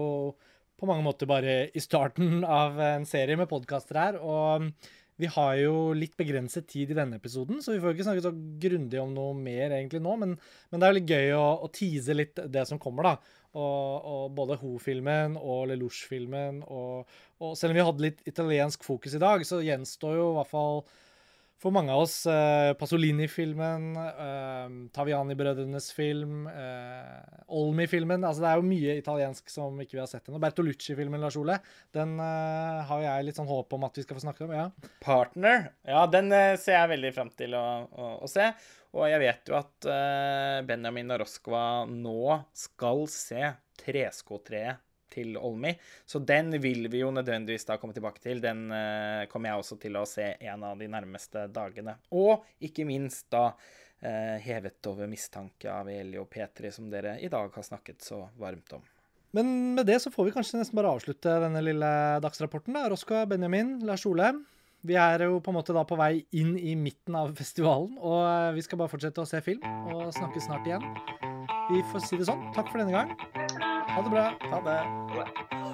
på 0.77 0.89
mange 0.89 1.05
måter 1.07 1.29
bare 1.29 1.57
i 1.73 1.81
starten 1.81 2.45
av 2.45 2.77
en 2.83 3.07
serie 3.09 3.39
med 3.39 3.49
podkaster 3.49 3.97
her. 4.01 4.19
Og 4.21 4.69
vi 5.17 5.29
har 5.33 5.55
jo 5.57 5.95
litt 5.97 6.17
begrenset 6.19 6.67
tid 6.69 6.93
i 6.93 6.99
denne 6.99 7.17
episoden, 7.17 7.63
så 7.65 7.73
vi 7.73 7.81
får 7.81 7.95
ikke 7.95 8.09
snakke 8.11 8.25
så 8.27 8.35
grundig 8.61 9.01
om 9.01 9.15
noe 9.17 9.33
mer 9.39 9.73
egentlig 9.73 10.03
nå. 10.05 10.13
Men, 10.21 10.35
men 10.37 10.83
det 10.83 10.85
er 10.85 10.93
veldig 10.93 11.17
gøy 11.17 11.33
å, 11.39 11.47
å 11.65 11.73
tease 11.73 12.17
litt 12.17 12.43
det 12.53 12.67
som 12.69 12.81
kommer, 12.83 13.09
da. 13.09 13.41
Og, 13.57 14.11
og 14.13 14.35
både 14.37 14.59
Ho-filmen 14.61 15.39
og 15.41 15.71
Lelouch-filmen. 15.71 16.61
Og, 16.69 17.17
og 17.41 17.57
selv 17.57 17.73
om 17.73 17.81
vi 17.81 17.87
hadde 17.89 18.05
litt 18.05 18.21
italiensk 18.29 18.85
fokus 18.85 19.17
i 19.17 19.23
dag, 19.23 19.47
så 19.49 19.63
gjenstår 19.65 20.19
jo 20.19 20.29
i 20.35 20.37
hvert 20.37 20.53
fall 20.53 20.85
for 21.63 21.75
mange 21.75 21.93
av 21.95 22.05
oss 22.05 22.19
Eh, 22.67 22.73
Pasolini-filmen, 22.79 23.97
eh, 23.97 24.69
Taviani-brødrenes 24.93 25.93
film, 25.93 26.47
eh, 26.47 27.43
Olmi-filmen 27.49 28.25
altså 28.25 28.43
Det 28.43 28.51
er 28.51 28.61
jo 28.61 28.67
mye 28.67 28.97
italiensk 29.01 29.51
som 29.51 29.79
ikke 29.81 29.97
vi 29.97 30.03
har 30.03 30.11
sett 30.11 30.29
ennå. 30.29 30.41
Bertolucci-filmen, 30.43 31.21
Lars 31.21 31.37
Ole, 31.37 31.59
den 31.95 32.17
uh, 32.21 32.83
har 32.89 33.03
jeg 33.03 33.27
litt 33.27 33.39
sånn 33.39 33.49
håp 33.49 33.73
om 33.77 33.87
at 33.87 33.97
vi 33.97 34.05
skal 34.05 34.19
få 34.19 34.25
snakke 34.25 34.47
om. 34.47 34.55
ja. 34.57 34.71
Partner. 35.05 35.71
Ja, 35.87 36.07
den 36.11 36.31
ser 36.59 36.81
jeg 36.81 36.93
veldig 36.97 37.13
fram 37.15 37.31
til 37.39 37.55
å, 37.59 37.67
å, 37.87 38.09
å, 38.27 38.31
se. 38.31 38.51
Og 38.97 39.07
jeg 39.11 39.23
vet 39.23 39.51
jo 39.51 39.59
at 39.59 39.89
Benjamin 40.67 41.11
Naroskva 41.11 41.87
nå 41.91 42.41
skal 42.57 43.05
se 43.13 43.53
Treskotreet 43.83 44.86
til 45.13 45.37
Olmi. 45.39 45.73
Så 46.07 46.21
den 46.25 46.55
vil 46.63 46.91
vi 46.93 47.03
jo 47.03 47.13
nødvendigvis 47.15 47.69
da 47.69 47.79
komme 47.81 47.97
tilbake 47.97 48.23
til. 48.25 48.43
Den 48.45 48.67
uh, 48.73 49.27
kommer 49.31 49.53
jeg 49.53 49.63
også 49.63 49.81
til 49.83 49.99
å 50.01 50.07
se 50.09 50.33
en 50.49 50.67
av 50.67 50.81
de 50.81 50.91
nærmeste 50.93 51.47
dagene. 51.53 51.99
Og 52.17 52.47
ikke 52.67 52.87
minst 52.89 53.29
da 53.35 53.49
uh, 53.53 54.37
hevet 54.43 54.91
over 54.91 55.11
mistanke 55.11 55.71
av 55.73 55.91
Eli 55.93 56.21
og 56.21 56.31
Petri, 56.33 56.73
som 56.75 56.91
dere 56.93 57.19
i 57.21 57.33
dag 57.33 57.51
har 57.55 57.71
snakket 57.71 58.05
så 58.05 58.25
varmt 58.41 58.79
om. 58.79 58.85
Men 59.37 59.75
med 59.77 59.89
det 59.89 60.01
så 60.01 60.11
får 60.13 60.29
vi 60.29 60.37
kanskje 60.37 60.61
nesten 60.61 60.79
bare 60.79 60.93
avslutte 60.97 61.39
denne 61.43 61.61
lille 61.65 61.89
dagsrapporten. 62.25 62.77
da. 62.77 62.87
Roska, 62.93 63.27
Benjamin, 63.29 63.79
Lars 63.85 64.07
Ole. 64.09 64.33
Vi 64.87 64.95
er 64.95 65.27
jo 65.27 65.41
på 65.43 65.51
en 65.51 65.59
måte 65.59 65.75
da 65.75 65.83
på 65.89 65.99
vei 65.99 66.21
inn 66.39 66.55
i 66.59 66.77
midten 66.79 67.17
av 67.19 67.33
festivalen, 67.39 67.97
og 67.99 68.21
eh, 68.23 68.55
vi 68.55 68.63
skal 68.63 68.81
bare 68.81 68.93
fortsette 68.93 69.25
å 69.25 69.29
se 69.29 69.43
film 69.43 69.65
og 69.91 70.13
snakke 70.15 70.43
snart 70.45 70.69
igjen. 70.69 70.85
Vi 71.73 71.83
får 71.91 72.07
si 72.07 72.21
det 72.21 72.29
sånn. 72.29 72.47
Takk 72.55 72.71
for 72.71 72.85
denne 72.85 72.95
gang. 72.95 73.66
Ha 73.97 74.03
det 74.03 74.11
bra. 74.11 74.33
Ha 74.51 74.61
det. 74.61 75.66